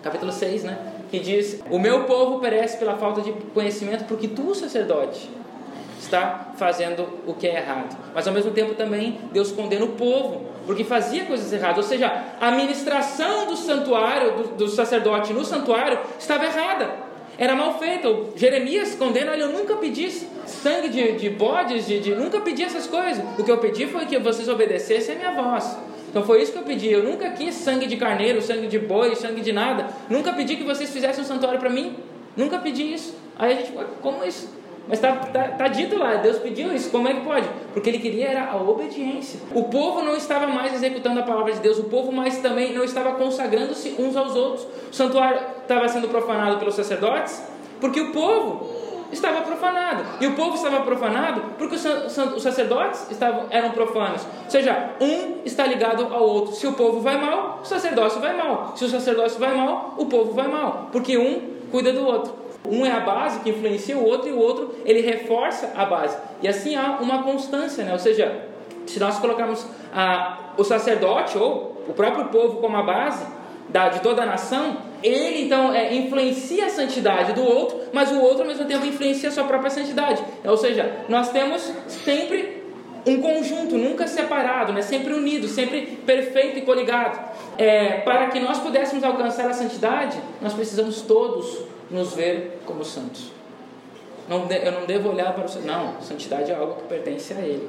capítulo 0.03 0.33
6, 0.33 0.65
né? 0.65 0.79
Que 1.11 1.19
diz: 1.19 1.63
O 1.71 1.79
meu 1.79 2.05
povo 2.05 2.41
perece 2.41 2.79
pela 2.79 2.97
falta 2.97 3.21
de 3.21 3.33
conhecimento, 3.55 4.05
porque 4.05 4.29
tu, 4.29 4.55
sacerdote, 4.55 5.31
está 5.99 6.53
fazendo 6.57 7.07
o 7.27 7.35
que 7.35 7.47
é 7.47 7.57
errado. 7.57 7.97
Mas 8.15 8.27
ao 8.27 8.35
mesmo 8.35 8.51
tempo 8.51 8.75
também 8.75 9.21
Deus 9.33 9.53
condena 9.53 9.85
o 9.85 9.89
povo, 9.89 10.47
porque 10.67 10.85
fazia 10.85 11.25
coisas 11.25 11.53
erradas. 11.53 11.79
Ou 11.79 11.83
seja, 11.83 12.07
a 12.41 12.49
administração 12.49 13.47
do 13.47 13.57
santuário, 13.57 14.33
do, 14.33 14.49
do 14.57 14.69
sacerdote 14.69 15.33
no 15.33 15.45
santuário, 15.45 15.99
estava 16.19 16.45
errada. 16.45 17.07
Era 17.39 17.55
mal 17.55 17.79
feita. 17.79 18.09
Jeremias 18.35 18.95
condena, 18.95 19.33
olha, 19.33 19.43
eu 19.43 19.53
nunca 19.53 19.77
pedi 19.77 20.11
sangue 20.47 20.89
de, 20.89 21.13
de 21.13 21.31
bodes, 21.31 21.87
de, 21.87 22.01
de, 22.01 22.15
nunca 22.15 22.41
pedi 22.41 22.63
essas 22.63 22.87
coisas. 22.87 23.23
O 23.39 23.45
que 23.45 23.51
eu 23.51 23.59
pedi 23.59 23.87
foi 23.87 24.07
que 24.07 24.19
vocês 24.19 24.49
obedecessem 24.49 25.17
a 25.17 25.19
minha 25.19 25.43
voz. 25.43 25.77
Então 26.09 26.25
foi 26.25 26.43
isso 26.43 26.53
que 26.53 26.59
eu 26.59 26.63
pedi. 26.63 26.91
Eu 26.91 27.03
nunca 27.03 27.31
quis 27.31 27.55
sangue 27.55 27.87
de 27.87 27.97
carneiro, 27.97 28.41
sangue 28.41 28.67
de 28.67 28.79
boi, 28.79 29.15
sangue 29.15 29.43
de 29.43 29.53
nada. 29.53 29.89
Nunca 30.09 30.33
pedi 30.33 30.57
que 30.57 30.65
vocês 30.65 30.91
fizessem 30.91 31.23
um 31.23 31.27
santuário 31.27 31.61
para 31.61 31.69
mim. 31.69 31.97
Nunca 32.35 32.59
pedi 32.59 32.95
isso. 32.95 33.15
Aí 33.39 33.53
a 33.53 33.57
gente, 33.57 33.73
como 34.01 34.25
isso? 34.25 34.49
Mas 34.89 34.99
está 34.99 35.13
tá, 35.17 35.49
tá 35.49 35.69
dito 35.69 35.99
lá, 35.99 36.15
Deus 36.17 36.39
pediu 36.39 36.73
isso, 36.73 36.91
como 36.91 37.09
é 37.09 37.15
que 37.15 37.21
pode? 37.21 37.49
Porque 37.73 37.91
ele 37.91 37.99
queria 37.99 38.29
era 38.29 38.51
a 38.51 38.57
obediência. 38.57 39.41
O 39.53 39.65
povo 39.65 40.03
não 40.03 40.17
estava 40.17 40.47
mais 40.47 40.73
executando 40.75 41.19
a 41.19 41.23
palavra 41.25 41.53
de 41.53 41.61
Deus, 41.61 41.79
o 41.79 41.85
povo 41.85 42.13
mais 42.13 42.39
também 42.39 42.73
não 42.73 42.85
estava 42.85 43.13
consagrando-se 43.13 43.97
uns 43.99 44.17
aos 44.17 44.37
outros. 44.37 44.67
O 44.91 44.95
santuário 44.95 45.41
estava 45.63 45.89
sendo 45.89 46.09
profanado 46.09 46.59
pelos 46.59 46.75
sacerdotes, 46.75 47.43
porque 47.81 48.01
o 48.01 48.13
povo 48.13 48.87
estava 49.13 49.41
profanado. 49.41 50.05
E 50.21 50.27
o 50.27 50.35
povo 50.35 50.55
estava 50.55 50.81
profanado 50.81 51.43
porque 51.59 51.77
os 51.77 52.43
sacerdotes 52.43 53.11
estavam, 53.11 53.47
eram 53.51 53.71
profanos. 53.71 54.23
Ou 54.45 54.51
seja, 54.51 54.91
um 55.01 55.39
está 55.45 55.67
ligado 55.67 56.13
ao 56.13 56.23
outro. 56.23 56.55
Se 56.55 56.67
o 56.67 56.73
povo 56.73 57.01
vai 57.01 57.21
mal, 57.21 57.61
o 57.63 57.65
sacerdócio 57.65 58.21
vai 58.21 58.37
mal. 58.37 58.73
Se 58.77 58.85
o 58.85 58.89
sacerdócio 58.89 59.39
vai 59.39 59.55
mal, 59.55 59.95
o 59.97 60.07
povo 60.07 60.33
vai 60.33 60.49
mal. 60.49 60.89
Porque 60.93 61.17
um 61.19 61.57
cuida 61.71 61.93
do 61.93 62.07
outro. 62.07 62.46
Um 62.71 62.85
é 62.85 62.93
a 62.93 63.01
base 63.01 63.41
que 63.41 63.51
influencia 63.51 63.97
o 63.97 64.05
outro 64.05 64.29
e 64.29 64.33
o 64.33 64.39
outro 64.39 64.75
ele 64.85 65.01
reforça 65.01 65.73
a 65.75 65.85
base. 65.85 66.17
E 66.43 66.49
assim 66.49 66.77
há 66.77 66.99
uma 67.01 67.23
constância, 67.23 67.85
né? 67.85 67.93
Ou 67.93 67.99
seja, 67.99 68.45
se 68.87 68.99
nós 69.01 69.19
colocarmos 69.19 69.67
ah, 69.95 70.53
o 70.57 70.65
sacerdote 70.65 71.37
ou 71.37 71.85
o 71.89 71.93
próprio 71.93 72.27
povo 72.27 72.59
como 72.59 72.77
a 72.77 72.83
base 72.83 73.25
da, 73.69 73.89
de 73.89 74.01
toda 74.01 74.23
a 74.23 74.27
nação, 74.27 74.79
ele 75.03 75.43
então 75.43 75.75
é, 75.75 75.95
influencia 75.95 76.67
a 76.67 76.71
santidade 76.71 77.33
do 77.33 77.43
outro, 77.43 77.81
mas 77.93 78.11
o 78.11 78.21
outro 78.21 78.43
ao 78.43 78.49
mesmo 78.49 78.65
tempo 78.65 78.87
influencia 78.87 79.29
a 79.29 79.33
sua 79.33 79.45
própria 79.45 79.71
santidade. 79.71 80.23
Ou 80.45 80.57
seja, 80.57 81.05
nós 81.09 81.31
temos 81.31 81.73
sempre 81.89 82.65
um 83.07 83.21
conjunto, 83.21 83.77
nunca 83.77 84.07
separado, 84.09 84.73
né? 84.73 84.83
sempre 84.83 85.15
unido, 85.15 85.47
sempre 85.47 85.99
perfeito 86.05 86.59
e 86.59 86.63
coligado. 86.63 87.19
É, 87.57 88.01
para 88.01 88.27
que 88.27 88.41
nós 88.41 88.59
pudéssemos 88.59 89.05
alcançar 89.05 89.49
a 89.49 89.53
santidade, 89.53 90.19
nós 90.43 90.53
precisamos 90.53 91.03
todos 91.03 91.65
nos 91.91 92.15
ver 92.15 92.61
como 92.67 92.85
santos. 92.85 93.31
Não, 94.29 94.51
eu 94.51 94.73
não 94.73 94.87
devo 94.87 95.11
olhar 95.11 95.33
para 95.33 95.47
o 95.47 95.63
não, 95.63 96.01
santidade 96.01 96.51
é 96.51 96.55
algo 96.55 96.75
que 96.75 96.83
pertence 96.85 97.33
a 97.33 97.41
Ele. 97.41 97.69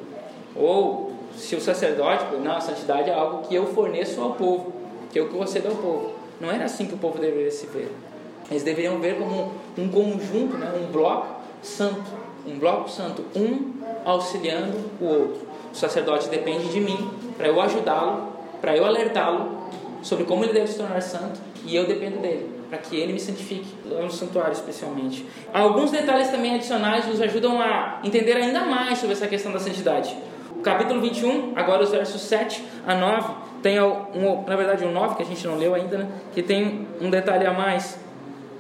Ou 0.55 1.11
se 1.35 1.55
o 1.55 1.61
sacerdote, 1.61 2.25
não, 2.43 2.55
a 2.55 2.61
santidade 2.61 3.09
é 3.09 3.13
algo 3.13 3.47
que 3.47 3.53
eu 3.53 3.67
forneço 3.67 4.19
ao 4.21 4.31
povo, 4.31 4.73
que 5.11 5.19
eu 5.19 5.27
concedo 5.29 5.67
ao 5.67 5.75
povo. 5.75 6.13
Não 6.41 6.51
era 6.51 6.65
assim 6.65 6.87
que 6.87 6.95
o 6.95 6.97
povo 6.97 7.19
deveria 7.19 7.51
se 7.51 7.67
ver. 7.67 7.91
Eles 8.49 8.63
deveriam 8.63 8.99
ver 8.99 9.17
como 9.17 9.51
um 9.77 9.89
conjunto, 9.89 10.57
né, 10.57 10.71
um 10.81 10.91
bloco 10.91 11.27
santo, 11.61 12.09
um 12.45 12.57
bloco 12.57 12.89
santo, 12.89 13.23
um 13.35 13.73
auxiliando 14.03 14.77
o 14.99 15.05
outro. 15.05 15.47
O 15.71 15.75
sacerdote 15.75 16.27
depende 16.29 16.69
de 16.69 16.79
mim 16.79 17.11
para 17.37 17.47
eu 17.47 17.61
ajudá-lo, 17.61 18.29
para 18.59 18.75
eu 18.75 18.85
alertá-lo 18.85 19.57
sobre 20.01 20.25
como 20.25 20.43
ele 20.43 20.53
deve 20.53 20.67
se 20.67 20.77
tornar 20.77 21.01
santo, 21.01 21.39
e 21.65 21.75
eu 21.75 21.85
dependo 21.85 22.19
dele 22.19 22.56
para 22.69 22.77
que 22.77 22.95
ele 22.95 23.13
me 23.13 23.19
santifique, 23.19 23.67
no 23.85 24.11
santuário 24.11 24.53
especialmente. 24.53 25.25
Alguns 25.53 25.91
detalhes 25.91 26.29
também 26.29 26.55
adicionais 26.55 27.07
nos 27.07 27.21
ajudam 27.21 27.61
a 27.61 27.99
entender 28.03 28.33
ainda 28.33 28.61
mais 28.61 28.99
sobre 28.99 29.13
essa 29.13 29.27
questão 29.27 29.51
da 29.51 29.59
santidade. 29.59 30.15
O 30.55 30.61
capítulo 30.61 30.99
21, 31.01 31.53
agora 31.55 31.83
os 31.83 31.91
versos 31.91 32.21
7 32.21 32.63
a 32.85 32.95
9, 32.95 33.33
tem 33.61 33.79
um, 33.81 34.43
na 34.45 34.55
verdade 34.55 34.85
um 34.85 34.91
9 34.91 35.15
que 35.15 35.23
a 35.23 35.25
gente 35.25 35.45
não 35.47 35.55
leu 35.57 35.73
ainda, 35.73 35.99
né? 35.99 36.07
que 36.33 36.41
tem 36.41 36.87
um 36.99 37.09
detalhe 37.09 37.45
a 37.45 37.53
mais. 37.53 37.99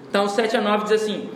Então, 0.09 0.27
7 0.27 0.57
a 0.57 0.61
9 0.61 0.83
diz 0.83 0.93
assim: 0.93 1.29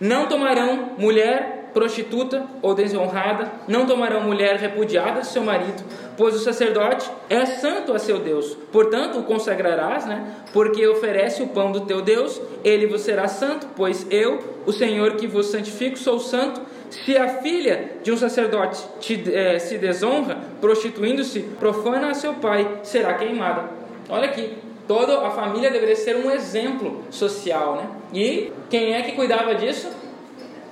Não 0.00 0.26
tomarão 0.26 0.90
mulher 0.98 1.57
prostituta 1.72 2.44
ou 2.62 2.74
desonrada, 2.74 3.50
não 3.66 3.86
tomarão 3.86 4.22
mulher 4.22 4.56
repudiada 4.56 5.20
de 5.20 5.26
seu 5.26 5.42
marido, 5.42 5.82
pois 6.16 6.34
o 6.34 6.38
sacerdote 6.38 7.10
é 7.28 7.44
santo 7.46 7.92
a 7.92 7.98
seu 7.98 8.18
Deus. 8.18 8.56
Portanto, 8.72 9.18
o 9.18 9.24
consagrarás, 9.24 10.06
né? 10.06 10.34
Porque 10.52 10.86
oferece 10.86 11.42
o 11.42 11.48
pão 11.48 11.70
do 11.70 11.82
teu 11.82 12.02
Deus, 12.02 12.40
ele 12.64 12.86
vos 12.86 13.02
será 13.02 13.28
santo, 13.28 13.66
pois 13.76 14.06
eu, 14.10 14.38
o 14.66 14.72
Senhor 14.72 15.12
que 15.12 15.26
vos 15.26 15.46
santifico, 15.46 15.96
sou 15.98 16.18
santo. 16.18 16.60
Se 16.90 17.16
a 17.16 17.28
filha 17.28 17.92
de 18.02 18.10
um 18.10 18.16
sacerdote 18.16 18.82
te, 18.98 19.22
eh, 19.32 19.58
se 19.58 19.76
desonra, 19.76 20.38
prostituindo-se, 20.60 21.40
profana 21.60 22.10
a 22.10 22.14
seu 22.14 22.34
pai, 22.34 22.80
será 22.82 23.14
queimada. 23.14 23.64
Olha 24.08 24.24
aqui, 24.24 24.56
toda 24.86 25.26
a 25.26 25.30
família 25.30 25.70
deveria 25.70 25.94
ser 25.94 26.16
um 26.16 26.30
exemplo 26.30 27.04
social, 27.10 27.76
né? 27.76 27.88
E 28.12 28.50
quem 28.70 28.94
é 28.94 29.02
que 29.02 29.12
cuidava 29.12 29.54
disso? 29.54 29.88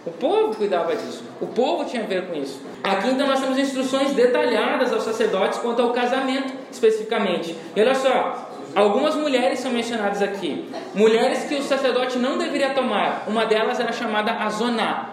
O 0.07 0.11
povo 0.13 0.55
cuidava 0.55 0.95
disso. 0.95 1.25
O 1.41 1.49
povo 1.49 1.85
tinha 1.85 2.05
a 2.05 2.07
ver 2.07 2.29
com 2.29 2.35
isso. 2.35 2.63
Aqui 2.85 3.09
então 3.09 3.27
nós 3.27 3.41
temos 3.41 3.59
instruções 3.59 4.13
detalhadas 4.13 4.93
aos 4.93 5.03
sacerdotes 5.03 5.59
quanto 5.59 5.83
ao 5.83 5.93
casamento, 5.93 6.53
especificamente. 6.71 7.57
E 7.75 7.81
olha 7.81 7.95
só, 7.95 8.49
algumas 8.75 9.17
mulheres 9.17 9.59
são 9.59 9.73
mencionadas 9.73 10.23
aqui. 10.23 10.71
Mulheres 10.95 11.45
que 11.45 11.57
o 11.57 11.63
sacerdote 11.63 12.19
não 12.19 12.39
deveria 12.39 12.71
tomar. 12.71 13.25
Uma 13.27 13.47
delas 13.47 13.81
era 13.81 13.93
chamada 13.93 14.33
Azoná. 14.33 15.11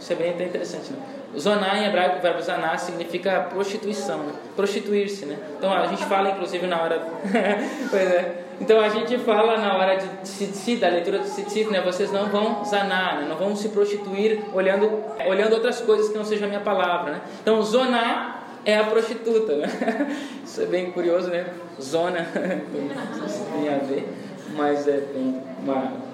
Isso 0.00 0.12
é 0.12 0.16
bem 0.16 0.32
interessante, 0.32 0.92
né? 0.92 1.21
Zoná 1.38 1.78
em 1.78 1.86
hebraico, 1.86 2.18
o 2.18 2.20
verbo 2.20 2.42
zaná 2.42 2.76
significa 2.76 3.40
prostituição, 3.50 4.18
né? 4.18 4.32
prostituir-se, 4.54 5.24
né? 5.24 5.38
Então 5.56 5.72
a 5.72 5.86
gente 5.86 6.04
fala 6.04 6.30
inclusive 6.30 6.66
na 6.66 6.82
hora, 6.82 7.00
pois 7.90 8.10
é. 8.10 8.42
Então 8.60 8.78
a 8.80 8.88
gente 8.88 9.18
fala 9.18 9.56
na 9.56 9.76
hora 9.76 9.96
de 9.96 10.06
tzitzit, 10.22 10.80
da 10.80 10.88
leitura 10.88 11.18
do 11.18 11.24
tzitzit, 11.24 11.70
né? 11.70 11.80
Vocês 11.80 12.12
não 12.12 12.26
vão 12.26 12.64
zanar, 12.64 13.20
né? 13.20 13.26
não 13.28 13.36
vão 13.36 13.56
se 13.56 13.70
prostituir 13.70 14.40
olhando, 14.52 15.02
olhando 15.26 15.54
outras 15.54 15.80
coisas 15.80 16.10
que 16.10 16.18
não 16.18 16.24
seja 16.24 16.44
a 16.44 16.48
minha 16.48 16.60
palavra, 16.60 17.12
né? 17.12 17.20
Então 17.40 17.62
zoná 17.62 18.42
é 18.64 18.76
a 18.76 18.84
prostituta, 18.84 19.56
né? 19.56 19.68
Isso 20.44 20.60
é 20.60 20.66
bem 20.66 20.92
curioso, 20.92 21.30
né? 21.30 21.46
Zona 21.80 22.26
tem 22.32 23.68
a 23.68 23.78
ver, 23.78 24.08
mas 24.54 24.86
é 24.88 25.00
bem 25.12 25.40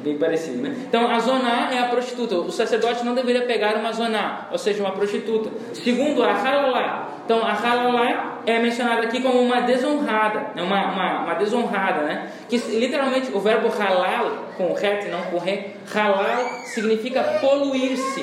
bem 0.02 0.18
parecido, 0.18 0.62
né? 0.62 0.74
Então, 0.88 1.10
a 1.10 1.18
zoná 1.18 1.70
é 1.72 1.78
a 1.78 1.86
prostituta. 1.86 2.36
O 2.36 2.52
sacerdote 2.52 3.04
não 3.04 3.14
deveria 3.14 3.42
pegar 3.42 3.76
uma 3.76 3.92
zoná, 3.92 4.46
ou 4.50 4.58
seja, 4.58 4.82
uma 4.82 4.92
prostituta. 4.92 5.50
Segundo, 5.74 6.22
a 6.22 6.32
halalá. 6.32 7.08
Então, 7.24 7.42
a 7.44 7.52
halalá 7.52 8.40
é 8.46 8.58
mencionada 8.58 9.02
aqui 9.02 9.20
como 9.20 9.40
uma 9.40 9.60
desonrada, 9.62 10.52
né? 10.54 10.62
uma, 10.62 10.92
uma, 10.92 11.24
uma 11.24 11.34
desonrada, 11.34 12.02
né? 12.02 12.30
Que 12.48 12.56
literalmente 12.56 13.30
o 13.34 13.40
verbo 13.40 13.68
halal, 13.68 14.30
com 14.56 14.74
het, 14.78 15.08
não 15.08 15.22
com 15.22 15.38
re, 15.38 15.74
halal 15.92 16.48
significa 16.74 17.22
poluir-se, 17.40 18.22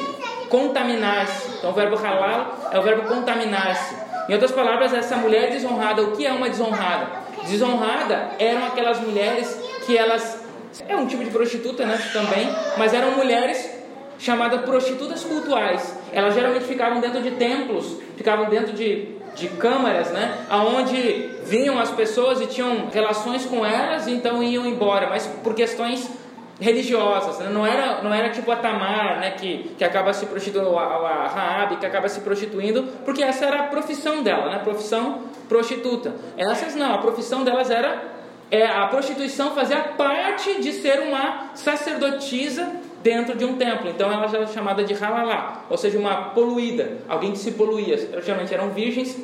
contaminar-se. 0.50 1.58
Então, 1.58 1.72
o 1.72 1.74
verbo 1.74 1.96
halal 1.96 2.70
é 2.72 2.80
o 2.80 2.82
verbo 2.82 3.08
contaminar-se. 3.08 3.96
Em 4.28 4.34
outras 4.34 4.52
palavras, 4.52 4.92
essa 4.94 5.18
mulher 5.18 5.52
desonrada, 5.52 6.02
o 6.02 6.14
que 6.14 6.26
é 6.26 6.32
uma 6.32 6.50
desonrada? 6.50 7.26
Desonrada 7.48 8.32
eram 8.40 8.66
aquelas 8.66 9.00
mulheres 9.00 9.56
que 9.86 9.98
elas 9.98 10.44
é 10.88 10.96
um 10.96 11.08
tipo 11.08 11.24
de 11.24 11.30
prostituta, 11.30 11.86
né? 11.86 11.98
Também, 12.12 12.50
mas 12.78 12.94
eram 12.94 13.12
mulheres 13.12 13.70
chamadas 14.18 14.62
prostitutas 14.62 15.24
cultuais. 15.24 15.98
Elas 16.12 16.34
geralmente 16.34 16.66
ficavam 16.66 17.00
dentro 17.00 17.22
de 17.22 17.32
templos, 17.32 17.98
ficavam 18.18 18.50
dentro 18.50 18.74
de, 18.74 19.10
de 19.36 19.48
câmaras, 19.50 20.12
né? 20.12 20.46
Aonde 20.50 21.30
vinham 21.46 21.80
as 21.80 21.92
pessoas 21.92 22.42
e 22.42 22.48
tinham 22.48 22.88
relações 22.92 23.46
com 23.46 23.66
elas, 23.66 24.08
então 24.08 24.42
iam 24.42 24.66
embora, 24.66 25.08
mas 25.08 25.28
por 25.44 25.54
questões 25.54 26.10
religiosas, 26.60 27.40
né? 27.40 27.50
não 27.50 27.68
era 27.68 28.02
não 28.02 28.14
era 28.14 28.30
tipo 28.30 28.50
a 28.50 28.56
Tamar, 28.56 29.20
né, 29.20 29.32
que, 29.32 29.76
que 29.78 29.84
acaba 29.84 30.14
se 30.14 30.26
prostituindo, 30.26 30.78
a, 30.78 30.84
a 30.84 31.28
Raab, 31.28 31.76
que 31.76 31.86
acaba 31.86 32.08
se 32.08 32.22
prostituindo, 32.22 32.84
porque 33.04 33.22
essa 33.22 33.46
era 33.46 33.60
a 33.60 33.64
profissão 33.64 34.24
dela, 34.24 34.50
né, 34.50 34.60
profissão 34.60 35.24
prostituta. 35.50 36.16
Essas 36.38 36.74
não, 36.74 36.96
a 36.96 36.98
profissão 37.00 37.44
delas 37.44 37.70
era 37.70 38.15
é, 38.52 38.66
a 38.66 38.88
prostituição 38.88 39.52
fazia 39.56 39.80
parte 39.80 40.62
de 40.62 40.72
ser 40.72 41.00
uma 41.00 41.52
sacerdotisa 41.56 42.72
dentro 43.02 43.38
de 43.38 43.46
um 43.46 43.56
templo. 43.56 43.90
Então 43.90 44.12
ela 44.12 44.26
era 44.26 44.48
chamada 44.48 44.84
de 44.84 44.94
halalá, 44.94 45.66
ou 45.70 45.78
seja, 45.78 45.98
uma 45.98 46.30
poluída, 46.30 46.98
alguém 47.08 47.32
que 47.32 47.38
se 47.38 47.52
poluía. 47.52 47.98
Geralmente 48.22 48.54
eram 48.54 48.70
virgens 48.70 49.18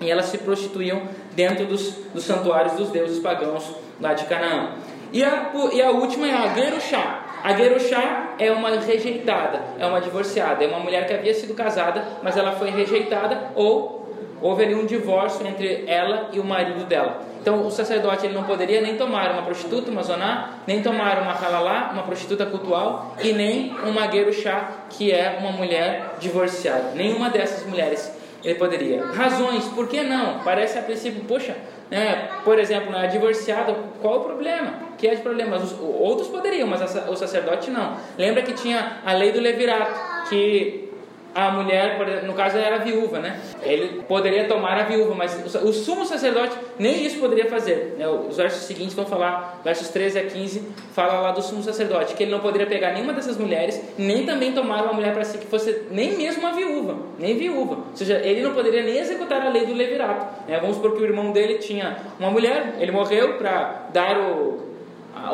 e 0.00 0.10
elas 0.10 0.26
se 0.26 0.38
prostituíam 0.38 1.02
dentro 1.34 1.66
dos, 1.66 1.90
dos 2.14 2.24
santuários 2.24 2.74
dos 2.74 2.90
deuses 2.90 3.18
pagãos 3.20 3.74
lá 4.00 4.14
de 4.14 4.24
Canaã. 4.24 4.70
E 5.12 5.22
a, 5.24 5.50
e 5.72 5.82
a 5.82 5.90
última 5.90 6.26
é 6.26 6.32
a 6.32 6.54
Gerushá. 6.54 7.26
A 7.42 7.54
Gerushá 7.54 8.34
é 8.38 8.50
uma 8.52 8.70
rejeitada, 8.70 9.60
é 9.78 9.86
uma 9.86 10.00
divorciada, 10.00 10.62
é 10.62 10.68
uma 10.68 10.78
mulher 10.78 11.06
que 11.06 11.12
havia 11.12 11.34
sido 11.34 11.54
casada, 11.54 12.04
mas 12.22 12.36
ela 12.36 12.52
foi 12.52 12.70
rejeitada 12.70 13.50
ou 13.54 13.99
houve 14.42 14.64
ali 14.64 14.74
um 14.74 14.86
divórcio 14.86 15.46
entre 15.46 15.84
ela 15.86 16.30
e 16.32 16.40
o 16.40 16.44
marido 16.44 16.84
dela. 16.84 17.22
Então 17.40 17.66
o 17.66 17.70
sacerdote 17.70 18.26
ele 18.26 18.34
não 18.34 18.44
poderia 18.44 18.80
nem 18.80 18.96
tomar 18.96 19.30
uma 19.32 19.42
prostituta, 19.42 19.90
uma 19.90 20.02
zoná, 20.02 20.58
nem 20.66 20.82
tomar 20.82 21.22
uma 21.22 21.32
halalá, 21.32 21.90
uma 21.92 22.02
prostituta 22.02 22.44
cultual, 22.46 23.14
e 23.22 23.32
nem 23.32 23.74
uma 23.84 24.10
gerushá, 24.10 24.84
que 24.90 25.10
é 25.10 25.38
uma 25.40 25.52
mulher 25.52 26.16
divorciada. 26.18 26.92
Nenhuma 26.94 27.30
dessas 27.30 27.66
mulheres 27.66 28.12
ele 28.44 28.54
poderia. 28.54 29.04
Razões, 29.06 29.64
por 29.68 29.88
que 29.88 30.02
não? 30.02 30.40
Parece 30.40 30.78
a 30.78 30.82
princípio, 30.82 31.24
poxa, 31.24 31.56
né, 31.90 32.28
por 32.44 32.58
exemplo, 32.58 32.96
a 32.96 33.06
divorciada, 33.06 33.74
qual 34.00 34.20
o 34.20 34.24
problema? 34.24 34.74
Que 34.96 35.08
é 35.08 35.14
de 35.14 35.22
problema? 35.22 35.56
Os, 35.56 35.74
outros 35.80 36.28
poderiam, 36.28 36.68
mas 36.68 36.80
o 37.08 37.16
sacerdote 37.16 37.70
não. 37.70 37.96
Lembra 38.18 38.42
que 38.42 38.52
tinha 38.52 38.98
a 39.04 39.12
lei 39.12 39.32
do 39.32 39.40
levirato, 39.40 40.28
que 40.28 40.89
a 41.34 41.50
mulher, 41.52 42.24
no 42.24 42.34
caso 42.34 42.58
era 42.58 42.78
viúva, 42.78 43.20
né? 43.20 43.40
Ele 43.62 44.02
poderia 44.02 44.48
tomar 44.48 44.76
a 44.78 44.82
viúva, 44.82 45.14
mas 45.14 45.54
o 45.54 45.72
sumo 45.72 46.04
sacerdote 46.04 46.56
nem 46.78 47.06
isso 47.06 47.20
poderia 47.20 47.46
fazer. 47.46 47.94
Né? 47.96 48.08
Os 48.08 48.36
versos 48.36 48.62
seguintes 48.62 48.94
vão 48.94 49.06
falar, 49.06 49.60
versos 49.62 49.88
13 49.88 50.18
a 50.18 50.24
15, 50.24 50.68
fala 50.92 51.20
lá 51.20 51.30
do 51.30 51.40
sumo 51.40 51.62
sacerdote, 51.62 52.14
que 52.14 52.24
ele 52.24 52.32
não 52.32 52.40
poderia 52.40 52.66
pegar 52.66 52.92
nenhuma 52.92 53.12
dessas 53.12 53.36
mulheres, 53.36 53.80
nem 53.96 54.26
também 54.26 54.52
tomar 54.52 54.82
uma 54.82 54.92
mulher 54.92 55.12
para 55.12 55.24
si 55.24 55.38
que 55.38 55.46
fosse 55.46 55.82
nem 55.90 56.16
mesmo 56.16 56.42
uma 56.42 56.52
viúva, 56.52 56.96
nem 57.18 57.36
viúva. 57.36 57.76
Ou 57.76 57.96
seja, 57.96 58.20
ele 58.24 58.42
não 58.42 58.52
poderia 58.52 58.82
nem 58.82 58.98
executar 58.98 59.40
a 59.42 59.50
lei 59.50 59.66
do 59.66 59.72
levirato. 59.72 60.26
Né? 60.48 60.58
Vamos 60.60 60.76
supor 60.76 60.96
que 60.96 61.02
o 61.02 61.04
irmão 61.04 61.30
dele 61.30 61.58
tinha 61.58 61.98
uma 62.18 62.30
mulher, 62.30 62.74
ele 62.80 62.90
morreu 62.90 63.34
para 63.34 63.86
dar 63.92 64.18
o, 64.18 64.58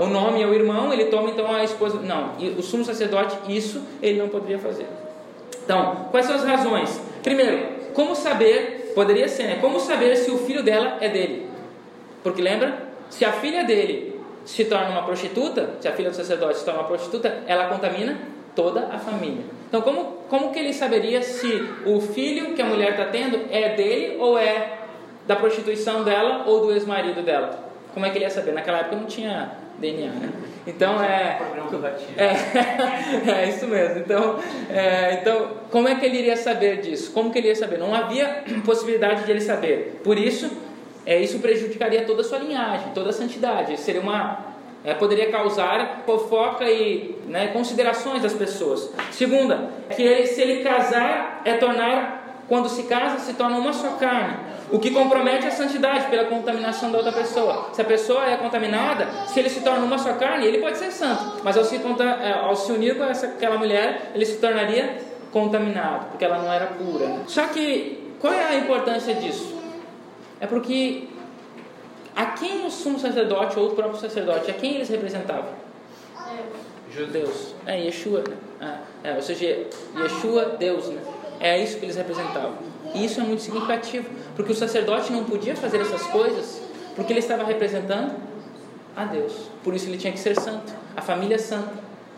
o 0.01 0.07
nome 0.07 0.45
ao 0.45 0.53
irmão, 0.53 0.93
ele 0.93 1.07
toma 1.07 1.31
então 1.31 1.51
a 1.51 1.65
esposa. 1.65 2.01
Não, 2.01 2.33
o 2.59 2.63
sumo 2.63 2.85
sacerdote, 2.85 3.35
isso 3.49 3.83
ele 4.03 4.19
não 4.19 4.29
poderia 4.29 4.59
fazer. 4.59 4.87
Então, 5.67 6.07
quais 6.13 6.27
são 6.27 6.37
as 6.37 6.45
razões? 6.45 7.01
Primeiro, 7.25 7.59
como 7.93 8.15
saber, 8.15 8.93
poderia 8.95 9.27
ser, 9.27 9.43
né? 9.49 9.59
Como 9.61 9.81
saber 9.81 10.15
se 10.15 10.31
o 10.31 10.39
filho 10.39 10.63
dela 10.63 10.99
é 11.01 11.09
dele? 11.09 11.49
Porque 12.23 12.41
lembra? 12.41 12.87
Se 13.11 13.25
a 13.25 13.33
filha 13.33 13.65
dele 13.65 14.21
se 14.45 14.65
torna 14.67 14.91
uma 14.91 15.03
prostituta, 15.03 15.71
se 15.81 15.89
a 15.89 15.93
filha 15.93 16.11
do 16.11 16.15
sacerdote 16.15 16.59
se 16.59 16.65
torna 16.65 16.81
uma 16.81 16.87
prostituta, 16.87 17.43
ela 17.49 17.67
contamina 17.67 18.17
toda 18.55 18.87
a 18.93 18.99
família. 18.99 19.45
Então, 19.69 19.83
como, 19.83 20.05
como 20.29 20.53
que 20.53 20.59
ele 20.61 20.73
saberia 20.73 21.21
se 21.21 21.69
o 21.85 22.01
filho 22.01 22.55
que 22.55 22.63
a 22.63 22.65
mulher 22.65 22.93
está 22.93 23.07
tendo 23.07 23.41
é 23.51 23.71
dele 23.75 24.19
ou 24.21 24.39
é 24.39 24.79
da 25.27 25.35
prostituição 25.35 26.05
dela 26.05 26.45
ou 26.47 26.61
do 26.61 26.73
ex-marido 26.73 27.23
dela? 27.23 27.66
Como 27.97 28.05
é 28.05 28.11
que 28.11 28.19
ele 28.19 28.27
ia 28.27 28.31
saber? 28.31 28.53
Naquela 28.53 28.81
época 28.81 28.97
não 28.97 29.07
tinha 29.07 29.53
DNA, 29.79 30.11
né? 30.11 30.31
Então 30.67 31.03
é, 31.03 31.41
é, 32.19 33.31
é 33.41 33.49
isso 33.49 33.67
mesmo. 33.67 34.01
Então, 34.01 34.39
é, 34.69 35.15
então, 35.15 35.53
como 35.71 35.89
é 35.89 35.95
que 35.95 36.05
ele 36.05 36.19
iria 36.19 36.37
saber 36.37 36.83
disso? 36.83 37.11
Como 37.13 37.33
que 37.33 37.39
ele 37.39 37.49
ia 37.49 37.57
saber? 37.57 37.79
Não 37.79 37.95
havia 37.95 38.45
possibilidade 38.67 39.25
de 39.25 39.31
ele 39.31 39.41
saber. 39.41 40.03
Por 40.05 40.19
isso, 40.19 40.51
é, 41.07 41.19
isso 41.19 41.39
prejudicaria 41.39 42.05
toda 42.05 42.21
a 42.21 42.25
sua 42.25 42.37
linhagem, 42.37 42.91
toda 42.93 43.09
a 43.09 43.13
santidade. 43.15 43.81
Seria 43.81 44.03
uma 44.03 44.45
é, 44.85 44.93
poderia 44.93 45.31
causar 45.31 46.03
fofoca 46.05 46.71
e 46.71 47.19
né, 47.27 47.47
considerações 47.47 48.21
das 48.21 48.35
pessoas. 48.35 48.93
Segunda, 49.11 49.71
que 49.89 50.03
ele, 50.03 50.27
se 50.27 50.43
ele 50.43 50.63
casar, 50.63 51.41
é 51.47 51.55
tornar, 51.55 52.43
quando 52.47 52.69
se 52.69 52.83
casa, 52.83 53.21
se 53.21 53.33
torna 53.33 53.57
uma 53.57 53.73
só 53.73 53.93
carne. 53.93 54.37
O 54.71 54.79
que 54.79 54.91
compromete 54.91 55.47
a 55.47 55.51
santidade 55.51 56.09
pela 56.09 56.25
contaminação 56.25 56.91
da 56.91 56.99
outra 56.99 57.13
pessoa. 57.13 57.71
Se 57.73 57.81
a 57.81 57.85
pessoa 57.85 58.27
é 58.27 58.37
contaminada, 58.37 59.07
se 59.27 59.39
ele 59.39 59.49
se 59.49 59.61
torna 59.61 59.85
uma 59.85 59.99
só 59.99 60.15
carne, 60.15 60.47
ele 60.47 60.59
pode 60.59 60.77
ser 60.77 60.91
santo. 60.91 61.41
Mas 61.45 61.57
ao 61.57 61.65
se, 61.65 61.77
é, 61.77 62.33
ao 62.33 62.57
se 62.57 62.73
unir 62.73 62.97
com 62.97 63.05
essa, 63.05 63.27
aquela 63.27 63.57
mulher, 63.57 64.11
ele 64.15 64.27
se 64.27 64.39
tornaria 64.39 64.99
contaminado, 65.31 66.07
porque 66.07 66.25
ela 66.25 66.39
não 66.39 66.53
era 66.53 66.67
pura. 66.67 67.21
Só 67.27 67.47
que, 67.47 68.13
qual 68.21 68.33
é 68.33 68.45
a 68.45 68.55
importância 68.57 69.15
disso? 69.15 69.57
É 70.41 70.47
porque 70.47 71.05
a 72.15 72.27
quem 72.27 72.67
o 72.67 72.71
sumo 72.71 72.99
sacerdote 72.99 73.59
ou 73.59 73.69
o 73.69 73.75
próprio 73.75 74.01
sacerdote, 74.01 74.51
a 74.51 74.55
quem 74.55 74.77
eles 74.77 74.89
representavam? 74.89 75.51
Judeus. 76.91 77.55
É, 77.67 77.79
Yeshua. 77.79 78.25
Né? 78.59 78.79
É, 79.05 79.15
ou 79.15 79.23
seja, 79.23 79.67
Yeshua, 79.97 80.57
Deus. 80.59 80.89
Né? 80.89 81.01
É 81.39 81.63
isso 81.63 81.79
que 81.79 81.85
eles 81.85 81.97
representavam. 81.97 82.55
E 82.97 83.05
isso 83.05 83.21
é 83.21 83.25
muito 83.25 83.43
significativo, 83.43 84.09
porque 84.35 84.53
o 84.53 84.55
sacerdote 84.55 85.13
não 85.13 85.25
podia 85.25 85.55
fazer 85.55 85.81
essas 85.81 86.03
coisas 86.05 86.63
porque 86.97 87.13
ele 87.13 87.21
estava 87.21 87.45
representando 87.45 88.15
a 88.97 89.05
Deus. 89.05 89.33
Por 89.63 89.75
isso 89.75 89.87
ele 89.87 89.99
tinha 89.99 90.13
que 90.13 90.19
ser 90.19 90.35
santo, 90.35 90.73
a 90.97 91.03
família 91.03 91.35
é 91.35 91.39
santa, 91.39 91.75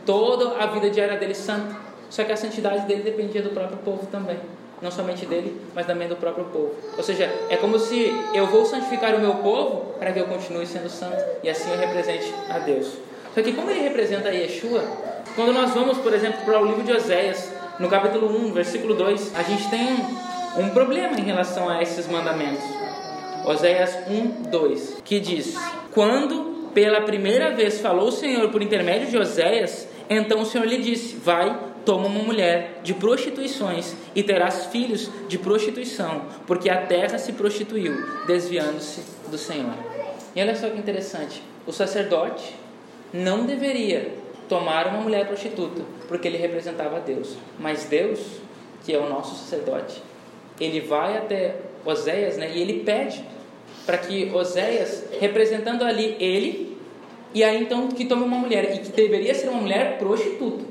toda 0.07 0.57
a 0.62 0.67
vida 0.67 0.88
diária 0.88 1.19
dele 1.19 1.35
santa. 1.35 1.77
Só 2.09 2.23
que 2.25 2.33
a 2.33 2.37
santidade 2.37 2.87
dele 2.87 3.03
dependia 3.03 3.43
do 3.43 3.51
próprio 3.51 3.77
povo 3.79 4.07
também. 4.07 4.38
Não 4.81 4.91
somente 4.91 5.27
dele, 5.27 5.61
mas 5.75 5.85
também 5.85 6.09
do 6.09 6.14
próprio 6.14 6.45
povo. 6.45 6.73
Ou 6.97 7.03
seja, 7.03 7.25
é 7.51 7.57
como 7.57 7.79
se 7.79 8.14
eu 8.33 8.47
vou 8.47 8.64
santificar 8.64 9.14
o 9.17 9.19
meu 9.19 9.35
povo 9.35 9.95
para 9.99 10.12
que 10.12 10.21
eu 10.21 10.27
continue 10.27 10.64
sendo 10.64 10.88
santo 10.88 11.23
e 11.43 11.51
assim 11.51 11.71
eu 11.73 11.79
represente 11.79 12.33
a 12.49 12.61
Deus. 12.61 12.93
Só 13.35 13.43
que 13.43 13.53
como 13.53 13.69
ele 13.71 13.81
representa 13.81 14.29
a 14.29 14.33
Yeshua, 14.33 14.85
quando 15.35 15.53
nós 15.53 15.75
vamos, 15.75 15.99
por 15.99 16.14
exemplo, 16.14 16.45
para 16.45 16.61
o 16.61 16.64
livro 16.64 16.85
de 16.85 16.93
Oséias, 16.93 17.53
no 17.79 17.88
capítulo 17.88 18.29
1, 18.47 18.53
versículo 18.53 18.95
2, 18.95 19.35
a 19.35 19.43
gente 19.43 19.69
tem 19.69 19.97
um 20.59 20.71
problema 20.71 21.18
em 21.18 21.23
relação 21.23 21.68
a 21.68 21.83
esses 21.83 22.09
mandamentos. 22.09 22.64
Oséias 23.44 23.97
1, 24.09 24.51
2, 24.51 25.03
que 25.05 25.21
diz: 25.21 25.55
Quando 25.92 26.71
pela 26.75 27.01
primeira 27.03 27.55
vez 27.55 27.81
falou 27.81 28.09
o 28.09 28.12
Senhor 28.12 28.51
por 28.51 28.62
intermédio 28.62 29.09
de 29.09 29.16
Oséias, 29.16 29.88
então 30.11 30.40
o 30.40 30.44
Senhor 30.44 30.66
lhe 30.66 30.79
disse: 30.79 31.16
Vai, 31.16 31.57
toma 31.85 32.07
uma 32.07 32.23
mulher 32.23 32.81
de 32.83 32.92
prostituições 32.92 33.94
e 34.14 34.23
terás 34.23 34.66
filhos 34.66 35.11
de 35.29 35.38
prostituição, 35.38 36.23
porque 36.47 36.68
a 36.68 36.83
terra 36.83 37.18
se 37.18 37.33
prostituiu, 37.33 37.94
desviando-se 38.27 39.03
do 39.31 39.38
Senhor. 39.38 39.75
E 40.35 40.42
olha 40.42 40.57
só 40.57 40.68
que 40.68 40.79
interessante: 40.79 41.42
o 41.66 41.73
sacerdote 41.73 42.55
não 43.12 43.47
deveria 43.47 44.12
tomar 44.49 44.88
uma 44.88 45.01
mulher 45.01 45.27
prostituta, 45.27 45.83
porque 46.09 46.27
ele 46.27 46.38
representava 46.38 47.01
Deus, 47.01 47.37
mas 47.59 47.85
Deus, 47.85 48.21
que 48.85 48.92
é 48.92 48.99
o 48.99 49.09
nosso 49.09 49.37
sacerdote, 49.37 50.03
ele 50.64 50.81
vai 50.81 51.16
até 51.16 51.57
Oséias 51.85 52.37
né, 52.37 52.51
e 52.55 52.61
ele 52.61 52.85
pede 52.85 53.25
para 53.87 53.99
que 53.99 54.31
Oséias, 54.35 55.05
representando 55.18 55.83
ali 55.83 56.16
ele, 56.21 56.77
e 57.33 57.42
aí 57.42 57.62
então 57.62 57.88
que 57.88 58.05
tome 58.05 58.23
uma 58.23 58.37
mulher, 58.37 58.75
e 58.75 58.79
que 58.81 58.90
deveria 58.90 59.35
ser 59.35 59.49
uma 59.49 59.61
mulher 59.61 59.99
prostituta, 59.99 60.64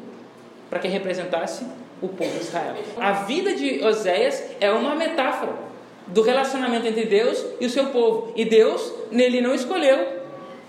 para 0.70 0.80
que 0.80 0.88
representasse 0.88 1.66
o 2.02 2.08
povo 2.08 2.32
de 2.32 2.44
Israel. 2.44 2.76
A 2.98 3.12
vida 3.12 3.56
de 3.56 3.84
Oséias 3.84 4.44
é 4.60 4.72
uma 4.72 4.96
metáfora 4.96 5.54
do 6.08 6.22
relacionamento 6.22 6.88
entre 6.88 7.06
Deus 7.06 7.44
e 7.60 7.66
o 7.66 7.70
seu 7.70 7.88
povo. 7.88 8.32
E 8.36 8.46
Deus, 8.46 8.94
nele 9.12 9.42
não 9.42 9.54
escolheu 9.54 10.22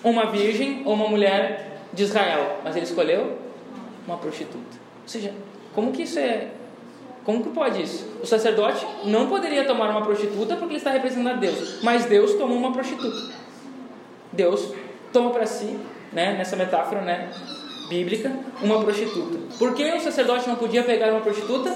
uma 0.03 0.31
virgem 0.31 0.83
ou 0.85 0.95
uma 0.95 1.09
mulher 1.09 1.83
de 1.93 2.03
Israel, 2.03 2.61
mas 2.65 2.77
ele 2.77 2.87
escolheu 2.87 3.37
uma 4.07 4.17
prostituta. 4.17 4.79
Ou 5.03 5.09
seja, 5.09 5.35
como 5.75 5.93
que 5.93 6.03
isso 6.03 6.19
é 6.19 6.49
como 7.29 7.43
que 7.43 7.51
pode 7.51 7.83
isso? 7.83 8.09
O 8.23 8.27
sacerdote 8.27 8.87
não 9.05 9.29
poderia 9.29 9.63
tomar 9.67 9.91
uma 9.91 10.01
prostituta 10.01 10.57
porque 10.57 10.73
ele 10.73 10.79
está 10.79 10.91
representando 10.91 11.39
Deus, 11.39 11.83
mas 11.83 12.07
Deus 12.07 12.33
tomou 12.37 12.57
uma 12.57 12.73
prostituta. 12.73 13.35
Deus 14.33 14.73
toma 15.13 15.29
para 15.29 15.45
si, 15.45 15.79
né, 16.11 16.33
nessa 16.39 16.57
metáfora 16.57 17.03
né, 17.03 17.29
bíblica, 17.87 18.35
uma 18.63 18.81
prostituta. 18.81 19.41
Por 19.59 19.75
que 19.75 19.93
o 19.93 20.01
sacerdote 20.01 20.49
não 20.49 20.57
podia 20.57 20.83
pegar 20.83 21.13
uma 21.13 21.21
prostituta? 21.21 21.71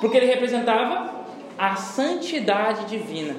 Porque 0.00 0.16
ele 0.16 0.26
representava 0.26 1.26
a 1.58 1.74
santidade 1.74 2.84
divina. 2.84 3.34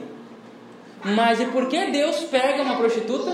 Mas 1.06 1.40
e 1.40 1.46
por 1.46 1.70
que 1.70 1.86
Deus 1.86 2.18
pega 2.26 2.64
uma 2.64 2.76
prostituta? 2.76 3.34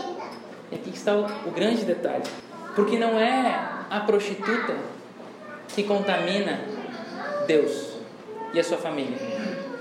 E 0.72 0.76
aqui 0.76 0.92
está 0.92 1.16
o, 1.16 1.26
o 1.48 1.52
grande 1.52 1.86
detalhe. 1.86 2.26
Porque 2.76 3.00
não 3.00 3.20
é 3.20 3.68
a 3.90 4.00
prostituta 4.02 4.76
que 5.70 5.82
contamina 5.82 6.60
Deus 7.48 7.91
e 8.54 8.60
a 8.60 8.64
sua 8.64 8.78
família. 8.78 9.18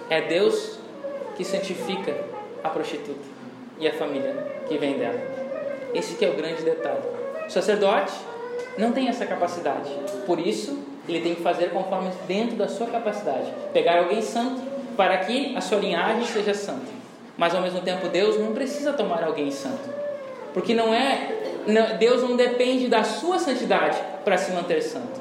É 0.09 0.23
Deus 0.23 0.79
que 1.37 1.45
santifica 1.45 2.17
a 2.63 2.69
prostituta 2.69 3.27
e 3.79 3.89
a 3.89 3.93
família 3.93 4.35
que 4.69 4.77
vem 4.79 4.99
dela. 4.99 5.21
Esse 5.95 6.15
que 6.15 6.25
é 6.25 6.29
o 6.29 6.35
grande 6.35 6.63
detalhe. 6.63 7.03
O 7.47 7.51
sacerdote 7.51 8.13
não 8.79 8.93
tem 8.93 9.09
essa 9.09 9.27
capacidade. 9.27 9.91
Por 10.27 10.39
isso, 10.39 10.79
ele 11.09 11.21
tem 11.21 11.35
que 11.35 11.43
fazer 11.43 11.71
conforme 11.71 12.11
dentro 12.29 12.57
da 12.57 12.69
sua 12.69 12.87
capacidade. 12.87 13.53
Pegar 13.73 13.99
alguém 13.99 14.23
santo 14.23 14.63
para 14.97 15.19
que 15.19 15.57
a 15.57 15.61
sua 15.61 15.79
linhagem 15.79 16.25
seja 16.25 16.55
santa. 16.55 17.01
Mas 17.37 17.55
ao 17.55 17.63
mesmo 17.63 17.81
tempo, 17.81 18.09
Deus 18.09 18.39
não 18.39 18.53
precisa 18.53 18.93
tomar 18.93 19.25
alguém 19.25 19.51
santo. 19.51 19.89
Porque 20.53 20.75
não 20.75 20.93
é 20.93 21.37
Deus 21.99 22.23
não 22.23 22.37
depende 22.37 22.89
da 22.89 23.05
sua 23.05 23.39
santidade 23.39 23.99
para 24.25 24.37
se 24.39 24.53
manter 24.53 24.83
santo. 24.83 25.21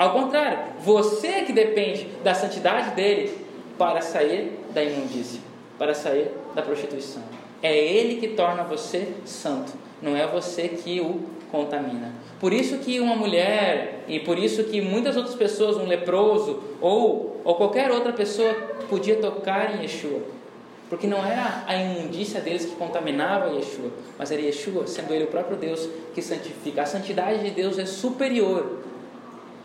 Ao 0.00 0.14
contrário, 0.14 0.60
você 0.82 1.42
que 1.42 1.52
depende 1.52 2.06
da 2.24 2.32
santidade 2.32 2.92
dele 2.94 3.36
para 3.76 4.00
sair 4.00 4.58
da 4.72 4.82
imundícia, 4.82 5.38
para 5.78 5.92
sair 5.92 6.30
da 6.54 6.62
prostituição. 6.62 7.22
É 7.62 7.76
ele 7.76 8.18
que 8.18 8.28
torna 8.28 8.62
você 8.62 9.08
santo, 9.26 9.74
não 10.00 10.16
é 10.16 10.26
você 10.26 10.68
que 10.68 11.02
o 11.02 11.20
contamina. 11.52 12.14
Por 12.40 12.50
isso 12.50 12.78
que 12.78 12.98
uma 12.98 13.14
mulher 13.14 14.04
e 14.08 14.18
por 14.20 14.38
isso 14.38 14.64
que 14.64 14.80
muitas 14.80 15.18
outras 15.18 15.34
pessoas, 15.34 15.76
um 15.76 15.86
leproso 15.86 16.62
ou, 16.80 17.38
ou 17.44 17.54
qualquer 17.56 17.90
outra 17.90 18.14
pessoa 18.14 18.54
podia 18.88 19.16
tocar 19.16 19.76
em 19.76 19.82
Yeshua. 19.82 20.22
Porque 20.88 21.06
não 21.06 21.18
era 21.18 21.62
a 21.66 21.76
imundícia 21.76 22.40
deles 22.40 22.64
que 22.64 22.74
contaminava 22.74 23.54
Yeshua, 23.54 23.90
mas 24.18 24.32
era 24.32 24.40
Yeshua, 24.40 24.86
sendo 24.86 25.12
ele 25.12 25.24
o 25.24 25.26
próprio 25.26 25.58
Deus 25.58 25.86
que 26.14 26.22
santifica. 26.22 26.80
A 26.80 26.86
santidade 26.86 27.44
de 27.44 27.50
Deus 27.50 27.78
é 27.78 27.84
superior 27.84 28.88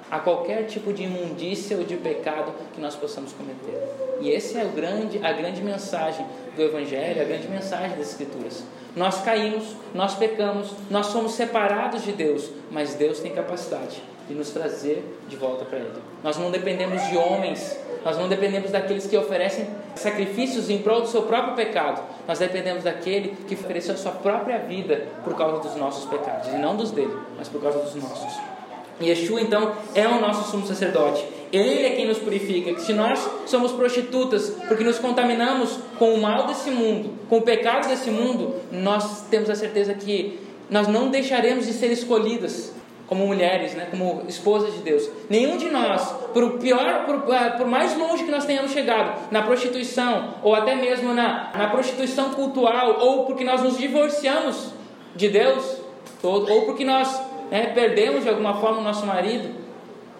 a 0.09 0.19
qualquer 0.19 0.65
tipo 0.65 0.93
de 0.93 1.03
imundícia 1.03 1.77
ou 1.77 1.83
de 1.83 1.95
pecado 1.97 2.53
que 2.73 2.81
nós 2.81 2.95
possamos 2.95 3.33
cometer. 3.33 3.81
E 4.21 4.29
esse 4.29 4.57
é 4.57 4.65
grande, 4.65 5.19
a 5.23 5.31
grande 5.33 5.61
mensagem 5.61 6.25
do 6.55 6.61
Evangelho, 6.61 7.21
a 7.21 7.25
grande 7.25 7.47
mensagem 7.47 7.97
das 7.97 8.11
Escrituras. 8.11 8.63
Nós 8.95 9.21
caímos, 9.21 9.75
nós 9.93 10.15
pecamos, 10.15 10.71
nós 10.89 11.07
somos 11.07 11.33
separados 11.33 12.03
de 12.03 12.13
Deus, 12.13 12.49
mas 12.71 12.93
Deus 12.93 13.19
tem 13.19 13.33
capacidade 13.33 14.01
de 14.27 14.33
nos 14.33 14.49
trazer 14.51 15.03
de 15.27 15.35
volta 15.35 15.65
para 15.65 15.79
Ele. 15.79 16.01
Nós 16.23 16.37
não 16.37 16.49
dependemos 16.49 17.05
de 17.09 17.17
homens, 17.17 17.77
nós 18.03 18.17
não 18.17 18.29
dependemos 18.29 18.71
daqueles 18.71 19.05
que 19.05 19.17
oferecem 19.17 19.67
sacrifícios 19.95 20.69
em 20.69 20.79
prol 20.79 21.01
do 21.01 21.07
seu 21.07 21.23
próprio 21.23 21.55
pecado, 21.55 22.01
nós 22.27 22.39
dependemos 22.39 22.83
daquele 22.83 23.35
que 23.47 23.55
ofereceu 23.55 23.93
a 23.93 23.97
sua 23.97 24.11
própria 24.13 24.59
vida 24.59 25.07
por 25.23 25.35
causa 25.35 25.61
dos 25.61 25.75
nossos 25.75 26.05
pecados, 26.05 26.47
e 26.49 26.57
não 26.57 26.75
dos 26.75 26.91
dele, 26.91 27.15
mas 27.37 27.49
por 27.49 27.61
causa 27.61 27.79
dos 27.79 27.95
nossos. 27.95 28.54
Yeshua 29.01 29.41
então 29.41 29.73
é 29.93 30.07
o 30.07 30.19
nosso 30.19 30.49
sumo 30.51 30.65
sacerdote. 30.65 31.25
Ele 31.51 31.85
é 31.85 31.91
quem 31.91 32.07
nos 32.07 32.17
purifica. 32.17 32.77
Se 32.79 32.93
nós 32.93 33.29
somos 33.45 33.71
prostitutas 33.71 34.49
porque 34.67 34.83
nos 34.83 34.99
contaminamos 34.99 35.79
com 35.97 36.13
o 36.13 36.21
mal 36.21 36.47
desse 36.47 36.69
mundo, 36.69 37.11
com 37.29 37.37
o 37.37 37.41
pecado 37.41 37.87
desse 37.87 38.09
mundo, 38.09 38.55
nós 38.71 39.21
temos 39.29 39.49
a 39.49 39.55
certeza 39.55 39.93
que 39.93 40.39
nós 40.69 40.87
não 40.87 41.09
deixaremos 41.09 41.65
de 41.65 41.73
ser 41.73 41.91
escolhidas 41.91 42.73
como 43.07 43.27
mulheres, 43.27 43.73
né, 43.75 43.87
como 43.89 44.23
esposas 44.27 44.73
de 44.73 44.79
Deus. 44.79 45.07
Nenhum 45.29 45.57
de 45.57 45.69
nós, 45.69 46.11
por 46.33 46.57
pior, 46.57 47.05
por, 47.05 47.35
ah, 47.35 47.51
por, 47.51 47.67
mais 47.67 47.95
longe 47.95 48.23
que 48.23 48.31
nós 48.31 48.45
tenhamos 48.45 48.71
chegado 48.71 49.31
na 49.31 49.43
prostituição, 49.43 50.35
ou 50.41 50.55
até 50.55 50.75
mesmo 50.75 51.13
na, 51.13 51.51
na 51.53 51.67
prostituição 51.67 52.31
cultural, 52.31 52.97
ou 52.99 53.25
porque 53.25 53.43
nós 53.43 53.61
nos 53.61 53.77
divorciamos 53.77 54.71
de 55.15 55.29
Deus, 55.29 55.77
ou, 56.23 56.49
ou 56.49 56.61
porque 56.63 56.83
nós 56.83 57.21
é, 57.51 57.67
perdemos 57.67 58.23
de 58.23 58.29
alguma 58.29 58.59
forma 58.59 58.79
o 58.79 58.83
nosso 58.83 59.05
marido, 59.05 59.49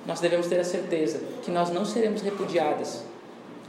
nós 0.05 0.19
devemos 0.19 0.47
ter 0.47 0.59
a 0.59 0.63
certeza 0.63 1.21
que 1.43 1.49
nós 1.49 1.71
não 1.71 1.83
seremos 1.83 2.21
repudiadas 2.21 3.03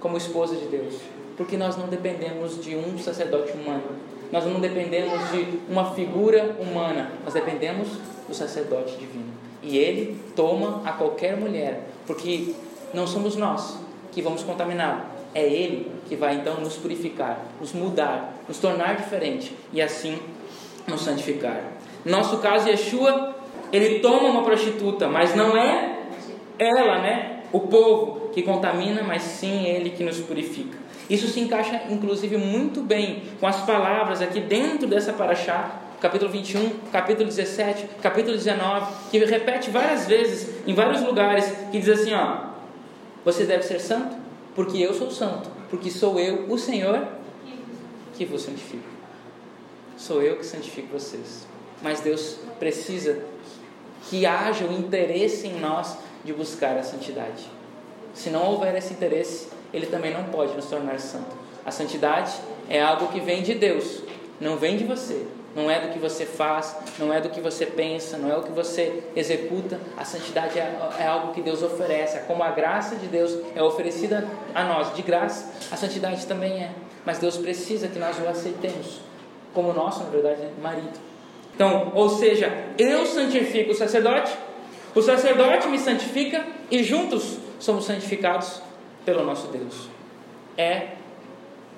como 0.01 0.16
esposa 0.16 0.55
de 0.57 0.66
Deus, 0.66 0.95
porque 1.37 1.57
nós 1.57 1.77
não 1.77 1.88
dependemos 1.88 2.62
de 2.62 2.77
um 2.77 2.99
sacerdote 2.99 3.53
humano, 3.53 3.85
nós 4.31 4.45
não 4.45 4.61
dependemos 4.61 5.31
de 5.31 5.59
uma 5.69 5.92
figura 5.95 6.57
humana, 6.61 7.12
nós 7.25 7.33
dependemos 7.33 7.88
do 8.29 8.35
sacerdote 8.35 8.97
divino. 8.97 9.33
E 9.62 9.79
ele 9.79 10.21
toma 10.35 10.83
a 10.85 10.92
qualquer 10.92 11.37
mulher, 11.37 11.88
porque 12.07 12.55
não 12.92 13.07
somos 13.07 13.37
nós 13.37 13.79
que 14.12 14.21
vamos 14.21 14.42
contaminar, 14.42 15.16
é 15.35 15.45
ele 15.45 15.90
que 16.09 16.16
vai 16.16 16.37
então 16.37 16.61
nos 16.61 16.77
purificar, 16.77 17.45
nos 17.61 17.73
mudar, 17.73 18.35
nos 18.49 18.59
tornar 18.59 18.97
diferente 18.97 19.55
e 19.73 19.83
assim 19.83 20.19
nos 20.87 21.03
santificar. 21.03 21.62
Nosso 22.05 22.38
caso, 22.38 22.69
Yeshua 22.69 23.36
ele 23.73 24.01
toma 24.01 24.29
uma 24.29 24.43
prostituta, 24.43 25.09
mas 25.09 25.35
não 25.35 25.57
é 25.57 25.99
ela, 26.59 27.01
né? 27.01 27.41
O 27.53 27.61
povo 27.61 28.31
que 28.33 28.43
contamina, 28.43 29.03
mas 29.03 29.23
sim 29.23 29.65
ele 29.65 29.91
que 29.91 30.05
nos 30.05 30.19
purifica. 30.21 30.77
Isso 31.09 31.29
se 31.29 31.41
encaixa, 31.41 31.83
inclusive, 31.89 32.37
muito 32.37 32.83
bem 32.83 33.23
com 33.39 33.47
as 33.47 33.61
palavras 33.65 34.21
aqui 34.21 34.41
dentro 34.41 34.89
dessa 34.89 35.13
paraxá, 35.13 35.81
capítulo 36.01 36.31
21, 36.31 36.71
capítulo 36.93 37.27
17, 37.27 37.89
capítulo 38.03 38.37
19, 38.37 38.93
que 39.11 39.19
repete 39.25 39.71
várias 39.71 40.07
vezes, 40.07 40.67
em 40.67 40.75
vários 40.75 41.03
lugares, 41.03 41.47
que 41.71 41.79
diz 41.79 41.89
assim: 41.89 42.13
ó, 42.13 42.47
você 43.25 43.45
deve 43.45 43.63
ser 43.63 43.81
santo, 43.81 44.17
porque 44.55 44.79
eu 44.79 44.93
sou 44.93 45.11
santo, 45.11 45.49
porque 45.71 45.91
sou 45.91 46.19
eu, 46.19 46.51
o 46.51 46.59
Senhor, 46.59 47.07
que 48.15 48.25
vos 48.25 48.43
santifico. 48.43 48.85
Sou 49.97 50.23
eu 50.23 50.37
que 50.37 50.45
santifico 50.45 50.89
vocês. 50.93 51.47
Mas 51.83 52.01
Deus 52.01 52.39
precisa 52.59 53.23
que 54.09 54.25
haja 54.27 54.65
o 54.65 54.73
interesse 54.73 55.47
em 55.47 55.61
nós 55.61 55.97
de 56.25 56.33
buscar 56.33 56.77
a 56.77 56.83
santidade. 56.83 57.51
Se 58.15 58.31
não 58.31 58.47
houver 58.47 58.75
esse 58.77 58.93
interesse, 58.93 59.49
ele 59.73 59.87
também 59.87 60.13
não 60.13 60.25
pode 60.25 60.55
nos 60.55 60.67
tornar 60.67 60.99
santo. 61.01 61.37
A 61.65 61.71
santidade 61.71 62.33
é 62.69 62.81
algo 62.81 63.09
que 63.09 63.21
vem 63.21 63.43
de 63.43 63.55
Deus, 63.55 64.03
não 64.41 64.57
vem 64.57 64.77
de 64.77 64.85
você. 64.85 65.27
Não 65.57 65.71
é 65.71 65.81
do 65.81 65.89
que 65.89 65.99
você 65.99 66.27
faz, 66.27 66.77
não 66.99 67.11
é 67.11 67.19
do 67.19 67.31
que 67.31 67.41
você 67.41 67.65
pensa, 67.65 68.19
não 68.19 68.31
é 68.31 68.37
o 68.37 68.43
que 68.43 68.53
você 68.53 69.03
executa. 69.17 69.81
A 69.97 70.05
santidade 70.05 70.59
é, 70.59 70.79
é 70.99 71.07
algo 71.07 71.33
que 71.33 71.41
Deus 71.41 71.63
oferece. 71.63 72.19
Como 72.27 72.43
a 72.43 72.51
graça 72.51 72.95
de 72.97 73.07
Deus 73.07 73.35
é 73.55 73.63
oferecida 73.63 74.29
a 74.55 74.65
nós 74.65 74.95
de 74.95 75.01
graça, 75.01 75.51
a 75.73 75.77
santidade 75.79 76.27
também 76.27 76.63
é. 76.63 76.71
Mas 77.07 77.19
Deus 77.19 77.39
precisa 77.39 77.89
que 77.89 77.99
nós 77.99 78.19
o 78.19 78.29
aceitemos 78.29 79.01
como 79.55 79.73
nosso, 79.73 80.05
na 80.05 80.11
verdade, 80.11 80.43
marido. 80.63 81.01
Então, 81.57 81.91
ou 81.95 82.11
seja, 82.11 82.53
eu 82.79 83.07
santifico 83.07 83.71
o 83.73 83.75
sacerdote, 83.75 84.31
o 84.95 85.01
sacerdote 85.01 85.69
me 85.69 85.79
santifica 85.79 86.45
e 86.71 86.85
juntos 86.85 87.39
somos 87.59 87.87
santificados 87.87 88.61
pelo 89.07 89.25
nosso 89.25 89.49
Deus. 89.49 89.89
É 90.57 90.89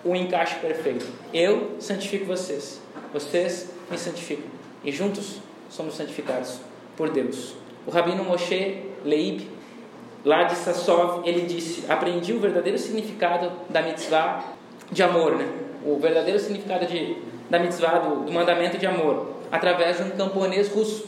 o 0.05 0.17
encaixe 0.17 0.57
perfeito. 0.57 1.07
Eu 1.33 1.77
santifico 1.79 2.25
vocês, 2.25 2.83
vocês 3.13 3.71
me 3.89 3.97
santificam. 3.97 4.51
E 4.83 4.91
juntos 4.91 5.41
somos 5.71 5.95
santificados 5.95 6.59
por 6.97 7.11
Deus. 7.11 7.55
O 7.87 7.91
rabino 7.93 8.25
Moshe 8.25 8.83
Leib, 9.05 9.49
lá 10.25 10.43
de 10.43 10.57
Sassov, 10.57 11.23
ele 11.25 11.43
disse: 11.43 11.85
Aprendi 11.89 12.33
o 12.33 12.41
verdadeiro 12.41 12.79
significado 12.79 13.53
da 13.71 13.81
mitzvah 13.81 14.45
de 14.91 15.05
amor, 15.05 15.37
né? 15.37 15.47
o 15.85 15.99
verdadeiro 15.99 16.39
significado 16.39 16.87
de, 16.87 17.17
da 17.49 17.59
mitzvah, 17.59 17.99
do, 17.99 18.25
do 18.25 18.33
mandamento 18.33 18.77
de 18.77 18.87
amor, 18.87 19.38
através 19.51 19.97
de 19.99 20.05
um 20.05 20.11
camponês 20.11 20.69
russo. 20.69 21.07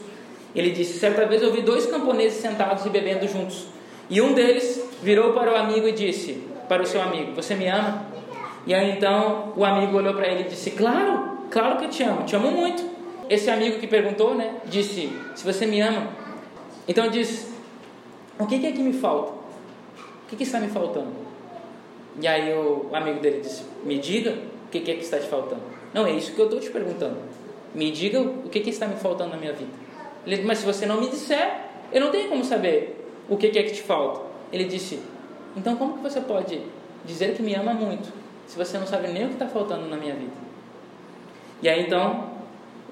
Ele 0.55 0.71
disse: 0.71 0.99
Certa 0.99 1.25
vez 1.25 1.41
eu 1.41 1.51
vi 1.51 1.61
dois 1.61 1.85
camponeses 1.85 2.41
sentados 2.41 2.85
e 2.85 2.89
bebendo 2.89 3.27
juntos. 3.27 3.65
E 4.09 4.21
um 4.21 4.33
deles 4.33 4.83
virou 5.01 5.33
para 5.33 5.53
o 5.53 5.55
amigo 5.55 5.87
e 5.87 5.91
disse: 5.91 6.43
Para 6.67 6.81
o 6.81 6.85
seu 6.85 7.01
amigo, 7.01 7.33
Você 7.33 7.55
me 7.55 7.67
ama? 7.67 8.05
E 8.65 8.73
aí 8.73 8.91
então 8.91 9.53
o 9.55 9.65
amigo 9.65 9.97
olhou 9.97 10.13
para 10.13 10.27
ele 10.27 10.41
e 10.41 10.49
disse: 10.49 10.71
Claro, 10.71 11.39
claro 11.49 11.77
que 11.77 11.85
eu 11.85 11.89
te 11.89 12.03
amo, 12.03 12.23
te 12.23 12.35
amo 12.35 12.51
muito. 12.51 12.83
Esse 13.29 13.49
amigo 13.49 13.79
que 13.79 13.87
perguntou, 13.87 14.35
né, 14.35 14.55
disse: 14.65 15.11
Se 15.35 15.43
você 15.43 15.65
me 15.65 15.79
ama, 15.81 16.09
então 16.87 17.09
disse: 17.09 17.47
O 18.37 18.45
que 18.45 18.65
é 18.65 18.71
que 18.71 18.81
me 18.81 18.93
falta? 18.93 19.31
O 19.31 20.29
que, 20.29 20.35
que 20.35 20.43
está 20.43 20.59
me 20.59 20.67
faltando? 20.67 21.11
E 22.19 22.27
aí 22.27 22.53
o 22.53 22.89
amigo 22.93 23.19
dele 23.19 23.41
disse: 23.41 23.63
Me 23.83 23.97
diga 23.97 24.31
o 24.31 24.69
que 24.69 24.79
é 24.79 24.95
que 24.95 25.03
está 25.03 25.17
te 25.17 25.27
faltando. 25.27 25.61
Não, 25.93 26.05
é 26.05 26.11
isso 26.11 26.33
que 26.33 26.39
eu 26.39 26.45
estou 26.45 26.59
te 26.59 26.69
perguntando. 26.69 27.17
Me 27.73 27.91
diga 27.91 28.19
o 28.19 28.49
que, 28.49 28.59
que 28.59 28.69
está 28.69 28.87
me 28.87 28.95
faltando 28.95 29.31
na 29.31 29.37
minha 29.37 29.53
vida. 29.53 29.71
Ele, 30.25 30.43
mas 30.43 30.59
se 30.59 30.65
você 30.65 30.85
não 30.85 30.99
me 30.99 31.09
disser, 31.09 31.69
eu 31.91 32.01
não 32.01 32.11
tenho 32.11 32.29
como 32.29 32.43
saber 32.43 33.07
o 33.29 33.37
que 33.37 33.47
é 33.47 33.63
que 33.63 33.71
te 33.71 33.81
falta. 33.81 34.21
Ele 34.51 34.65
disse: 34.65 34.99
Então 35.55 35.75
como 35.75 35.95
que 35.95 36.03
você 36.03 36.21
pode 36.21 36.61
dizer 37.05 37.35
que 37.35 37.41
me 37.41 37.55
ama 37.55 37.73
muito 37.73 38.11
se 38.47 38.57
você 38.57 38.77
não 38.77 38.85
sabe 38.85 39.07
nem 39.07 39.25
o 39.25 39.27
que 39.29 39.33
está 39.33 39.47
faltando 39.47 39.87
na 39.87 39.97
minha 39.97 40.13
vida? 40.13 40.33
E 41.61 41.69
aí 41.69 41.85
então 41.85 42.31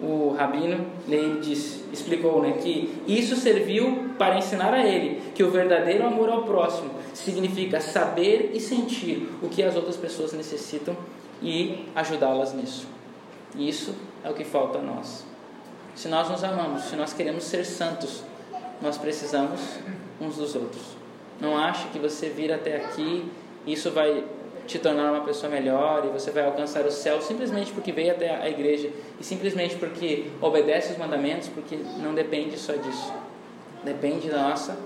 o 0.01 0.29
rabino 0.29 0.85
Leib 1.07 1.41
disse, 1.41 1.83
explicou 1.91 2.41
né, 2.41 2.53
que 2.53 2.89
isso 3.05 3.35
serviu 3.35 4.11
para 4.17 4.37
ensinar 4.37 4.73
a 4.73 4.87
ele 4.87 5.21
que 5.35 5.43
o 5.43 5.51
verdadeiro 5.51 6.05
amor 6.05 6.29
ao 6.29 6.43
próximo 6.43 6.91
significa 7.13 7.81
saber 7.81 8.51
e 8.53 8.61
sentir 8.61 9.29
o 9.41 9.49
que 9.49 9.61
as 9.61 9.75
outras 9.75 9.97
pessoas 9.97 10.31
necessitam 10.31 10.95
e 11.41 11.85
ajudá-las 11.93 12.53
nisso. 12.53 12.87
Isso 13.57 13.93
é 14.23 14.29
o 14.29 14.33
que 14.33 14.43
falta 14.43 14.79
a 14.79 14.81
nós. 14.81 15.25
Se 15.95 16.07
nós 16.07 16.29
nos 16.29 16.43
amamos, 16.43 16.83
se 16.83 16.95
nós 16.95 17.13
queremos 17.13 17.43
ser 17.43 17.65
santos, 17.65 18.23
nós 18.81 18.97
precisamos 18.97 19.59
uns 20.19 20.37
dos 20.37 20.55
outros. 20.55 20.97
Não 21.39 21.57
ache 21.57 21.87
que 21.89 21.99
você 21.99 22.29
vir 22.29 22.51
até 22.51 22.77
aqui, 22.77 23.29
isso 23.65 23.91
vai 23.91 24.23
te 24.67 24.77
tornar 24.77 25.11
uma 25.11 25.21
pessoa 25.21 25.51
melhor 25.51 26.05
e 26.05 26.09
você 26.09 26.29
vai 26.31 26.45
alcançar 26.45 26.85
o 26.85 26.91
céu 26.91 27.21
simplesmente 27.21 27.71
porque 27.71 27.91
veio 27.91 28.11
até 28.11 28.35
a 28.35 28.47
igreja 28.47 28.91
e 29.19 29.23
simplesmente 29.23 29.75
porque 29.75 30.27
obedece 30.39 30.91
os 30.91 30.97
mandamentos, 30.97 31.49
porque 31.49 31.75
não 31.97 32.13
depende 32.13 32.57
só 32.57 32.73
disso. 32.73 33.11
Depende 33.83 34.29
da 34.29 34.43
nossa 34.43 34.77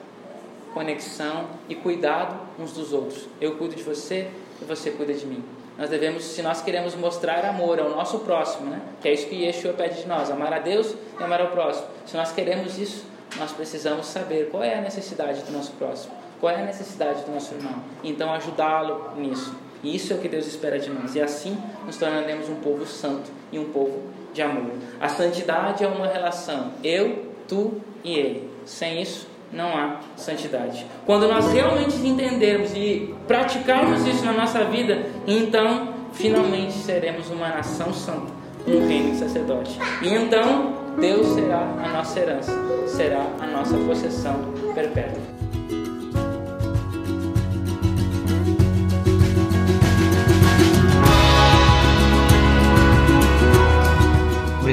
conexão 0.74 1.48
e 1.68 1.76
cuidado 1.76 2.40
uns 2.58 2.72
dos 2.72 2.94
outros. 2.94 3.28
Eu 3.42 3.58
cuido 3.58 3.76
de 3.76 3.84
você 3.84 4.30
e 4.62 4.66
você 4.66 4.92
cuida 4.92 5.14
de 5.14 5.26
mim. 5.26 5.44
Nós 5.78 5.90
devemos, 5.90 6.24
se 6.24 6.42
nós 6.42 6.62
queremos 6.62 6.96
mostrar 6.96 7.44
amor 7.46 7.80
ao 7.80 7.90
nosso 7.90 8.20
próximo, 8.20 8.70
né? 8.70 8.82
que 9.02 9.08
é 9.08 9.14
isso 9.14 9.28
que 9.28 9.36
Yeshua 9.44 9.74
pede 9.74 10.02
de 10.02 10.08
nós, 10.08 10.30
amar 10.30 10.54
a 10.54 10.60
Deus 10.60 10.96
e 11.20 11.24
amar 11.24 11.42
ao 11.42 11.48
próximo. 11.48 11.88
Se 12.06 12.16
nós 12.16 12.32
queremos 12.32 12.78
isso, 12.78 13.06
nós 13.38 13.52
precisamos 13.52 14.06
saber 14.06 14.50
qual 14.52 14.64
é 14.64 14.76
a 14.78 14.82
necessidade 14.82 15.42
do 15.42 15.52
nosso 15.52 15.72
próximo, 15.74 16.14
qual 16.40 16.54
é 16.54 16.62
a 16.62 16.66
necessidade 16.66 17.24
do 17.24 17.32
nosso 17.32 17.56
irmão. 17.56 17.76
Então 18.04 18.32
ajudá-lo 18.32 19.14
nisso. 19.18 19.56
E 19.84 19.96
isso 19.96 20.14
é 20.14 20.16
o 20.16 20.20
que 20.20 20.30
Deus 20.30 20.48
espera 20.48 20.80
de 20.80 20.90
nós. 20.90 21.16
E 21.16 21.22
assim 21.22 21.58
nos 21.86 21.98
tornaremos 21.98 22.48
um 22.50 22.56
povo 22.56 22.86
santo 22.86 23.32
e 23.52 23.58
um 23.58 23.66
povo 23.72 24.02
de 24.34 24.42
amor. 24.42 24.72
A 25.00 25.10
santidade 25.10 25.84
é 25.84 25.88
uma 25.88 26.08
relação, 26.08 26.72
eu, 26.84 27.34
tu 27.48 27.82
e 28.04 28.14
ele. 28.18 28.50
Sem 28.66 29.02
isso, 29.02 29.28
não 29.54 29.78
há 29.78 30.00
santidade. 30.16 30.86
Quando 31.06 31.28
nós 31.28 31.52
realmente 31.52 31.96
entendermos 32.06 32.74
e 32.76 33.14
praticarmos 33.28 34.06
isso 34.08 34.26
na 34.26 34.34
nossa 34.34 34.64
vida, 34.66 35.06
então 35.28 35.94
finalmente 36.14 36.74
seremos 36.74 37.30
uma 37.30 37.50
nação 37.50 37.94
santa, 37.94 38.32
um 38.68 38.88
reino 38.88 39.12
de 39.12 39.18
sacerdote. 39.18 39.78
E 40.02 40.14
então 40.14 40.74
Deus 41.00 41.28
será 41.28 41.60
a 41.60 41.90
nossa 41.90 42.20
herança, 42.20 42.52
será 42.88 43.26
a 43.40 43.48
nossa 43.48 43.78
possessão 43.78 44.36
perpétua. 44.74 45.22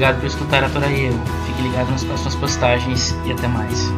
Obrigado 0.01 0.21
por 0.21 0.27
escutar 0.27 0.65
a 0.65 0.69
eu. 0.69 1.13
Fique 1.47 1.63
ligado 1.63 1.91
nas 1.91 2.05
próximas 2.05 2.35
postagens 2.37 3.15
e 3.27 3.33
até 3.33 3.47
mais. 3.49 3.91